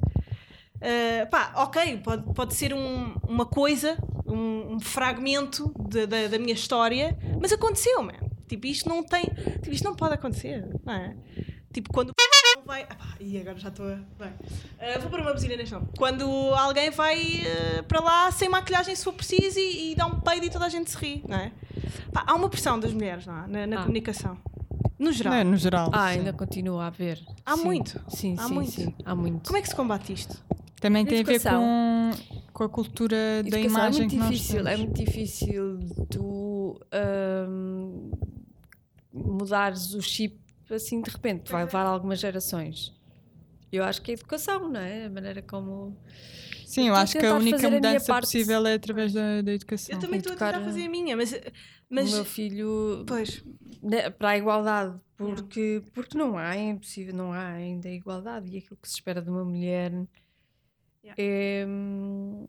Uh, 0.85 1.30
pá, 1.30 1.53
ok, 1.57 1.97
pode, 2.05 2.35
pode 2.35 2.55
ser 2.55 2.74
um- 2.74 3.14
uma 3.26 3.47
coisa, 3.47 3.97
um, 4.26 4.74
um 4.74 4.80
fragmento 4.80 5.72
de- 5.89 6.07
da- 6.07 6.28
da 6.28 6.39
minha 6.39 6.53
história, 6.53 7.16
mas 7.41 7.53
aconteceu, 7.53 8.03
man. 8.03 8.12
Tipo, 8.47 8.66
isto 8.66 8.87
não 8.89 9.03
tem. 9.03 9.24
Tipo, 9.62 9.70
isto 9.70 9.85
não 9.85 9.95
pode 9.97 10.14
acontecer, 10.14 10.68
não 10.85 10.93
é? 10.93 11.16
Tipo, 11.72 11.91
quando 11.93 12.12
vai. 12.66 12.82
Ah, 12.89 12.95
pá, 12.95 13.16
e 13.18 13.39
agora 13.39 13.59
já 13.59 13.68
estou 13.70 13.87
a. 13.87 13.95
Bem, 14.18 14.32
Uh, 14.78 15.01
vou 15.01 15.11
pôr 15.11 15.20
uma 15.20 15.32
buzina 15.32 15.57
neste 15.57 15.72
nome. 15.74 15.89
Quando 15.97 16.24
alguém 16.55 16.91
vai 16.91 17.18
uh, 17.18 17.82
para 17.85 18.01
lá 18.01 18.30
sem 18.30 18.49
maquilhagem, 18.51 18.95
se 18.95 19.03
for 19.03 19.14
preciso, 19.14 19.59
e, 19.59 19.93
e 19.93 19.95
dá 19.95 20.05
um 20.07 20.20
peido 20.20 20.45
e 20.45 20.51
toda 20.51 20.66
a 20.66 20.68
gente 20.68 20.91
se 20.91 20.97
ri, 20.99 21.24
não 21.26 21.37
é? 21.39 21.51
Pá, 22.12 22.24
há 22.26 22.35
uma 22.35 22.49
pressão 22.51 22.78
das 22.78 22.93
mulheres 22.93 23.24
não 23.26 23.45
é? 23.45 23.47
na, 23.47 23.66
na 23.66 23.76
Ah. 23.78 23.82
comunicação. 23.82 24.37
No 24.99 25.11
geral. 25.11 25.32
Não 25.32 25.41
é, 25.41 25.45
no 25.45 25.57
geral. 25.57 25.91
Ah, 25.93 26.12
sim. 26.12 26.18
ainda 26.18 26.32
continua 26.35 26.85
a 26.85 26.87
haver. 26.89 27.18
Há 27.45 27.57
Sim. 27.57 27.64
muito. 27.64 28.01
Sim, 28.09 28.37
Há 28.39 28.47
sim, 28.47 28.55
muito. 28.55 28.70
sim. 28.70 28.95
Há 29.05 29.14
muito. 29.14 29.47
Como 29.47 29.57
é 29.59 29.62
que 29.62 29.68
se 29.68 29.74
combate 29.74 30.12
isto? 30.12 30.45
Também 30.85 31.07
tem 31.07 31.20
a 31.20 31.22
ver 31.22 31.41
com, 31.43 32.11
com 32.53 32.64
a 32.64 32.68
cultura 32.68 33.16
da 33.43 33.59
Educação 33.59 33.70
imagem 33.70 34.01
é 34.01 34.05
muito 34.05 34.11
que 34.11 34.16
nós 34.18 34.28
difícil, 34.28 34.61
é 34.61 34.62
temos. 34.64 34.80
muito 34.80 35.05
difícil 35.05 35.78
tu 36.11 36.80
ahm, 36.93 38.11
mudares 39.11 39.95
o 39.95 40.03
chip 40.03 40.39
assim 40.70 41.01
de 41.01 41.09
repente, 41.09 41.51
vai 41.51 41.64
levar 41.64 41.87
algumas 41.87 42.20
gerações. 42.20 42.93
Eu 43.72 43.82
acho 43.82 44.03
que 44.03 44.11
é 44.11 44.14
educação, 44.14 44.68
não 44.68 44.78
é? 44.78 45.07
A 45.07 45.11
maneira 45.11 45.41
como. 45.41 45.97
Sim, 46.66 46.89
eu 46.89 46.95
a 46.95 47.01
acho 47.01 47.18
que 47.18 47.24
a 47.24 47.35
única 47.35 47.66
a 47.66 47.70
mudança 47.70 48.05
parte. 48.07 48.26
possível 48.26 48.66
é 48.66 48.74
através 48.74 49.14
da, 49.14 49.41
da 49.41 49.55
educação. 49.55 49.95
Eu 49.95 50.01
também 50.03 50.18
estou 50.18 50.35
a 50.35 50.37
tentar 50.37 50.61
fazer 50.61 50.85
a 50.85 50.89
minha, 50.91 51.16
mas. 51.16 51.35
mas 51.89 52.12
o 52.12 52.16
meu 52.16 52.24
filho 52.26 53.05
pois, 53.07 53.43
né, 53.82 54.11
para 54.11 54.30
a 54.30 54.37
igualdade, 54.37 55.01
porque, 55.16 55.82
porque 55.95 56.18
não 56.18 56.37
há, 56.37 56.55
é 56.55 56.68
impossível, 56.68 57.14
não 57.14 57.32
há 57.32 57.53
ainda 57.53 57.89
igualdade 57.89 58.51
e 58.51 58.59
aquilo 58.59 58.76
que 58.76 58.87
se 58.87 58.97
espera 58.97 59.22
de 59.22 59.30
uma 59.30 59.47
mulher 59.47 59.91
Yeah. 61.05 61.14
é. 61.22 61.66
hum, 61.68 62.46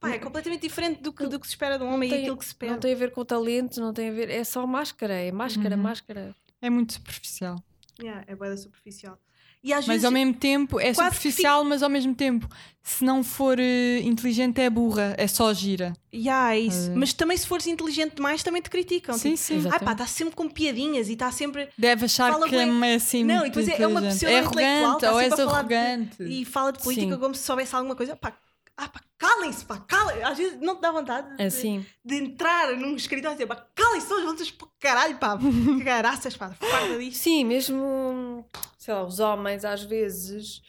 Pá, 0.00 0.10
é 0.10 0.18
completamente 0.18 0.62
diferente 0.62 1.00
do 1.02 1.12
que, 1.12 1.26
do 1.26 1.40
que 1.40 1.46
se 1.46 1.52
espera 1.54 1.78
de 1.78 1.84
um 1.84 1.92
homem 1.92 2.08
e 2.08 2.12
tem- 2.12 2.20
aquilo 2.22 2.36
que 2.36 2.44
se 2.44 2.50
espera. 2.50 2.72
Não 2.72 2.78
tem 2.80 2.92
a 2.92 2.96
ver 2.96 3.10
com 3.12 3.24
talento, 3.24 3.80
não 3.80 3.92
tem 3.92 4.08
a 4.10 4.12
ver. 4.12 4.28
É 4.30 4.44
só 4.44 4.66
máscara, 4.66 5.14
é 5.14 5.32
máscara, 5.32 5.74
Uhum. 5.76 5.82
máscara. 5.82 6.34
É 6.60 6.68
muito 6.70 6.92
superficial. 6.94 7.56
Yeah, 8.00 8.24
é 8.26 8.36
boa 8.36 8.54
superficial. 8.56 9.18
E 9.66 9.72
às 9.72 9.78
Mas 9.78 9.86
vezes 9.86 10.04
ao 10.04 10.12
mesmo 10.12 10.32
tempo 10.32 10.78
é 10.78 10.94
superficial, 10.94 11.64
mas 11.64 11.82
ao 11.82 11.88
mesmo 11.90 12.14
tempo, 12.14 12.48
se 12.84 13.02
não 13.04 13.24
for 13.24 13.58
eh, 13.58 13.98
inteligente, 14.04 14.60
é 14.60 14.70
burra, 14.70 15.12
é 15.18 15.26
só 15.26 15.52
gira. 15.52 15.92
Yeah, 16.14 16.54
é 16.54 16.60
isso. 16.60 16.92
Eh. 16.92 16.94
Mas 16.94 17.12
também 17.12 17.36
se 17.36 17.48
fores 17.48 17.66
inteligente 17.66 18.14
demais 18.14 18.44
também 18.44 18.62
te 18.62 18.70
criticam. 18.70 19.18
Sim, 19.18 19.30
Tipo, 19.34 19.62
sim. 19.62 19.68
Ai 19.68 19.80
pá, 19.80 19.90
está 19.90 20.06
sempre 20.06 20.36
com 20.36 20.48
piadinhas 20.48 21.08
e 21.08 21.14
está 21.14 21.32
sempre. 21.32 21.68
Deve 21.76 22.04
achar 22.04 22.30
Fala 22.30 22.48
que 22.48 22.54
é 22.54 22.64
bué- 22.64 22.72
meio 22.72 22.96
assim. 22.96 23.24
Não, 23.24 23.40
e 23.44 23.48
depois 23.48 23.66
é- 23.68 23.82
é 23.82 23.86
uma 23.88 24.00
pessoa 24.02 24.30
É 24.30 24.38
intelectual, 24.38 24.84
arrogante 24.92 25.06
ou 25.06 25.20
és 25.20 25.28
sempre 25.30 25.42
a 25.42 25.46
falar 25.48 25.62
de- 25.64 25.74
arrogante. 25.74 26.22
E 26.22 26.44
fala 26.44 26.72
de 26.72 26.78
política 26.78 27.14
Sim. 27.14 27.20
como 27.20 27.34
se 27.34 27.42
soubesse 27.42 27.74
alguma 27.74 27.96
coisa. 27.96 28.14
Pá, 28.14 28.32
ah, 28.76 28.88
pá, 28.88 29.00
calem-se, 29.18 29.64
pá, 29.64 29.78
calem 29.78 30.22
Às 30.22 30.36
vezes 30.38 30.60
não 30.60 30.76
te 30.76 30.82
dá 30.82 30.92
vontade 30.92 31.36
de, 31.36 31.42
Assim. 31.42 31.84
de 32.04 32.14
entrar 32.16 32.76
num 32.76 32.94
escritório 32.96 33.34
e 33.34 33.36
dizer, 33.36 33.46
pá, 33.46 33.66
calem-se 33.74 34.08
todos, 34.08 34.50
para 34.50 34.66
o 34.66 34.70
caralho, 34.78 35.16
pá, 35.18 35.38
que 35.38 35.82
caraças, 35.84 36.36
pá, 36.36 36.50
farta 36.50 36.98
disto. 36.98 37.18
Sim, 37.18 37.44
mesmo, 37.44 38.44
sei 38.78 38.92
lá, 38.94 39.04
os 39.04 39.18
homens 39.18 39.64
às 39.64 39.82
vezes 39.82 40.60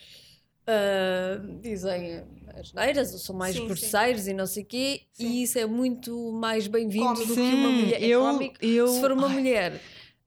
ah, 0.66 1.40
dizem 1.62 2.24
as 2.60 2.74
neiras, 2.74 3.14
ou 3.14 3.20
são 3.20 3.36
mais 3.36 3.54
Sim, 3.54 3.62
sim. 3.62 3.68
grosseiros 3.68 4.28
e 4.28 4.34
não 4.34 4.48
sei 4.48 4.64
o 4.64 4.66
quê, 4.66 5.02
Sim. 5.14 5.28
e 5.28 5.44
isso 5.44 5.60
é 5.60 5.66
muito 5.66 6.32
mais 6.34 6.68
bem-vindo 6.68 7.14
do 7.26 7.34
que 7.36 7.40
uma 7.40 7.70
mulher. 7.70 8.02
É 8.02 8.06
eu, 8.08 8.24
eu, 8.62 8.88
Se 8.88 9.00
for 9.00 9.12
uma 9.12 9.28
Ai, 9.28 9.34
mulher 9.34 9.82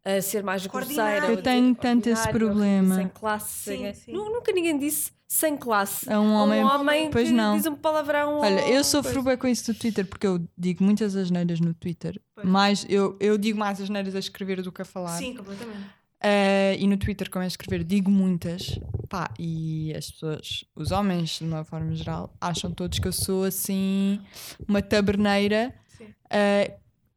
a 0.04 0.20
ser 0.22 0.42
mais 0.42 0.66
grosseira, 0.66 1.26
Eu 1.26 1.42
tenho 1.42 1.74
tanto 1.74 2.08
esse 2.08 2.20
ordinária, 2.28 2.32
problema. 2.38 2.94
Sem 2.96 3.08
classe, 3.08 3.52
Sim, 3.70 3.78
sem... 3.82 3.94
sim. 3.94 4.12
Nu- 4.12 4.30
Nunca 4.32 4.52
ninguém 4.52 4.78
disse 4.78 5.12
sem 5.28 5.56
classe. 5.56 6.10
a 6.12 6.20
um 6.20 6.32
homem. 6.32 6.64
um 6.64 6.66
homem 6.66 7.10
pois 7.10 7.28
que 7.28 7.34
não. 7.34 7.56
diz 7.56 7.66
um 7.66 7.74
palavrão. 7.76 8.38
Olha, 8.40 8.68
eu 8.68 8.82
sofro 8.82 9.22
bem 9.22 9.36
com 9.36 9.46
isso 9.46 9.72
do 9.72 9.78
Twitter 9.78 10.04
porque 10.06 10.26
eu 10.26 10.40
digo 10.56 10.82
muitas 10.82 11.14
asneiras 11.14 11.60
no 11.60 11.72
Twitter. 11.74 12.20
Pois. 12.34 12.48
Mais, 12.48 12.86
eu, 12.88 13.16
eu 13.20 13.36
digo 13.38 13.58
mais 13.58 13.80
asneiras 13.80 14.14
a 14.16 14.18
escrever 14.18 14.60
do 14.62 14.72
que 14.72 14.82
a 14.82 14.84
falar. 14.84 15.16
Sim, 15.18 15.34
completamente. 15.36 16.00
Eh, 16.22 16.76
e 16.78 16.86
no 16.86 16.96
Twitter, 16.98 17.30
como 17.30 17.42
é 17.42 17.46
a 17.46 17.48
escrever, 17.48 17.82
digo 17.84 18.10
muitas. 18.10 18.78
Pá, 19.08 19.32
e 19.38 19.92
as 19.96 20.10
pessoas, 20.10 20.64
os 20.76 20.90
homens, 20.90 21.38
de 21.38 21.44
uma 21.44 21.64
forma 21.64 21.94
geral, 21.94 22.34
acham 22.40 22.70
todos 22.72 22.98
que 22.98 23.08
eu 23.08 23.12
sou 23.12 23.44
assim 23.44 24.20
uma 24.68 24.80
taberneira 24.82 25.74
Sim. 25.96 26.06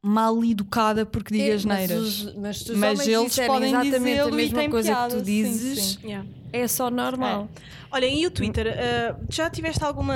Mal 0.06 0.44
educada 0.44 1.06
porque 1.06 1.34
É, 1.36 1.54
asneiras. 1.54 1.98
Mas, 1.98 2.22
os, 2.26 2.36
mas 2.36 2.58
se 2.60 2.72
os 2.74 2.78
Mas 2.78 3.08
eles 3.08 3.36
podem 3.40 3.70
exatamente 3.70 4.00
dizê-lo 4.00 4.28
a 4.28 4.36
mesma 4.36 4.70
coisa 4.70 4.90
piada, 4.90 5.16
que 5.16 5.22
tu 5.22 5.26
sim, 5.26 5.44
dizes, 5.44 5.80
sim. 5.94 6.08
Yeah. 6.08 6.30
é 6.52 6.68
só 6.68 6.92
normal. 6.92 7.50
Olha, 7.90 8.06
e 8.06 8.26
o 8.28 8.32
Twitter, 8.32 8.68
ah, 8.78 9.18
já 9.30 9.50
tiveste 9.50 9.82
alguma. 9.84 10.14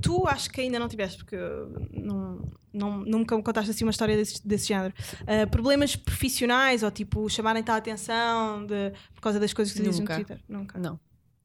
Tu 0.00 0.26
acho 0.26 0.48
que 0.50 0.62
ainda 0.62 0.78
não 0.78 0.88
tiveste, 0.88 1.18
porque 1.18 1.36
não, 1.92 2.40
não, 2.72 2.98
nunca 3.00 3.36
me 3.36 3.42
contaste 3.42 3.70
assim 3.70 3.84
uma 3.84 3.90
história 3.90 4.16
desse, 4.16 4.46
desse 4.46 4.68
género. 4.68 4.94
Ah, 5.26 5.46
problemas 5.46 5.94
profissionais 5.94 6.82
ou 6.82 6.90
tipo 6.90 7.28
chamarem-te 7.28 7.70
a 7.70 7.76
atenção 7.76 8.64
de, 8.64 8.92
por 9.14 9.20
causa 9.20 9.38
das 9.38 9.52
coisas 9.52 9.74
que 9.74 9.80
tu 9.80 9.84
dizes 9.84 10.00
no 10.00 10.04
Nunca. 10.06 10.14
Twitter? 10.14 10.40
Nunca. 10.48 10.78
Não, 10.78 10.96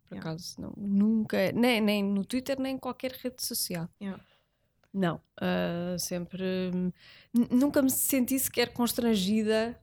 por 0.08 0.16
Yeah. 0.16 0.30
acaso, 0.30 0.56
não. 0.60 0.74
Nunca, 0.78 1.52
nem, 1.54 1.82
nem 1.82 2.04
no 2.04 2.24
Twitter, 2.26 2.60
nem 2.60 2.76
em 2.76 2.78
qualquer 2.78 3.12
rede 3.14 3.43
social. 3.43 3.89
Yeah. 4.02 4.22
Não, 4.94 5.22
ah, 5.39 5.96
sempre. 5.98 6.44
hum, 6.74 6.92
Nunca 7.50 7.82
me 7.82 7.89
senti 7.89 8.38
sequer 8.38 8.74
constrangida. 8.74 9.80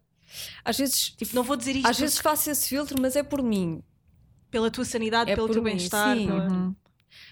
Às 0.65 0.77
vezes, 0.77 1.11
Tipo, 1.11 1.35
não 1.35 1.43
vou 1.43 1.57
dizer 1.57 1.75
isto 1.77 1.89
às 1.89 1.99
vezes 1.99 2.19
faço 2.19 2.51
esse 2.51 2.69
filtro, 2.69 3.01
mas 3.01 3.17
é 3.17 3.23
por 3.23 3.43
mim. 3.43 3.83
pela 4.51 4.71
tua 4.71 4.85
sanidade, 4.85 5.31
é 5.31 5.35
pelo 5.35 5.49
teu 5.49 5.63
bem-estar. 5.63 6.17
sim. 6.17 6.27
pela- 6.27 6.49
Uhum. 6.51 6.75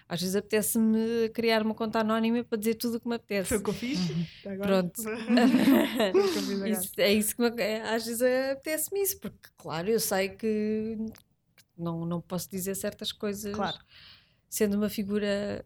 Às 0.08 0.20
vezes 0.20 0.36
apetece-me 0.36 1.28
criar 1.34 1.62
uma 1.62 1.74
conta 1.74 1.98
anónima 2.00 2.42
para 2.44 2.56
dizer 2.58 2.74
tudo 2.76 2.96
o 2.96 3.00
que 3.00 3.08
me 3.08 3.16
apetece. 3.16 3.48
Foi 3.48 3.58
o 3.58 3.62
que 3.62 3.70
eu 3.70 3.74
fiz. 3.74 3.98
Uhum. 4.08 4.58
Pronto. 4.58 5.02
Isso- 6.70 6.92
é 6.98 7.12
isso 7.12 7.36
que 7.36 7.42
me, 7.42 7.62
é, 7.62 7.82
às 7.94 8.06
vezes 8.06 8.22
apetece-me 8.52 9.02
isso, 9.02 9.18
porque 9.20 9.48
claro, 9.56 9.88
eu 9.90 10.00
sei 10.00 10.28
que 10.30 10.96
não, 11.76 12.04
não 12.06 12.20
posso 12.20 12.48
dizer 12.50 12.74
certas 12.74 13.12
coisas 13.12 13.54
Claro. 13.54 13.76
sendo 14.48 14.76
uma 14.76 14.88
figura 14.88 15.64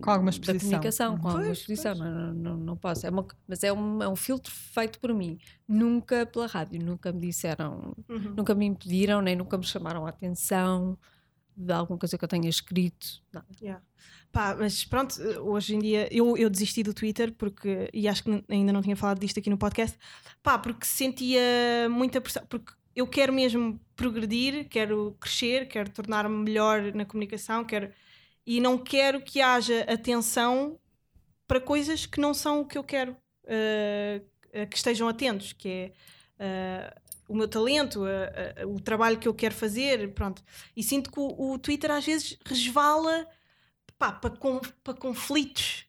Com 0.00 0.10
alguma 0.10 0.30
da 0.30 0.36
exposição. 0.36 0.60
comunicação, 0.70 1.18
com 1.18 1.22
Uhum. 1.24 1.28
alguma 1.30 1.44
Pois, 1.46 1.58
exposição, 1.58 1.96
pois. 1.96 2.10
não, 2.10 2.34
não, 2.34 2.56
não 2.56 2.76
posso. 2.76 3.06
É 3.06 3.10
uma, 3.10 3.26
mas 3.48 3.62
é 3.64 3.72
um, 3.72 4.02
é 4.02 4.08
um 4.08 4.14
filtro 4.16 4.52
feito 4.52 5.00
por 5.00 5.12
mim, 5.12 5.38
nunca 5.66 6.24
pela 6.26 6.46
rádio, 6.46 6.80
nunca 6.84 7.10
me 7.12 7.20
disseram, 7.20 7.94
Uhum. 8.08 8.34
nunca 8.36 8.54
me 8.54 8.66
impediram, 8.66 9.20
nem 9.20 9.34
nunca 9.34 9.58
me 9.58 9.64
chamaram 9.64 10.06
a 10.06 10.10
atenção 10.10 10.96
de 11.56 11.72
alguma 11.72 11.98
coisa 11.98 12.16
que 12.16 12.24
eu 12.24 12.28
tenha 12.28 12.48
escrito. 12.48 13.20
Yeah. 13.60 13.82
Pá, 14.32 14.54
mas 14.58 14.84
pronto, 14.84 15.20
hoje 15.40 15.74
em 15.74 15.78
dia 15.80 16.08
eu, 16.14 16.36
eu 16.36 16.48
desisti 16.48 16.82
do 16.84 16.94
Twitter 16.94 17.32
porque, 17.36 17.90
e 17.92 18.06
acho 18.08 18.22
que 18.24 18.44
ainda 18.48 18.72
não 18.72 18.80
tinha 18.80 18.96
falado 18.96 19.18
disto 19.18 19.38
aqui 19.40 19.50
no 19.50 19.58
podcast, 19.58 19.98
pá, 20.42 20.56
porque 20.56 20.86
sentia 20.86 21.40
muita 21.90 22.20
pressão, 22.20 22.44
porque 22.48 22.72
eu 22.94 23.06
quero 23.06 23.32
mesmo 23.32 23.78
progredir, 23.96 24.68
quero 24.68 25.16
crescer, 25.20 25.66
quero 25.68 25.90
tornar-me 25.90 26.34
melhor 26.44 26.94
na 26.94 27.04
comunicação, 27.04 27.64
quero 27.64 27.90
e 28.56 28.60
não 28.60 28.76
quero 28.76 29.20
que 29.20 29.40
haja 29.40 29.82
atenção 29.82 30.76
para 31.46 31.60
coisas 31.60 32.04
que 32.04 32.20
não 32.20 32.34
são 32.34 32.60
o 32.62 32.64
que 32.66 32.76
eu 32.76 32.82
quero 32.82 33.16
eh, 33.46 34.22
que 34.68 34.76
estejam 34.76 35.08
atentos, 35.08 35.52
que 35.52 35.68
é 35.68 35.92
eh, 36.36 36.94
o 37.28 37.36
meu 37.36 37.46
talento, 37.46 38.04
eh, 38.04 38.64
o 38.66 38.80
trabalho 38.80 39.18
que 39.20 39.28
eu 39.28 39.34
quero 39.34 39.54
fazer, 39.54 40.12
pronto. 40.14 40.42
E 40.76 40.82
sinto 40.82 41.12
que 41.12 41.20
o, 41.20 41.52
o 41.52 41.58
Twitter 41.60 41.92
às 41.92 42.04
vezes 42.04 42.36
resvala 42.44 43.24
pá, 43.96 44.10
para, 44.10 44.32
para 44.82 44.94
conflitos. 44.94 45.84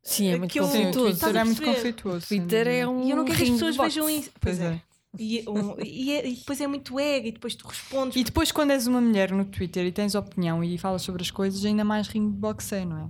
Sim, 0.00 0.28
é 0.28 0.34
Eh, 0.34 0.38
muito 0.38 0.56
o 0.58 0.62
conflituoso. 0.62 1.18
Twitter 1.18 1.36
é 1.40 1.44
muito 1.44 1.62
conflituoso. 1.62 2.26
Twitter 2.28 2.68
é 2.68 2.86
um 2.86 3.02
E 3.02 3.10
eu 3.10 3.16
não 3.16 3.24
quero 3.24 3.36
que 3.36 3.42
as 3.44 3.50
pessoas 3.50 3.76
vejam 3.76 4.08
isso. 4.08 4.30
Pois 4.40 4.60
é. 4.60 4.80
E, 5.18 5.44
um- 5.48 5.74
e 5.84 6.12
é- 6.12 6.28
e 6.28 6.34
depois 6.36 6.60
é 6.60 6.66
muito 6.66 6.98
ego, 6.98 7.26
e 7.26 7.32
depois 7.32 7.54
tu 7.54 7.66
respondes. 7.66 8.16
E 8.16 8.22
depois, 8.24 8.52
quando 8.52 8.70
és 8.70 8.86
uma 8.86 9.00
mulher 9.00 9.32
no 9.32 9.44
Twitter 9.44 9.84
e 9.86 9.92
tens 9.92 10.14
opinião 10.14 10.62
e 10.62 10.78
falas 10.78 11.02
sobre 11.02 11.22
as 11.22 11.30
coisas, 11.30 11.64
ainda 11.64 11.84
mais 11.84 12.06
ringue 12.08 12.32
de 12.34 12.38
não 12.84 12.98
é? 12.98 13.08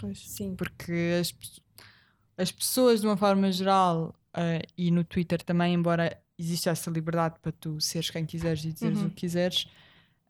Pois. 0.00 0.18
Sim. 0.28 0.54
Porque 0.56 0.92
as, 1.20 1.32
as 2.36 2.50
pessoas, 2.52 3.00
de 3.00 3.06
uma 3.06 3.16
forma 3.16 3.50
geral, 3.52 4.14
eh, 4.34 4.62
e 4.76 4.90
no 4.90 5.04
Twitter 5.04 5.40
também, 5.42 5.72
embora 5.74 6.20
exista 6.38 6.70
essa 6.70 6.90
liberdade 6.90 7.36
para 7.40 7.52
tu 7.52 7.80
seres 7.80 8.10
quem 8.10 8.26
quiseres 8.26 8.64
e 8.64 8.72
dizeres 8.72 8.98
Uhum. 8.98 9.06
o 9.06 9.10
que 9.10 9.16
quiseres, 9.16 9.66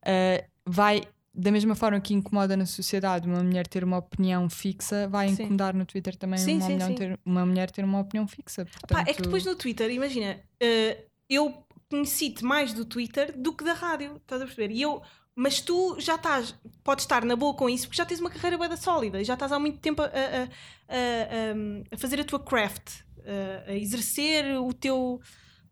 eh, 0.05 0.47
vai, 0.65 1.03
da 1.37 1.53
mesma 1.53 1.75
forma 1.75 2.01
que 2.01 2.15
incomoda 2.15 2.57
na 2.57 2.65
sociedade 2.65 3.29
uma 3.29 3.43
mulher 3.43 3.67
ter 3.67 3.85
uma 3.85 3.99
opinião 3.99 4.49
fixa, 4.49 5.07
vai 5.09 5.29
Sim. 5.29 5.43
incomodar 5.43 5.75
no 5.75 5.85
Twitter 5.85 6.17
também 6.17 6.39
Sim, 6.39 6.57
uma, 6.57 6.67
sim, 6.67 6.73
mulher. 6.73 6.95
Ter, 6.95 7.21
uma 7.25 7.45
mulher 7.47 7.71
ter 7.71 7.85
uma 7.85 8.01
opinião 8.01 8.27
fixa. 8.27 8.65
Pá, 8.65 8.71
Portanto, 8.81 9.09
é 9.09 9.15
que 9.15 9.23
depois 9.23 9.45
no 9.45 9.55
Twitter, 9.55 9.91
imagina, 9.91 10.41
eh, 10.59 11.05
eu 11.29 11.63
conheci-te 11.91 12.43
mais 12.45 12.73
do 12.73 12.85
Twitter 12.85 13.33
do 13.37 13.53
que 13.53 13.63
da 13.65 13.75
rádio, 13.75 14.17
estás 14.17 14.41
a 14.41 14.47
perceber? 14.47 14.73
E 14.73 14.81
eu, 14.83 15.03
mas 15.35 15.61
tu 15.61 15.97
já 16.01 16.15
estás, 16.15 16.55
podes 16.83 17.05
estar 17.05 17.25
na 17.25 17.37
boa 17.37 17.55
com 17.55 17.69
isso 17.69 17.87
porque 17.87 17.99
já 17.99 18.07
tens 18.07 18.19
uma 18.21 18.31
carreira 18.31 18.57
bem 18.57 18.77
sólida, 18.77 19.21
e 19.21 19.25
já 19.25 19.35
estás 19.35 19.53
há 19.53 19.59
muito 19.59 19.79
tempo 19.79 20.01
a, 20.03 20.07
a- 20.07 20.49
a- 20.89 21.95
a- 21.95 21.99
fazer 21.99 22.21
a 22.21 22.25
tua 22.25 22.41
craft, 22.41 23.03
a, 23.67 23.71
a 23.71 23.75
exercer 23.77 24.59
o 24.61 24.73
teu, 24.73 25.21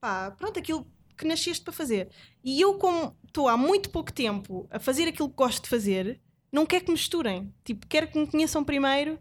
pá, 0.01 0.31
pronto, 0.33 0.59
aquilo 0.59 0.87
que 1.17 1.27
nasceste 1.27 1.63
para 1.65 1.73
fazer. 1.73 2.11
E 2.43 2.61
eu, 2.61 2.75
como 2.75 3.17
estou 3.35 3.49
há 3.49 3.57
muito 3.57 3.91
pouco 3.91 4.13
tempo 4.13 4.69
a 4.71 4.79
fazer 4.79 5.09
aquilo 5.09 5.29
que 5.29 5.35
gosto 5.35 5.65
de 5.65 5.69
fazer, 5.69 6.21
não 6.53 6.65
quero 6.65 6.85
que 6.85 6.91
me 6.91 6.95
misturem. 6.95 7.53
Tipo, 7.65 7.85
quero 7.89 8.07
que 8.07 8.17
me 8.17 8.27
conheçam 8.29 8.63
primeiro 8.63 9.19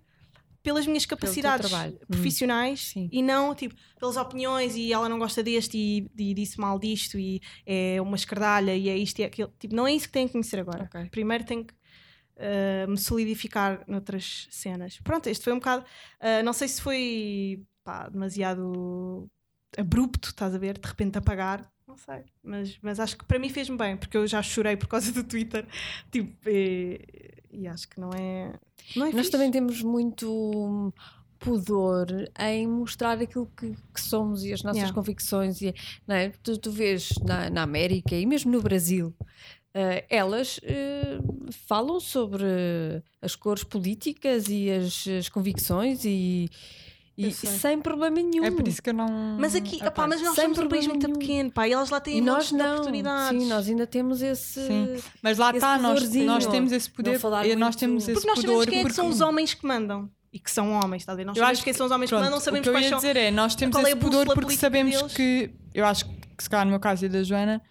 pelas 0.61 0.86
minhas 0.86 1.05
capacidades. 1.05 1.74
Hum. 1.74 1.97
profissionais 2.07 2.88
Sim. 2.89 3.09
e 3.11 3.22
não 3.22 3.53
tipo 3.53 3.76
pelas 3.99 4.16
opiniões 4.16 4.78
e 4.78 4.93
ela 4.93 5.09
não 5.09 5.20
gosta 5.20 5.43
deste 5.43 5.78
e, 5.78 6.09
e 6.18 6.34
disse 6.34 6.57
mal 6.57 6.80
disto 6.80 7.20
e 7.20 7.41
é 7.66 7.99
uma 8.01 8.16
escardalha 8.16 8.74
e 8.74 8.88
é 8.88 8.95
isto 8.95 9.20
e 9.20 9.24
é 9.24 9.26
aquilo. 9.26 9.51
Tipo, 9.59 9.76
não 9.76 9.88
é 9.88 9.93
isso 9.93 10.05
que 10.05 10.14
tenho 10.14 10.28
que 10.28 10.34
conhecer 10.34 10.59
agora. 10.59 10.84
Ok. 10.84 11.09
Primeiro 11.09 11.43
tenho 11.43 11.66
que 11.66 11.74
ah, 12.38 12.86
me 12.88 12.97
solidificar 12.97 13.84
noutras 13.88 14.47
cenas. 14.51 14.99
Pronto, 15.03 15.28
este 15.28 15.43
foi 15.43 15.53
um 15.53 15.57
bocado. 15.57 15.84
ah, 16.20 16.43
não 16.43 16.53
sei 16.53 16.68
se 16.68 16.80
foi 16.80 17.64
pá, 17.84 18.07
demasiado 18.09 19.28
abrupto, 19.76 20.30
estás 20.30 20.53
a 20.53 20.57
ver? 20.59 20.78
De 20.78 20.88
repente 20.88 21.18
apagar. 21.18 21.72
Não 21.88 21.97
sei, 21.97 22.23
mas, 22.41 22.77
mas 22.81 22.99
acho 22.99 23.17
que 23.17 23.25
para 23.25 23.38
mim 23.38 23.49
fez-me 23.49 23.77
bem, 23.77 23.97
porque 23.97 24.15
eu 24.17 24.25
já 24.25 24.41
chorei 24.41 24.75
por 24.77 24.88
causa 24.88 25.11
do 25.13 25.23
Twitter. 25.23 25.65
Tipo, 26.11 26.49
e, 26.49 26.99
e 27.51 27.67
acho 27.67 27.88
que 27.89 27.99
não 27.99 28.09
é. 28.13 28.53
Não 28.95 29.05
é 29.07 29.11
Nós 29.11 29.17
fixe. 29.25 29.31
também 29.31 29.51
temos 29.51 29.81
muito 29.81 30.93
pudor 31.39 32.07
em 32.39 32.65
mostrar 32.67 33.19
aquilo 33.21 33.51
que, 33.57 33.75
que 33.93 34.01
somos 34.01 34.45
e 34.45 34.53
as 34.53 34.63
nossas 34.63 34.77
Yeah. 34.77 34.95
convicções. 34.95 35.61
E, 35.61 35.73
não 36.07 36.15
é? 36.15 36.29
tu, 36.41 36.57
tu 36.57 36.71
vês 36.71 37.09
na, 37.25 37.49
na 37.49 37.63
América 37.63 38.15
e 38.15 38.25
mesmo 38.25 38.49
no 38.51 38.61
Brasil, 38.61 39.13
eh, 39.73 40.05
elas 40.09 40.59
eh, 40.63 41.19
falam 41.67 41.99
sobre 41.99 42.45
as 43.21 43.36
cores 43.36 43.63
políticas 43.65 44.47
e 44.47 44.71
as, 44.71 45.05
as 45.07 45.27
convicções 45.29 46.05
e, 46.05 46.49
e 47.18 47.32
sem 47.32 47.80
problema 47.80 48.16
nenhum. 48.16 48.43
É 48.43 48.51
por 48.51 48.68
isso 48.68 48.82
que 48.82 48.89
eu 48.89 48.93
não. 48.93 49.38
Mas 49.39 49.55
aqui, 49.55 49.76
Epá, 49.78 49.88
opá, 49.89 50.07
mas 50.07 50.22
nós 50.22 50.36
somos 50.36 50.57
um 50.57 50.68
país 50.68 50.86
problema 50.88 51.07
muito 51.07 51.20
pequeno, 51.20 51.51
pá, 51.51 51.68
e 51.68 51.72
elas 51.74 51.89
lá 51.89 51.99
têm 51.99 52.18
e 52.18 52.22
nós 52.22 52.51
não. 52.51 52.72
oportunidades. 52.74 53.41
Sim, 53.41 53.47
nós 53.49 53.68
ainda 53.70 53.86
temos 53.88 54.22
esse. 54.22 54.66
Sim. 54.68 54.95
Mas 55.22 55.38
lá 55.38 55.51
está, 55.51 55.78
nós, 55.78 56.11
nós 56.16 56.45
temos 56.47 56.72
esse 56.72 56.89
poder. 56.89 57.20
falar 57.20 57.47
eh, 57.47 57.55
nós 57.55 57.76
temos 57.76 58.03
esse 58.03 58.14
Porque 58.14 58.28
nós 58.28 58.39
sabemos 58.39 58.59
pudor. 58.61 58.72
quem 58.74 58.82
é 58.82 58.84
que 58.86 58.93
são 58.93 59.05
porque- 59.05 59.16
os 59.16 59.22
homens 59.22 59.53
que 59.53 59.66
mandam. 59.68 60.09
e 60.32 60.39
que 60.39 60.49
são 60.49 60.72
homens, 60.72 61.03
está 61.03 61.11
a 61.14 61.16
ver? 61.16 61.26
Nós 61.26 61.38
Eu 61.38 61.41
sabemos 61.41 61.57
acho 61.59 61.64
quem 61.64 61.74
são 61.74 61.86
os 61.86 61.91
homens 61.91 62.07
que 62.09 62.16
Pronto, 62.16 62.24
mandam, 62.26 62.39
o 62.39 62.41
sabemos 62.41 62.64
que 62.64 62.70
eu 62.70 62.74
quais 62.74 62.86
ia 62.86 62.89
são. 62.89 62.97
dizer 62.97 63.16
é, 63.18 63.30
nós 63.32 63.53
temos 63.55 63.76
é 63.78 63.82
esse 63.82 63.91
a 63.91 63.95
pudor 63.97 64.26
porque 64.34 64.55
sabemos 64.57 64.95
deles. 64.95 65.14
que, 65.14 65.51
eu 65.76 65.86
acho 65.86 66.05
que 66.05 66.43
se 66.43 66.49
calhar 66.49 66.66
no 66.66 66.72
meu 66.72 66.80
caso 66.80 67.05
e 67.05 67.09
da 67.09 67.22
Joana, 67.22 67.61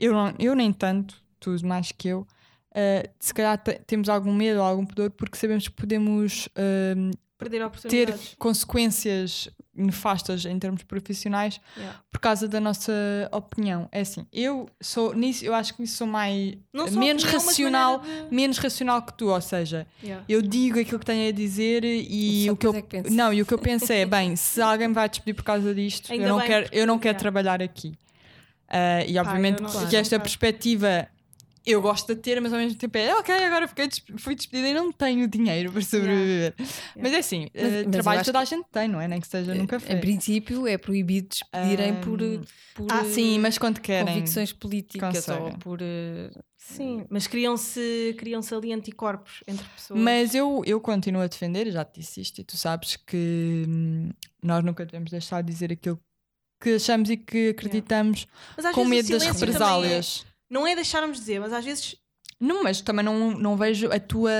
eu, 0.00 0.12
não, 0.12 0.34
eu 0.38 0.56
nem 0.56 0.72
tanto, 0.72 1.14
tu 1.38 1.54
mais 1.64 1.92
que 1.92 2.08
eu, 2.08 2.20
uh, 2.22 3.08
se 3.20 3.32
calhar 3.32 3.56
te- 3.62 3.80
temos 3.86 4.08
algum 4.08 4.32
medo 4.34 4.58
ou 4.58 4.64
algum 4.66 4.84
pudor 4.84 5.10
porque 5.12 5.36
sabemos 5.38 5.68
que 5.68 5.74
podemos 5.74 6.48
um, 6.96 7.10
Perder 7.38 7.70
ter 7.88 8.14
consequências 8.38 9.48
nefastas 9.74 10.44
em 10.44 10.58
termos 10.58 10.82
profissionais 10.82 11.60
Yeah. 11.76 12.00
por 12.10 12.18
causa 12.20 12.48
da 12.48 12.58
nossa 12.58 12.92
opinião. 13.30 13.88
É 13.92 14.00
assim, 14.00 14.26
eu 14.32 14.68
sou 14.80 15.14
nisso, 15.14 15.44
eu 15.44 15.54
acho 15.54 15.72
que 15.74 15.86
sou 15.86 16.06
mais 16.06 16.56
menos 16.90 17.22
opinião, 17.22 17.40
racional, 17.46 17.98
de- 18.00 18.34
menos 18.34 18.58
racional 18.58 19.02
que 19.02 19.12
tu, 19.16 19.28
ou 19.28 19.40
seja, 19.40 19.86
Yeah. 20.02 20.24
eu 20.28 20.42
digo 20.42 20.80
aquilo 20.80 20.98
que 20.98 21.06
tenho 21.06 21.28
a 21.28 21.32
dizer 21.32 21.84
e 21.84 22.46
Só 22.46 22.52
o 22.52 22.56
que 22.56 22.66
eu 22.66 22.74
é 22.74 22.82
que 22.82 23.10
não, 23.10 23.32
e 23.32 23.40
o 23.40 23.46
que 23.46 23.54
eu 23.54 23.58
penso 23.58 23.92
é, 23.92 24.04
bem, 24.06 24.34
se 24.34 24.60
alguém 24.60 24.92
vai 24.92 25.08
despedir 25.08 25.34
por 25.34 25.44
causa 25.44 25.72
disto, 25.72 26.12
Ainda 26.12 26.24
eu 26.24 26.28
não 26.30 26.38
bem, 26.38 26.46
quero, 26.48 26.68
eu 26.72 26.86
não 26.86 26.98
quero 26.98 27.10
yeah. 27.14 27.20
trabalhar 27.20 27.62
aqui. 27.62 27.94
Ah, 28.68 29.04
e 29.06 29.16
obviamente 29.16 29.60
não- 29.62 29.66
que 29.70 29.72
claro. 29.76 29.96
esta 29.96 30.16
Claro. 30.16 30.22
perspectiva 30.24 31.08
eu 31.70 31.80
gosto 31.82 32.14
de 32.14 32.20
ter, 32.20 32.40
mas 32.40 32.52
ao 32.52 32.58
mesmo 32.58 32.78
tempo 32.78 32.96
é 32.98 33.14
ok, 33.14 33.34
agora 33.34 33.68
fiquei 33.68 33.86
des- 33.88 34.02
fui 34.18 34.34
despedida 34.34 34.68
e 34.68 34.74
não 34.74 34.90
tenho 34.92 35.26
dinheiro 35.28 35.70
para 35.72 35.82
sobreviver. 35.82 36.54
Mas 36.96 37.12
é 37.12 37.18
assim, 37.18 37.48
Mas- 37.54 37.64
eh, 37.72 37.82
mas 37.84 37.92
trabalho 37.92 38.24
toda 38.24 38.38
a 38.40 38.44
gente 38.44 38.66
tem, 38.72 38.88
não 38.88 39.00
é? 39.00 39.06
Nem 39.08 39.20
que 39.20 39.26
esteja 39.26 39.54
num 39.54 39.66
café. 39.66 39.92
Em 39.92 40.00
princípio, 40.00 40.66
é 40.66 40.78
proibido 40.78 41.28
despedirem 41.28 42.00
por, 42.00 42.20
Ahm, 42.22 42.42
por 42.74 42.86
Ah, 42.92 43.00
eh, 43.00 43.04
sim, 43.04 43.38
mas 43.38 43.58
quando 43.58 43.80
querem. 43.80 44.06
convicções 44.06 44.52
políticas 44.52 45.28
ou 45.28 45.36
conseguem. 45.36 45.58
por. 45.58 45.78
eh, 45.82 46.30
Sim, 46.56 47.06
mas 47.08 47.26
criam-se 47.26 48.14
criam 48.18 48.40
ali 48.52 48.72
anticorpos 48.72 49.42
entre 49.46 49.66
pessoas. 49.68 49.98
Mas 50.00 50.34
eu, 50.34 50.62
eu 50.66 50.80
continuo 50.80 51.22
a 51.22 51.26
defender, 51.26 51.70
já 51.70 51.84
te 51.84 52.00
disse 52.00 52.20
isto, 52.20 52.40
e 52.40 52.44
tu 52.44 52.56
sabes 52.56 52.96
que 52.96 53.64
hum, 53.66 54.10
nós 54.42 54.62
nunca 54.64 54.84
devemos 54.84 55.10
deixar 55.10 55.42
de 55.42 55.50
dizer 55.52 55.72
aquilo 55.72 55.98
que 56.60 56.74
achamos 56.74 57.08
e 57.08 57.16
que 57.16 57.50
acreditamos 57.50 58.26
às 58.56 58.74
com 58.74 58.84
medo 58.84 59.08
das 59.08 59.22
também 59.22 59.32
represálias. 59.32 60.26
Não 60.50 60.66
é 60.66 60.74
deixarmos 60.74 61.16
de 61.18 61.22
dizer, 61.24 61.40
mas 61.40 61.52
às 61.52 61.64
vezes 61.64 61.96
Não, 62.40 62.62
mas 62.62 62.80
também 62.80 63.04
não, 63.04 63.32
não 63.38 63.56
vejo 63.56 63.90
a 63.92 63.98
tua 64.00 64.30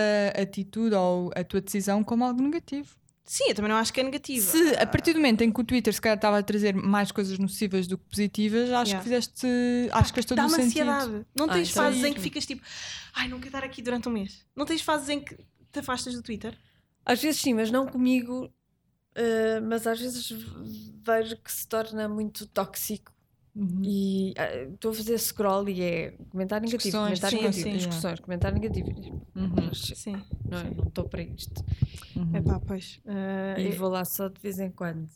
atitude 0.40 0.94
ou 0.94 1.30
a 1.34 1.42
tua 1.44 1.60
decisão 1.60 2.02
como 2.04 2.24
algo 2.24 2.40
negativo. 2.42 2.96
sim, 3.24 3.44
eu 3.48 3.54
também 3.54 3.68
não 3.70 3.76
acho 3.76 3.92
que 3.92 4.00
é 4.00 4.02
negativo. 4.04 4.46
Se 4.50 4.74
a 4.76 4.86
partir 4.86 5.12
do 5.12 5.16
momento 5.18 5.42
em 5.42 5.50
que 5.52 5.60
o 5.60 5.64
Twitter 5.64 5.92
se 5.92 6.00
calhar 6.00 6.16
estava 6.16 6.38
a 6.38 6.42
trazer 6.42 6.74
mais 6.74 7.12
coisas 7.12 7.38
nocivas 7.38 7.86
do 7.86 7.98
que 7.98 8.04
positivas, 8.08 8.70
acho 8.70 8.90
Yeah. 8.92 8.98
que 8.98 9.02
fizeste. 9.04 9.46
Acho 9.92 10.08
que 10.10 10.14
fez 10.14 10.24
todo 10.26 10.36
Dá 10.38 10.44
o 10.44 10.46
uma 10.48 10.56
sentido. 10.56 10.88
ansiedade. 10.90 11.26
Não 11.36 11.44
Ah, 11.46 11.52
tens 11.52 11.68
é 11.70 11.72
fases 11.72 12.04
em 12.04 12.12
que 12.14 12.20
ficas 12.20 12.46
tipo, 12.46 12.62
ai, 13.14 13.28
não 13.28 13.38
quero 13.38 13.48
estar 13.56 13.64
aqui 13.64 13.82
durante 13.82 14.08
um 14.08 14.12
mês. 14.12 14.46
Não 14.56 14.64
tens 14.64 14.80
fases 14.80 15.08
em 15.10 15.20
que 15.20 15.34
te 15.70 15.78
afastas 15.80 16.14
do 16.14 16.22
Twitter. 16.22 16.56
Às 17.04 17.20
vezes 17.20 17.40
sim, 17.40 17.52
mas 17.52 17.70
não 17.70 17.86
comigo. 17.86 18.50
eh, 19.14 19.60
mas 19.60 19.86
às 19.86 19.98
vezes 20.00 20.30
vejo 21.04 21.36
que 21.38 21.50
se 21.52 21.66
torna 21.66 22.08
muito 22.08 22.46
tóxico 22.46 23.12
Uhum. 23.60 23.82
e 23.84 24.34
eh, 24.36 24.68
estou 24.72 24.92
a 24.92 24.94
fazer 24.94 25.18
scroll 25.18 25.68
e 25.68 25.82
é 25.82 26.10
comentário 26.30 26.64
negativo, 26.64 26.92
Discussões, 26.92 27.18
comentário 27.18 27.38
sim, 27.38 27.42
negativo, 27.44 27.68
sim. 27.70 27.76
discussões, 27.88 28.20
comentário 28.20 28.58
negativo. 28.60 28.88
Uhum. 29.34 29.52
Mas, 29.56 29.78
Sim. 29.96 30.12
não, 30.48 30.58
sim. 30.60 30.74
não 30.76 30.84
estou 30.88 31.08
para 31.08 31.22
isto. 31.22 31.64
Uhum. 32.14 32.30
É 32.36 32.40
pá, 32.40 32.60
pois. 32.60 33.00
Uh, 33.04 33.58
E 33.60 33.66
é- 33.68 33.70
vou 33.72 33.88
lá 33.88 34.04
só 34.04 34.28
de 34.28 34.40
vez 34.40 34.60
em 34.60 34.70
quando. 34.70 35.08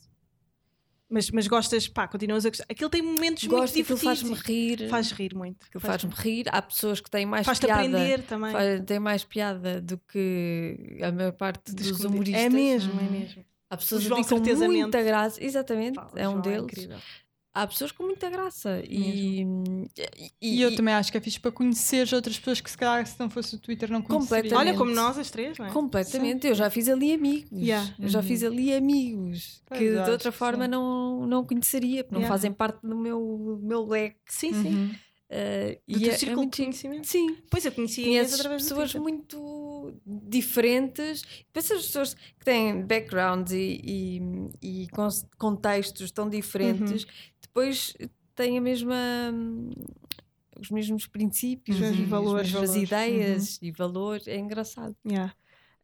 mas, 1.09 1.29
mas 1.29 1.47
gostas, 1.47 1.87
pá, 1.87 2.07
continuas 2.07 2.45
a 2.45 2.49
gostar. 2.49 2.65
Aquilo 2.69 2.89
tem 2.89 3.01
momentos 3.01 3.43
muito 3.43 3.55
Gosto, 3.61 3.73
aquilo 3.79 3.85
divertidos. 3.97 4.19
faz-me 4.21 4.35
rir. 4.35 4.89
Faz 4.89 5.11
rir 5.11 5.35
muito. 5.35 5.65
Aquilo 5.67 5.81
faz-me 5.81 6.11
rir. 6.13 6.45
Há 6.49 6.61
pessoas 6.61 6.99
que 6.99 7.09
têm 7.09 7.25
mais 7.25 7.45
Faz-te 7.45 7.65
piada. 7.67 7.81
aprender 7.81 8.23
também. 8.23 8.51
fa- 8.51 8.83
têm 8.85 8.99
mais 8.99 9.23
piada 9.23 9.79
do 9.79 9.97
que 9.99 10.97
a 11.01 11.11
maior 11.11 11.31
parte 11.33 11.73
dos 11.73 11.85
Descobrir. 11.85 12.07
humoristas. 12.07 12.41
É 12.43 12.49
mesmo, 12.49 12.99
é 12.99 13.03
mesmo. 13.09 13.45
Há 13.69 13.77
pessoas 13.77 14.03
João, 14.03 14.23
com 14.23 14.39
muita 14.67 15.01
graça. 15.01 15.43
Exatamente, 15.43 15.97
é 16.15 16.27
um 16.27 16.31
João 16.33 16.41
deles. 16.41 16.63
incrível. 16.63 16.97
Há 17.55 17.67
pessoas 17.67 17.91
com 17.91 18.03
muita 18.03 18.29
graça. 18.31 18.81
E, 18.89 19.41
e, 20.41 20.57
E 20.57 20.61
eu 20.61 20.75
também 20.75 20.93
acho 20.95 21.11
que 21.11 21.17
é 21.19 21.21
fixe 21.21 21.39
para 21.39 21.51
conhecer 21.51 22.11
outras 22.13 22.39
pessoas 22.39 22.59
que 22.59 22.71
se 22.71 22.75
calhar 22.77 23.05
se 23.05 23.19
não 23.19 23.29
fosse 23.29 23.55
o 23.55 23.59
Twitter 23.59 23.91
não 23.91 24.01
conheceria. 24.01 24.57
Olha, 24.57 24.73
como 24.73 24.89
nós 24.91 25.19
as 25.19 25.29
três, 25.29 25.57
não 25.59 25.67
é? 25.67 25.69
Completamente, 25.71 26.47
eu 26.47 26.55
já 26.55 26.69
fiz 26.71 26.89
ali 26.89 27.13
amigos. 27.13 27.51
Yeah. 27.51 27.93
Eu 27.99 28.09
já 28.09 28.23
fiz 28.23 28.41
ali 28.43 28.73
amigos 28.73 29.61
Pois, 29.67 29.79
que 29.79 29.91
de 30.03 30.09
outra 30.09 30.31
forma 30.31 30.65
sim. 30.65 30.71
não, 30.71 31.27
não 31.27 31.45
conheceria, 31.45 32.03
porque 32.03 32.15
não 32.15 32.21
Yeah. 32.21 32.33
fazem 32.33 32.51
parte 32.51 32.79
do 32.81 32.95
meu, 32.97 33.59
meu 33.61 33.85
leque. 33.85 34.17
Sim, 34.27 34.51
sim. 34.53 34.69
Uhum. 34.75 34.91
Uh, 35.33 35.79
Do 35.87 35.97
e 35.97 35.99
teu 36.01 36.11
é- 36.11 36.13
é 36.13 36.17
círculo 36.17 36.41
muito 36.41 36.55
de 36.57 36.63
conhecimento. 36.63 37.07
Sim, 37.07 37.37
Pois 37.49 37.65
eu 37.65 37.71
conheci 37.71 38.03
conheces 38.03 38.35
através 38.39 38.63
pessoas 38.63 38.93
muito 38.95 39.93
diferentes. 40.27 41.23
Depois 41.47 41.71
as 41.71 41.85
pessoas 41.87 42.13
que 42.13 42.45
têm 42.45 42.81
backgrounds 42.85 43.51
e, 43.51 43.81
e, 44.61 44.83
e 44.83 44.87
contextos 45.37 46.11
tão 46.11 46.29
diferentes, 46.29 47.03
Uhum. 47.03 47.09
Depois 47.53 47.95
têm 48.35 48.57
a 48.57 48.61
mesma. 48.61 48.95
os 50.59 50.69
mesmos 50.69 51.05
princípios, 51.07 51.77
Os 51.77 51.81
mesmos 51.81 51.99
e 51.99 52.09
valores, 52.09 52.47
as 52.47 52.51
mesmas 52.53 52.69
valores. 52.69 52.89
ideias 52.89 53.59
e 53.61 53.71
valores. 53.71 54.27
É 54.27 54.37
engraçado. 54.37 54.95
Yeah. 55.05 55.33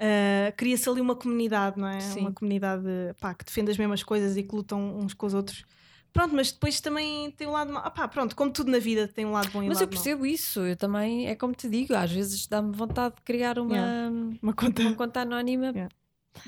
Uh, 0.02 0.56
Cria-se 0.56 0.88
ali 0.90 1.02
uma 1.02 1.16
comunidade, 1.16 1.78
não 1.80 1.88
é? 1.88 2.00
Sim. 2.00 2.22
Uma 2.22 2.32
comunidade 2.32 2.84
pá, 3.20 3.34
que 3.34 3.44
defende 3.44 3.72
as 3.72 3.78
mesmas 3.78 4.02
coisas 4.04 4.38
e 4.38 4.44
que 4.44 4.56
lutam 4.56 4.98
uns 5.00 5.14
com 5.14 5.26
os 5.26 5.34
outros. 5.34 5.66
Pronto, 6.14 6.34
mas 6.36 6.52
depois 6.52 6.80
também 6.82 7.30
tem 7.32 7.46
um 7.48 7.52
lado 7.52 7.72
mau. 7.72 7.84
Ah, 7.86 7.92
pá, 7.92 8.08
pronto, 8.08 8.36
como 8.36 8.50
tudo 8.52 8.72
na 8.72 8.80
vida 8.80 9.08
tem 9.08 9.26
um 9.26 9.32
lado 9.32 9.52
bom 9.52 9.62
e 9.62 9.66
um 9.66 9.68
Mas 9.68 9.78
lado 9.78 9.84
eu 9.84 9.88
percebo 9.90 10.26
isso, 10.26 10.62
eu 10.62 10.76
também, 10.76 11.28
é 11.28 11.36
como 11.36 11.54
te 11.54 11.68
digo, 11.70 11.94
às 11.94 12.12
vezes 12.12 12.48
dá-me 12.48 12.76
vontade 12.76 13.16
de 13.18 13.22
criar 13.22 13.60
uma, 13.60 13.76
Yeah. 13.76 14.16
Uma 14.42 14.54
conta. 14.54 14.82
uma 14.82 14.96
conta 14.96 15.20
anónima 15.22 15.68
Yeah. 15.68 15.90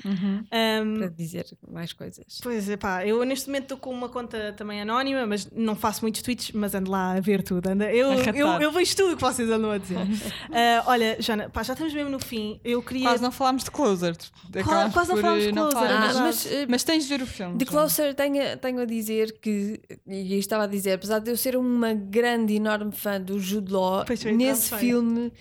Uhum. 0.04 0.44
Um, 0.84 0.98
para 0.98 1.08
dizer 1.08 1.46
mais 1.70 1.92
coisas. 1.92 2.24
Pois 2.42 2.68
é, 2.68 2.76
pá, 2.76 3.06
eu 3.06 3.24
neste 3.24 3.48
momento 3.48 3.64
estou 3.64 3.78
com 3.78 3.90
uma 3.90 4.08
conta 4.08 4.52
também 4.56 4.80
anónima, 4.80 5.26
mas 5.26 5.48
não 5.50 5.74
faço 5.74 6.02
muitos 6.02 6.22
tweets, 6.22 6.52
mas 6.52 6.74
ando 6.74 6.90
lá 6.90 7.12
a 7.12 7.20
ver 7.20 7.42
tudo. 7.42 7.68
Ando, 7.68 7.84
eu, 7.84 8.12
eu, 8.34 8.48
eu 8.60 8.72
vejo 8.72 8.96
tudo 8.96 9.12
o 9.12 9.16
que 9.16 9.22
vocês 9.22 9.48
andam 9.50 9.70
a 9.70 9.78
dizer. 9.78 9.98
Ah, 10.54 10.84
olha, 10.86 11.16
Jana, 11.20 11.48
pá, 11.48 11.62
já 11.62 11.72
estamos 11.72 11.94
mesmo 11.94 12.10
no 12.10 12.18
fim. 12.18 12.60
Eu 12.64 12.82
queria. 12.82 13.08
Quase 13.08 13.22
não 13.22 13.32
falámos 13.32 13.64
de 13.64 13.70
Closer. 13.70 14.16
Acabámos 14.54 14.92
quase 14.92 15.10
não 15.10 15.16
falámos 15.16 15.42
de 15.42 15.48
eh, 15.48 15.52
não 15.52 15.70
Closer, 15.70 15.88
falar. 15.88 16.04
é 16.04 16.08
Ah, 16.10 16.20
mas, 16.20 16.46
eh, 16.46 16.66
Mas 16.68 16.84
tens 16.84 17.04
de 17.04 17.08
ver 17.08 17.22
o 17.22 17.26
filme. 17.26 17.52
Joana. 17.52 17.66
Closer 17.66 18.14
tenho, 18.14 18.58
tenho 18.58 18.80
a 18.80 18.84
dizer 18.84 19.38
que, 19.40 19.80
e 20.06 20.34
eu 20.34 20.38
estava 20.38 20.64
a 20.64 20.66
dizer, 20.66 20.92
apesar 20.92 21.18
de 21.20 21.30
eu 21.30 21.36
ser 21.36 21.56
uma 21.56 21.92
grande, 21.94 22.54
enorme 22.54 22.92
fã 22.92 23.20
do 23.20 23.38
Jude 23.38 23.72
Law, 23.72 24.04
Pois 24.06 24.22
foi, 24.22 24.32
nesse 24.32 24.74
filme 24.76 25.32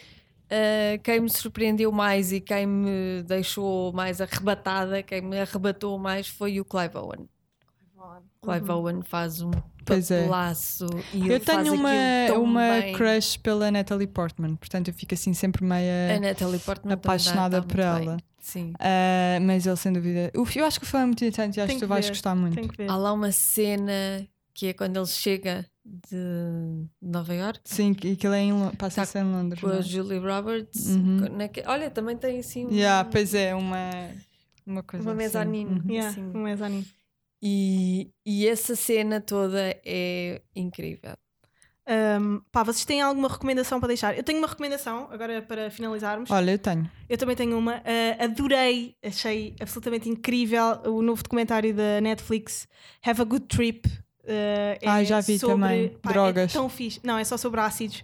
ah, 0.52 0.97
quem 1.04 1.22
me 1.22 1.30
surpreendeu 1.30 1.91
mais 1.91 2.32
e 2.32 2.39
quem 2.41 2.66
me 2.68 3.24
deixou 3.24 3.91
mais 3.93 4.20
arrebatada, 4.22 5.02
quem 5.02 5.22
me 5.22 5.39
arrebatou 5.39 5.97
mais 5.97 6.28
foi 6.28 6.60
o 6.60 6.66
Clive 6.66 6.97
Owen. 6.97 7.28
Clive 8.41 8.70
Uhum. 8.72 8.78
Owen 8.78 9.02
faz 9.04 9.41
um 9.41 9.52
é. 9.52 9.62
papelaço 9.86 10.86
e 11.14 11.18
ele 11.26 11.36
Eu 11.36 11.39
faz 11.41 11.64
tenho 11.68 11.76
uma, 11.76 12.39
uma 12.39 12.70
bem. 12.82 12.93
crush 12.93 13.38
pela 13.38 13.70
Natalie 13.70 14.08
Portman, 14.08 14.56
portanto 14.56 14.88
eu 14.88 14.93
fico 14.95 15.14
assim 15.14 15.34
sempre 15.34 15.64
meia 15.64 16.20
dá- 16.20 16.93
apaixonada 16.93 17.62
por 17.62 17.78
bem. 17.78 17.86
ela. 17.86 18.18
Sim. 18.39 18.74
Ah, 18.80 19.38
mas 19.41 19.68
ele 19.68 19.76
sem 19.76 19.93
dúvida. 19.93 20.32
Eu 20.34 20.66
acho 20.66 20.80
que 20.80 20.86
o 20.86 20.89
filme 20.89 21.04
é 21.04 21.06
muito 21.06 21.24
interessante 21.24 21.58
e 21.58 21.62
acho 21.62 21.74
que 21.76 21.80
tu 21.82 21.88
vais 21.88 22.06
ver, 22.06 22.12
gostar 22.12 22.34
muito. 22.36 22.60
Há 22.89 22.97
lá 22.97 23.14
uma 23.14 23.32
cena 23.32 24.28
que 24.56 24.68
é 24.68 24.74
quando 24.74 24.97
ele 24.97 25.06
chega 25.06 25.64
de 25.84 26.86
Nova 27.02 27.34
York 27.34 27.60
Sim, 27.66 27.96
e 28.04 28.12
aquilo 28.12 28.34
é 28.34 28.42
em, 28.42 28.54
Lo- 28.54 28.76
passa-se 28.78 29.18
em 29.18 29.24
Londres. 29.24 29.60
com 29.62 29.68
não 29.68 29.76
a 29.76 29.80
é? 29.80 29.82
Julie 29.82 30.20
Roberts. 30.20 30.88
Uhum. 30.88 31.18
naque- 31.38 31.64
Olha, 31.66 31.90
também 31.90 32.16
tem 32.16 32.40
assim 32.40 32.66
um- 32.68 32.72
Yeah, 32.72 33.08
pois 33.10 33.34
é, 33.34 33.56
uma, 33.56 33.90
uma 34.66 34.84
coisa 34.84 35.04
uma 35.06 35.12
assim. 35.14 35.18
mezanine. 35.24 35.72
Uhum. 35.80 35.90
Yeah, 35.92 36.10
assim. 36.10 36.22
um 36.36 36.44
mezzanine. 36.44 36.88
E, 37.42 38.12
e 38.26 38.48
essa 38.48 38.76
cena 38.76 39.20
toda 39.20 39.76
é 39.84 40.42
incrível. 40.56 41.16
Um, 42.20 42.40
pá, 42.52 42.62
vocês 42.64 42.86
têm 42.86 43.02
alguma 43.02 43.28
recomendação 43.28 43.80
para 43.80 43.88
deixar? 43.88 44.16
Eu 44.16 44.24
tenho 44.24 44.38
uma 44.38 44.48
recomendação, 44.48 45.08
agora 45.12 45.42
para 45.42 45.72
finalizarmos. 45.72 46.30
Olha, 46.30 46.52
eu 46.52 46.60
tenho. 46.60 46.90
Eu 47.10 47.18
também 47.18 47.36
tenho 47.36 47.58
uma. 47.58 47.78
Uh, 47.80 48.24
adorei, 48.24 48.96
achei 49.04 49.56
absolutamente 49.60 50.08
incrível 50.08 50.80
o 50.86 51.02
novo 51.02 51.24
documentário 51.24 51.74
da 51.74 52.00
Netflix, 52.00 52.68
Have 53.04 53.22
a 53.22 53.26
Good 53.26 53.48
Trip. 53.48 53.90
Uh, 54.24 54.78
é 54.80 54.80
Ah, 54.86 55.04
já 55.04 55.20
vi 55.20 55.38
sobre- 55.40 55.56
também. 55.56 55.90
pá, 56.02 56.12
Drogas. 56.12 56.52
É 56.52 56.54
tão 56.54 56.70
fixe. 56.70 57.00
Não, 57.04 57.18
é 57.18 57.24
só 57.24 57.38
sobre 57.38 57.60
ácidos. 57.60 58.04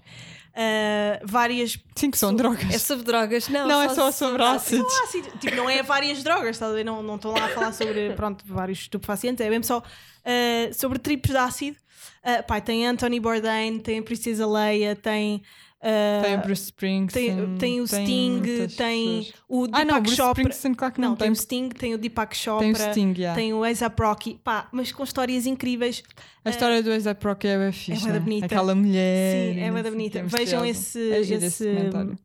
Uh, 0.53 1.21
várias. 1.23 1.77
Sim, 1.95 2.09
que 2.09 2.17
são 2.17 2.31
So- 2.31 2.35
drogas. 2.35 2.73
É 2.73 2.79
sobre 2.79 3.03
drogas? 3.05 3.47
Não, 3.47 3.67
não, 3.67 3.81
é 3.81 3.89
só 3.89 4.11
sobre 4.11 4.41
ácidos. 4.43 4.91
Só 4.91 5.03
ácidos. 5.03 5.31
Tipo, 5.39 5.55
não 5.55 5.69
é 5.69 5.83
várias 5.83 6.23
drogas, 6.23 6.57
ver? 6.73 6.83
Não, 6.83 7.03
não 7.03 7.15
estão 7.17 7.31
lá 7.31 7.45
a 7.45 7.49
falar 7.49 7.71
sobre 7.73 8.11
pronto, 8.17 8.43
vários 8.47 8.79
estupefacientes, 8.79 9.45
é 9.45 9.49
mesmo 9.49 9.63
só 9.65 9.77
uh, 9.79 10.73
sobre 10.73 10.97
tripos 10.97 11.29
de 11.29 11.37
ácido. 11.37 11.77
Uh, 12.23 12.43
pá, 12.47 12.59
tem 12.59 12.87
Anthony 12.87 13.19
Bourdain, 13.19 13.77
tem 13.79 13.99
a 13.99 14.03
Princesa 14.03 14.47
Leia, 14.47 14.95
tem 14.95 15.43
Uh, 15.79 16.23
Tem 16.23 16.35
o 16.35 16.41
Bruce 16.41 16.63
Springsteen. 16.63 17.35
tem, 17.35 17.57
tem 17.57 17.81
o 17.81 17.87
Sting, 17.87 18.41
tem 18.75 19.19
pessoas. 19.23 19.33
o 19.47 19.63
Ah, 19.71 19.85
não, 19.85 19.85
Deepak 19.85 20.01
Bruce 20.01 20.15
Chopra. 20.17 20.41
Springsteen, 20.41 20.73
claro 20.73 20.93
que 20.95 21.01
não, 21.01 21.09
Não, 21.09 21.15
tem 21.15 21.25
tem. 21.25 21.31
o 21.31 21.35
Sting, 21.35 21.69
tem 21.69 21.93
o 21.93 21.97
Deepak 21.99 22.35
Chopra, 22.35 22.63
Tem 22.65 22.71
o 22.71 22.75
Sting, 22.91 23.13
yeah. 23.15 23.35
tem 23.39 23.53
o 23.53 23.63
A$AP 23.63 23.99
Rocky, 24.01 24.39
pá, 24.43 24.67
mas 24.71 24.91
com 24.91 25.03
histórias 25.03 25.45
incríveis. 25.45 26.01
A 26.43 26.49
história 26.49 26.81
do 26.81 26.89
A$AP 26.91 27.23
Rocky 27.23 27.47
é 27.47 27.57
bem 27.59 27.71
fixe, 27.71 28.07
da 28.07 28.13
né? 28.13 28.19
bonita. 28.19 28.45
Aquela 28.47 28.73
mulher. 28.73 29.53
Sim, 29.53 29.59
é 29.59 29.67
não 29.71 29.81
bem 29.83 29.91
bonita. 29.91 30.19
quê, 30.21 30.25
Vejam 30.25 30.65
esse. 30.65 31.11
É 31.11 31.21
giro 31.21 31.45
esse 31.45 31.65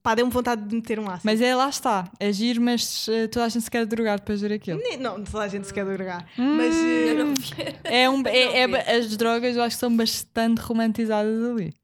pá, 0.02 0.14
deu-me 0.14 0.32
vontade 0.32 0.62
de 0.66 0.74
meter 0.74 0.98
um 0.98 1.10
aço. 1.10 1.20
Mas 1.24 1.40
é, 1.42 1.54
lá 1.54 1.68
está. 1.68 2.10
É 2.18 2.32
giro, 2.32 2.62
mas 2.62 3.06
eh, 3.10 3.26
toda 3.26 3.44
a 3.44 3.48
gente 3.50 3.62
se 3.64 3.70
quer 3.70 3.84
drogar 3.84 4.18
depois 4.18 4.40
de 4.40 4.48
ver 4.48 4.54
aquilo. 4.54 4.80
Nem- 4.82 4.96
Não, 4.96 5.22
toda 5.22 5.44
a 5.44 5.48
gente 5.48 5.66
se 5.66 5.74
quer 5.74 5.84
drogar. 5.84 6.24
Hum. 6.38 6.56
Mas. 6.56 6.74
eh, 6.74 7.14
não. 7.18 7.34
É 7.84 8.08
um, 8.08 8.22
é, 8.26 8.60
é 8.60 8.66
Não 8.66 8.78
as 8.78 9.14
drogas 9.16 9.56
eu 9.56 9.62
acho 9.62 9.76
que 9.76 9.80
são 9.80 9.94
bastante 9.94 10.60
romantizadas 10.60 11.42
ali. 11.50 11.74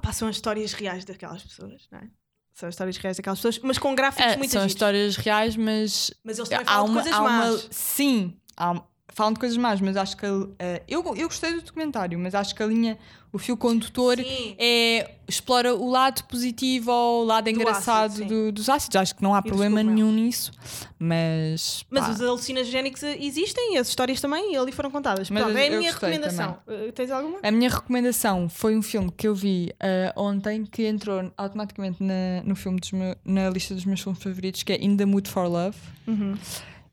Pá, 0.00 0.12
são 0.12 0.28
as 0.28 0.36
histórias 0.36 0.72
reais 0.72 1.04
daquelas 1.04 1.42
pessoas, 1.42 1.86
não 1.90 1.98
é? 2.00 2.08
São 2.52 2.68
as 2.68 2.74
histórias 2.74 2.96
reais 2.96 3.16
daquelas 3.16 3.38
pessoas, 3.38 3.58
mas 3.60 3.78
com 3.78 3.94
gráficos 3.94 4.32
É, 4.32 4.36
muito 4.36 4.50
são 4.50 4.60
giros. 4.62 4.72
histórias 4.74 5.16
reais, 5.16 5.56
mas 5.56 6.10
Mas 6.24 6.38
eles 6.38 6.48
também 6.48 6.66
há 6.66 6.68
falam 6.70 6.86
uma, 6.86 6.94
coisas 7.02 7.12
há 7.12 7.20
uma- 7.20 7.30
más. 7.30 7.68
sim, 7.70 8.36
há- 8.56 8.82
falam 9.12 9.32
de 9.32 9.40
coisas 9.40 9.56
más, 9.56 9.80
mas 9.80 9.96
acho 9.96 10.16
que 10.16 10.26
eh, 10.58 10.82
eu, 10.88 11.02
eu 11.16 11.28
gostei 11.28 11.52
do 11.54 11.62
documentário, 11.62 12.18
mas 12.18 12.34
acho 12.34 12.54
que 12.54 12.62
a 12.62 12.66
linha, 12.66 12.96
o 13.32 13.38
fio 13.38 13.56
condutor 13.56 14.16
Sim. 14.16 14.54
é 14.58 15.12
explora 15.28 15.74
o 15.74 15.88
lado 15.90 16.24
positivo 16.24 16.90
ou 16.90 17.22
o 17.22 17.24
lado 17.24 17.48
engraçado 17.48 18.12
ácido, 18.12 18.26
do- 18.26 18.52
dos 18.52 18.68
ácidos. 18.68 18.96
Acho 18.96 19.14
que 19.14 19.22
não 19.22 19.34
há 19.34 19.38
E 19.38 19.42
problema 19.42 19.82
nenhum 19.82 20.10
nisso, 20.12 20.50
mas 20.98 21.84
Mas 21.90 22.04
pá, 22.04 22.10
os 22.10 22.20
alucinogénicos 22.20 23.02
existem 23.02 23.74
e 23.74 23.78
as 23.78 23.88
histórias 23.88 24.20
também 24.20 24.56
ali 24.56 24.72
foram 24.72 24.90
contadas. 24.90 25.30
Mas 25.30 25.42
Pronto, 25.42 25.56
é 25.58 25.66
a 25.68 25.70
minha 25.78 25.92
recomendação. 25.92 26.58
Eh, 26.68 26.92
Tens 26.92 27.10
alguma? 27.10 27.38
A 27.42 27.50
minha 27.50 27.70
recomendação 27.70 28.48
foi 28.48 28.76
um 28.76 28.82
filme 28.82 29.10
que 29.16 29.26
eu 29.28 29.34
vi 29.34 29.72
eh, 29.80 30.12
ontem 30.16 30.64
que 30.64 30.86
entrou 30.86 31.30
automaticamente 31.36 32.02
na, 32.02 32.42
no 32.44 32.54
filme 32.56 32.78
dos 32.80 32.92
meu- 32.92 33.16
na 33.24 33.48
lista 33.50 33.74
dos 33.74 33.84
meus 33.84 34.00
filmes 34.00 34.22
favoritos, 34.22 34.62
que 34.62 34.72
é 34.72 34.84
In 34.84 34.96
the 34.96 35.04
Mood 35.04 35.28
for 35.28 35.46
Love. 35.48 35.76
Uhum. 36.06 36.36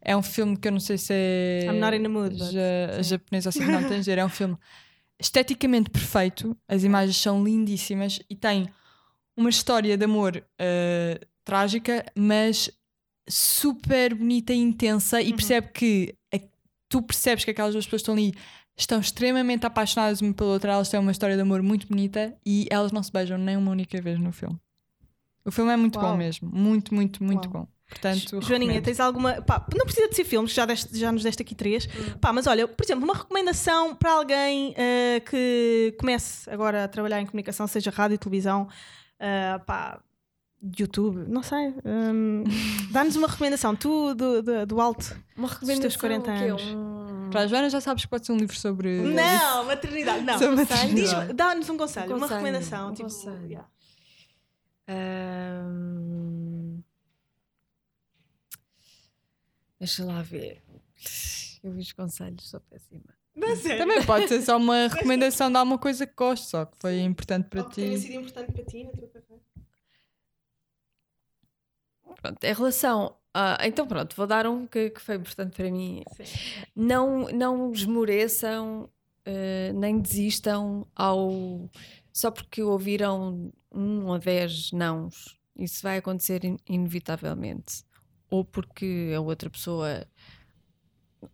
É 0.08 0.16
um 0.16 0.24
filme 0.24 0.56
que 0.56 0.68
eu 0.68 0.72
não 0.72 0.80
sei 0.80 0.98
se 0.98 1.14
é 1.14 1.66
I'm 1.70 1.80
not 1.80 1.96
in 1.98 2.02
the 2.02 2.08
mood, 2.08 2.36
ja- 2.38 3.02
japonês 3.04 3.46
ou 3.46 3.50
assim, 3.50 3.66
não 3.66 3.82
de 3.84 3.90
dizer. 3.90 4.18
É 4.18 4.26
um 4.26 4.30
filme 4.30 4.58
esteticamente 5.20 5.90
perfeito, 5.90 6.56
as 6.68 6.84
imagens 6.84 7.18
são 7.18 7.44
lindíssimas 7.44 8.20
e 8.30 8.36
tem 8.36 8.70
uma 9.36 9.50
história 9.50 9.98
de 9.98 10.06
amor 10.06 10.42
eh, 10.58 11.20
trágica, 11.44 12.06
mas 12.16 12.72
super 13.28 14.16
bonita 14.16 14.54
e 14.54 14.58
intensa 14.58 15.22
e 15.22 15.32
Uhum. 15.32 15.36
percebe 15.36 15.68
que 15.74 16.16
a- 16.34 16.40
tu 16.88 17.02
percebes 17.02 17.44
que 17.44 17.52
aquelas 17.52 17.74
duas 17.74 17.86
pessoas 17.86 18.02
estão 18.02 18.14
ali 18.16 18.34
estão 18.78 19.00
extremamente 19.00 19.66
apaixonadas 19.66 20.22
uma 20.22 20.34
pela 20.34 20.52
outra, 20.52 20.72
elas 20.72 20.88
têm 20.90 21.00
uma 21.00 21.12
história 21.12 21.36
de 21.36 21.42
amor 21.42 21.62
muito 21.64 21.88
bonita 21.88 22.34
e 22.46 22.66
elas 22.70 22.92
não 22.92 23.02
se 23.04 23.12
beijam 23.12 23.38
nem 23.38 23.58
uma 23.58 23.72
única 23.72 24.00
vez 24.02 24.20
no 24.20 24.32
filme. 24.32 24.58
O 25.44 25.52
filme 25.52 25.72
é 25.74 25.76
muito 25.78 25.98
Uau. 26.00 26.12
bom 26.12 26.18
mesmo, 26.18 26.50
muito, 26.54 26.94
muito, 26.94 27.24
muito 27.24 27.50
Uau. 27.50 27.66
bom. 27.66 27.68
Portanto, 27.90 28.42
Joaninha, 28.42 28.74
recomendo. 28.74 28.84
tens 28.84 29.00
alguma. 29.00 29.42
Pá, 29.42 29.66
não 29.74 29.86
precisa 29.86 30.10
de 30.10 30.16
ser 30.16 30.26
filmes, 30.26 30.52
já, 30.54 30.66
deste- 30.66 30.98
já 30.98 31.12
nos 31.12 31.24
deste 31.24 31.42
aqui 31.42 31.56
três. 31.56 31.86
Hum. 31.88 32.18
Pá, 32.20 32.34
mas 32.34 32.46
olha, 32.46 32.68
por 32.68 32.84
exemplo, 32.86 33.04
uma 33.06 33.14
recomendação 33.16 33.96
para 33.96 34.12
alguém 34.12 34.74
eh, 34.78 35.22
que 35.22 35.96
comece 36.00 36.50
agora 36.50 36.84
a 36.84 36.88
trabalhar 36.88 37.22
em 37.22 37.26
comunicação, 37.26 37.66
seja 37.66 37.90
rádio, 37.90 38.18
televisão, 38.18 38.68
eh, 39.20 39.58
pá, 39.66 40.02
YouTube, 40.78 41.24
não 41.30 41.42
sei. 41.42 41.74
hum, 41.86 42.44
Dá-nos 42.92 43.16
uma 43.16 43.28
recomendação, 43.28 43.74
tu 43.76 44.14
do, 44.14 44.42
do, 44.42 44.66
do 44.66 44.82
alto. 44.82 45.16
Uma 45.38 45.48
teus 45.48 45.60
recomendação 45.96 46.00
40 46.00 46.32
o 46.32 46.38
quê? 46.38 46.44
anos. 46.50 46.62
Um- 46.64 47.30
Para 47.30 47.42
a 47.42 47.48
Joana 47.48 47.70
já 47.70 47.80
sabes 47.80 48.04
que 48.04 48.10
pode 48.10 48.26
ser 48.26 48.32
um 48.34 48.38
livro 48.38 48.56
sobre. 48.58 49.02
Não, 49.02 49.64
maternidade, 49.66 50.24
não. 50.26 50.38
Sobre. 50.38 51.34
Dá-nos 51.34 51.70
um 51.70 51.78
conselho, 51.78 52.08
Um 52.14 52.18
uma 52.18 52.28
conselho, 52.28 52.40
recomendação. 52.46 52.90
um 52.90 52.94
tipo, 52.94 53.04
conselho. 53.10 53.46
yeah. 53.48 53.68
Ahm, 54.90 56.82
Deixa 59.80 60.04
lá 60.06 60.22
ver. 60.22 60.62
Eu 61.64 61.72
vi 61.74 61.82
os 61.82 61.92
conselhos, 61.92 62.50
sou 62.50 62.60
péssima. 62.62 63.04
Também 63.78 64.04
pode 64.06 64.28
ser 64.28 64.42
só 64.42 64.58
uma 64.58 64.88
recomendação 64.88 65.52
de 65.52 65.58
alguma 65.58 65.78
coisa 65.78 66.08
que 66.08 66.14
gostes, 66.16 66.50
só 66.50 66.66
que 66.66 66.76
foi 66.80 67.00
importante 67.02 67.48
para 67.50 67.60
Algo 67.62 67.70
que 67.74 67.82
tenha 67.82 67.96
ti. 67.96 68.02
sido 68.08 68.14
importante 68.22 68.52
para 68.52 68.64
ti 68.66 68.84
na 68.84 68.92
tua 68.92 69.08
carreira. 69.08 69.44
Pronto, 72.22 72.44
em 72.44 72.54
relação 72.54 73.16
a. 73.34 73.58
Então, 73.68 73.86
pronto, 73.88 74.16
vou 74.16 74.26
dar 74.26 74.48
um 74.48 74.66
que, 74.66 74.90
que 74.90 75.00
foi 75.00 75.16
importante 75.16 75.56
para 75.56 75.70
mim. 75.70 76.04
Sim. 76.16 76.24
Não, 76.76 77.28
não 77.30 77.72
esmoreçam, 77.72 78.90
eh, 79.26 79.72
nem 79.74 80.00
desistam 80.00 80.88
ao. 80.96 81.70
Só 82.12 82.32
porque 82.32 82.64
ouviram 82.64 83.54
um 83.72 84.08
ou 84.08 84.18
dez 84.18 84.72
nãos. 84.72 85.38
Isso 85.56 85.84
vai 85.84 85.98
acontecer 85.98 86.44
in- 86.44 86.58
inevitavelmente. 86.68 87.84
Ou 88.30 88.44
porque 88.44 89.14
a 89.16 89.22
outra 89.22 89.50
pessoa 89.50 90.06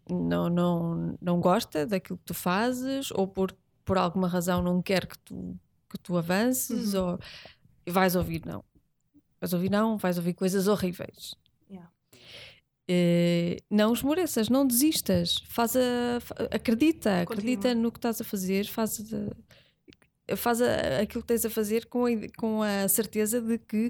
não, 0.09 0.49
não, 0.49 1.17
não 1.21 1.39
gosta 1.39 1.85
daquilo 1.85 2.17
que 2.17 2.25
tu 2.25 2.33
fazes, 2.33 3.09
ou 3.11 3.27
por, 3.27 3.55
por 3.83 3.97
alguma 3.97 4.27
razão 4.27 4.61
não 4.61 4.81
quer 4.81 5.05
que 5.07 5.17
tu, 5.19 5.57
que 5.89 5.97
tu 5.99 6.17
avances, 6.17 6.93
ou 6.93 7.19
vais 7.87 8.15
ouvir 8.15 8.45
não. 8.45 8.63
Vais 9.41 9.53
ouvir 9.53 9.69
não, 9.69 9.97
vais 9.97 10.17
ouvir 10.17 10.33
coisas 10.33 10.67
horríveis. 10.67 11.35
Yeah. 11.69 11.91
Eh, 12.87 13.57
não 13.69 13.93
esmoreças, 13.93 14.49
não 14.49 14.65
desistas, 14.67 15.41
faz 15.47 15.75
a, 15.75 16.17
acredita, 16.51 17.21
acredita 17.21 17.69
Continua. 17.69 17.75
no 17.83 17.91
que 17.91 17.97
estás 17.97 18.21
a 18.21 18.23
fazer, 18.23 18.65
faz, 18.67 18.99
a- 20.29 20.35
faz 20.35 20.61
a- 20.61 20.99
aquilo 21.01 21.21
que 21.21 21.27
tens 21.27 21.45
a 21.45 21.49
fazer 21.49 21.85
com 21.87 22.05
a, 22.05 22.09
com 22.37 22.61
a 22.61 22.87
certeza 22.87 23.41
de 23.41 23.57
que 23.57 23.89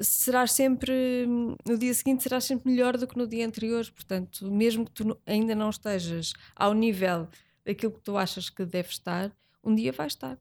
serás 0.00 0.52
sempre 0.52 1.26
no 1.66 1.78
dia 1.78 1.92
seguinte 1.94 2.22
serás 2.22 2.44
sempre 2.44 2.70
melhor 2.70 2.96
do 2.96 3.06
que 3.06 3.16
no 3.16 3.26
dia 3.26 3.46
anterior, 3.46 3.88
portanto, 3.92 4.50
mesmo 4.50 4.84
que 4.84 4.92
tu 4.92 5.18
ainda 5.26 5.54
não 5.54 5.70
estejas 5.70 6.32
ao 6.56 6.72
nível 6.72 7.28
daquilo 7.64 7.92
que 7.92 8.00
tu 8.00 8.16
achas 8.16 8.48
que 8.48 8.64
deves 8.64 8.92
estar, 8.92 9.30
um 9.62 9.74
dia 9.74 9.92
vais 9.92 10.12
estar. 10.12 10.38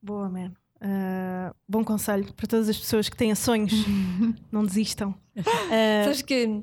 Boa, 0.00 0.28
man. 0.28 0.52
Ah, 0.80 1.54
bom 1.68 1.84
conselho 1.84 2.32
para 2.34 2.46
todas 2.46 2.68
as 2.68 2.76
pessoas 2.76 3.08
que 3.08 3.16
têm 3.16 3.34
sonhos. 3.34 3.72
não 4.50 4.64
desistam. 4.64 5.14
Ah, 5.70 6.04
Sabes 6.04 6.20
que 6.20 6.62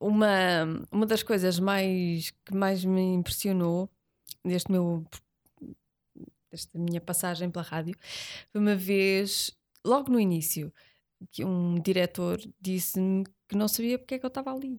uma, 0.00 0.86
uma 0.90 1.04
das 1.04 1.22
coisas 1.22 1.58
mais 1.58 2.30
que 2.30 2.54
mais 2.54 2.82
me 2.84 3.02
impressionou 3.12 3.90
deste 4.42 4.72
meu 4.72 5.04
desta 6.50 6.78
minha 6.78 7.00
passagem 7.00 7.50
pela 7.50 7.62
rádio 7.62 7.94
foi 8.50 8.60
uma 8.60 8.74
vez, 8.74 9.50
logo 9.84 10.10
no 10.10 10.18
início, 10.20 10.72
que 11.30 11.44
um 11.44 11.74
diretor 11.80 12.40
disse-me 12.60 13.24
que 13.48 13.56
não 13.56 13.68
sabia 13.68 13.98
porque 13.98 14.14
é 14.14 14.18
que 14.18 14.24
eu 14.26 14.28
estava 14.28 14.52
ali. 14.52 14.78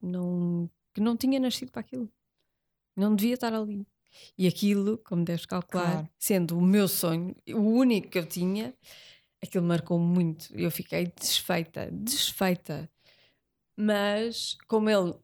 Não, 0.00 0.68
que 0.94 1.00
não 1.00 1.16
tinha 1.16 1.38
nascido 1.38 1.70
para 1.70 1.80
aquilo. 1.80 2.10
Não 2.96 3.14
devia 3.14 3.34
estar 3.34 3.52
ali. 3.54 3.86
E 4.36 4.46
aquilo, 4.46 4.98
como 4.98 5.24
deves 5.24 5.46
calcular, 5.46 5.92
Claro. 5.92 6.08
sendo 6.18 6.58
o 6.58 6.60
meu 6.60 6.86
sonho, 6.86 7.34
o 7.48 7.60
único 7.60 8.08
que 8.10 8.18
eu 8.18 8.26
tinha, 8.26 8.74
aquilo 9.42 9.64
marcou 9.64 9.98
muito. 9.98 10.48
Eu 10.54 10.70
fiquei 10.70 11.06
desfeita, 11.18 11.88
desfeita. 11.90 12.90
Mas, 13.76 14.56
como 14.68 14.90
ele, 14.90 15.14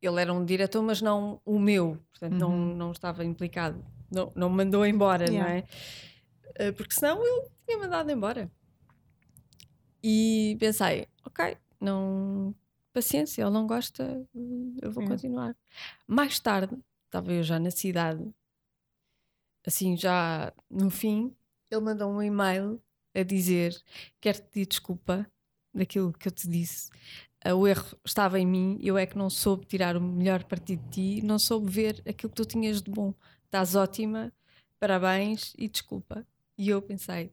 ele 0.00 0.20
era 0.20 0.32
um 0.32 0.44
diretor, 0.44 0.82
mas 0.82 1.02
não 1.02 1.40
o 1.44 1.58
meu, 1.58 1.98
portanto, 2.10 2.34
não, 2.38 2.50
Uhum. 2.50 2.76
não 2.76 2.92
estava 2.92 3.24
implicado, 3.24 3.84
não, 4.10 4.32
não 4.36 4.48
me 4.50 4.56
mandou 4.64 4.86
embora, 4.86 5.26
não 5.26 5.32
Yeah. 5.34 5.56
é? 5.58 5.64
Eh, 6.56 6.72
Porque 6.72 6.94
senão 6.94 7.24
ele 7.24 7.48
tinha 7.66 7.78
mandado 7.78 8.10
embora. 8.10 8.50
E 10.02 10.56
pensei, 10.58 11.06
ok, 11.24 11.56
não. 11.80 12.54
Paciência, 12.92 13.40
ele 13.42 13.50
não 13.50 13.66
gosta, 13.66 14.22
eu 14.82 14.90
vou 14.90 15.02
Sim. 15.02 15.08
continuar. 15.08 15.56
Mais 16.06 16.38
tarde, 16.38 16.76
estava 17.06 17.32
eu 17.32 17.42
já 17.42 17.58
na 17.58 17.70
cidade, 17.70 18.22
assim, 19.66 19.96
já 19.96 20.52
no 20.70 20.90
fim, 20.90 21.34
ele 21.70 21.80
mandou 21.80 22.10
um 22.10 22.22
e-mail 22.22 22.78
a 23.14 23.22
dizer: 23.22 23.74
Quero-te 24.20 24.42
pedir 24.48 24.66
desculpa 24.66 25.26
daquilo 25.72 26.12
que 26.12 26.28
eu 26.28 26.32
te 26.32 26.46
disse. 26.48 26.90
Ah, 27.42 27.54
O 27.54 27.66
erro 27.66 27.96
estava 28.04 28.38
em 28.38 28.46
mim, 28.46 28.78
eu 28.82 28.98
é 28.98 29.06
que 29.06 29.16
não 29.16 29.30
soube 29.30 29.64
tirar 29.64 29.96
o 29.96 30.00
melhor 30.00 30.44
partido 30.44 30.82
de 30.84 30.90
ti, 31.20 31.22
não 31.26 31.38
soube 31.38 31.70
ver 31.70 32.02
aquilo 32.06 32.30
que 32.30 32.36
tu 32.36 32.44
tinhas 32.44 32.82
de 32.82 32.90
bom. 32.90 33.14
Estás 33.46 33.74
ótima, 33.74 34.30
parabéns 34.78 35.54
e 35.58 35.66
desculpa. 35.68 36.26
E 36.58 36.68
eu 36.68 36.80
pensei: 36.82 37.32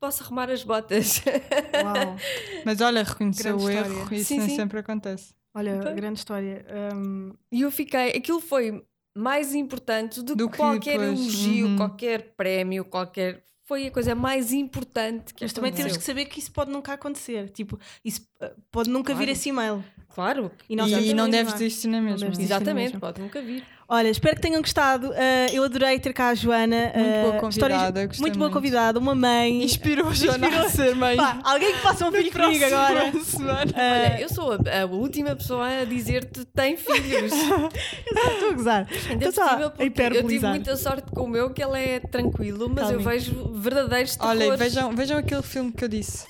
Posso 0.00 0.22
arrumar 0.22 0.50
as 0.50 0.62
botas? 0.62 1.20
uau. 1.24 2.16
Mas 2.64 2.80
olha, 2.80 3.02
reconheceu 3.02 3.56
Grande 3.58 3.64
o 3.64 3.70
erro 3.70 3.92
história. 3.98 4.16
isso 4.16 4.28
Sim, 4.28 4.38
nem 4.38 4.48
sim. 4.50 4.56
sempre 4.56 4.78
acontece. 4.78 5.34
Olha, 5.54 5.76
Então- 5.76 5.94
grande 5.94 6.18
história. 6.18 6.64
Hum, 6.94 7.32
E 7.52 7.60
eu 7.62 7.70
fiquei, 7.70 8.08
aquilo 8.10 8.40
foi 8.40 8.84
mais 9.16 9.54
importante 9.54 10.22
do, 10.22 10.34
Do 10.34 10.46
que 10.48 10.52
que 10.52 10.58
qualquer 10.58 10.98
depois, 10.98 11.20
elogio, 11.20 11.66
uhum. 11.68 11.76
qualquer 11.76 12.34
prémio, 12.36 12.84
qualquer. 12.84 13.44
Foi 13.66 13.86
a 13.86 13.90
coisa 13.90 14.14
mais 14.14 14.52
importante 14.52 15.32
que 15.32 15.42
mas 15.44 15.52
também 15.52 15.72
temos 15.72 15.96
que 15.96 16.02
saber 16.04 16.26
que 16.26 16.38
isso 16.38 16.52
pode 16.52 16.70
nunca 16.70 16.92
acontecer. 16.92 17.48
Tipo, 17.48 17.78
isso 18.04 18.20
uh, 18.42 18.50
pode 18.70 18.90
nunca 18.90 19.12
vir 19.14 19.20
Claro. 19.24 19.30
esse 19.32 19.48
e-mail. 19.48 19.84
Claro. 20.10 20.50
E 20.68 20.76
nós 20.76 20.90
E, 20.92 21.14
não 21.14 21.30
deves 21.30 21.54
desistir 21.54 21.88
na 21.88 22.00
mesma. 22.00 22.28
Exatamente, 22.38 22.86
mesmo. 22.88 23.00
pode 23.00 23.22
nunca 23.22 23.40
vir. 23.40 23.64
Olha, 23.86 24.08
espero 24.08 24.34
que 24.36 24.42
tenham 24.42 24.60
gostado. 24.62 25.10
Uh, 25.10 25.14
eu 25.52 25.62
adorei 25.62 25.98
ter 26.00 26.12
cá 26.12 26.28
a 26.30 26.34
Joana. 26.34 26.92
Muito 26.94 27.20
boa 27.20 27.36
uh, 27.36 27.40
convidada, 27.40 27.50
histórias- 27.50 28.06
gostei 28.06 28.20
muito 28.22 28.38
boa 28.38 28.50
convidada, 28.50 28.98
uma 28.98 29.14
mãe. 29.14 29.62
Inspirou 29.62 30.08
a 30.08 30.12
Joana 30.14 30.46
a 30.46 30.50
Inspirou- 30.50 30.70
ser 30.70 30.94
mãe. 30.96 31.16
Pá, 31.16 31.38
alguém 31.44 31.72
que 31.74 31.78
faça 31.80 32.08
um 32.08 32.12
filho 32.12 32.32
comigo 32.32 32.64
agora. 32.64 33.12
semana. 33.24 33.70
Uh, 33.70 33.74
Olha, 33.76 34.20
eu 34.20 34.28
sou 34.30 34.52
a, 34.52 34.82
a 34.82 34.86
última 34.86 35.36
pessoa 35.36 35.66
a 35.82 35.84
dizer-te 35.84 36.44
tem 36.46 36.76
filhos. 36.76 37.32
Estou 38.16 38.48
a 38.50 38.52
gozar. 38.52 38.88
Ainda 39.10 39.28
a 39.28 39.70
porque 39.70 40.18
eu 40.18 40.26
tive 40.28 40.46
muita 40.46 40.76
sorte 40.76 41.10
com 41.12 41.24
o 41.24 41.28
meu, 41.28 41.50
que 41.50 41.62
ele 41.62 41.78
é 41.78 42.00
tranquilo, 42.00 42.68
mas 42.68 42.90
eu 42.90 42.96
Calma. 42.96 43.10
vejo 43.10 43.52
verdadeiros 43.54 44.16
terrores. 44.16 44.40
Olha, 44.42 44.56
vejam, 44.56 44.94
vejam 44.96 45.18
aquele 45.18 45.42
filme 45.42 45.72
que 45.72 45.84
eu 45.84 45.88
disse. 45.88 46.26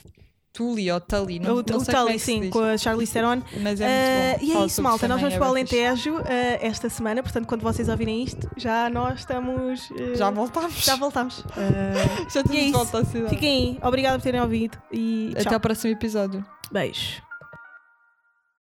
Tully 0.55 0.91
ou 0.91 1.01
Tully, 1.01 1.41
não, 1.41 1.57
o 1.57 1.65
não 1.69 1.79
o 1.79 1.85
Tully, 1.85 2.15
é 2.15 2.19
sim, 2.19 2.43
diz. 2.43 2.51
com 2.51 2.61
a 2.61 2.79
Charlize 2.79 3.13
Theron. 3.13 3.43
Mas 3.61 3.81
é 3.81 4.39
muito 4.39 4.47
bom. 4.47 4.61
e 4.61 4.63
é 4.63 4.67
isso, 4.67 4.81
malta. 4.83 5.09
Nós 5.09 5.21
vamos 5.21 5.35
para 5.37 5.43
o 5.45 5.47
é 5.47 5.51
Alentejo 5.51 6.17
uh, 6.17 6.25
esta 6.61 6.89
semana. 6.89 7.23
Portanto, 7.25 7.47
quando 7.47 7.63
vocês 7.63 7.89
ouvirem 7.89 8.23
isto, 8.23 8.49
já 8.57 8.89
nós 8.89 9.19
estamos. 9.19 9.91
uh. 9.91 10.15
Já 10.15 10.31
voltámos. 10.31 10.75
já 10.85 10.95
voltamos. 10.97 11.41
Uh, 11.41 11.45
Já 12.31 12.41
E 12.53 12.57
é 12.57 12.61
estamos 12.61 12.67
de 12.67 12.71
volta 12.73 12.99
à 13.01 13.05
cidade. 13.05 13.31
fiquem 13.31 13.51
aí. 13.51 13.79
Obrigada 13.83 14.17
por 14.17 14.23
terem 14.23 14.41
ouvido. 14.41 14.79
E 14.93 15.31
Até 15.33 15.43
tchau. 15.45 15.55
ao 15.55 15.61
próximo 15.61 15.93
episódio. 15.93 16.45
Beijo. 16.71 17.21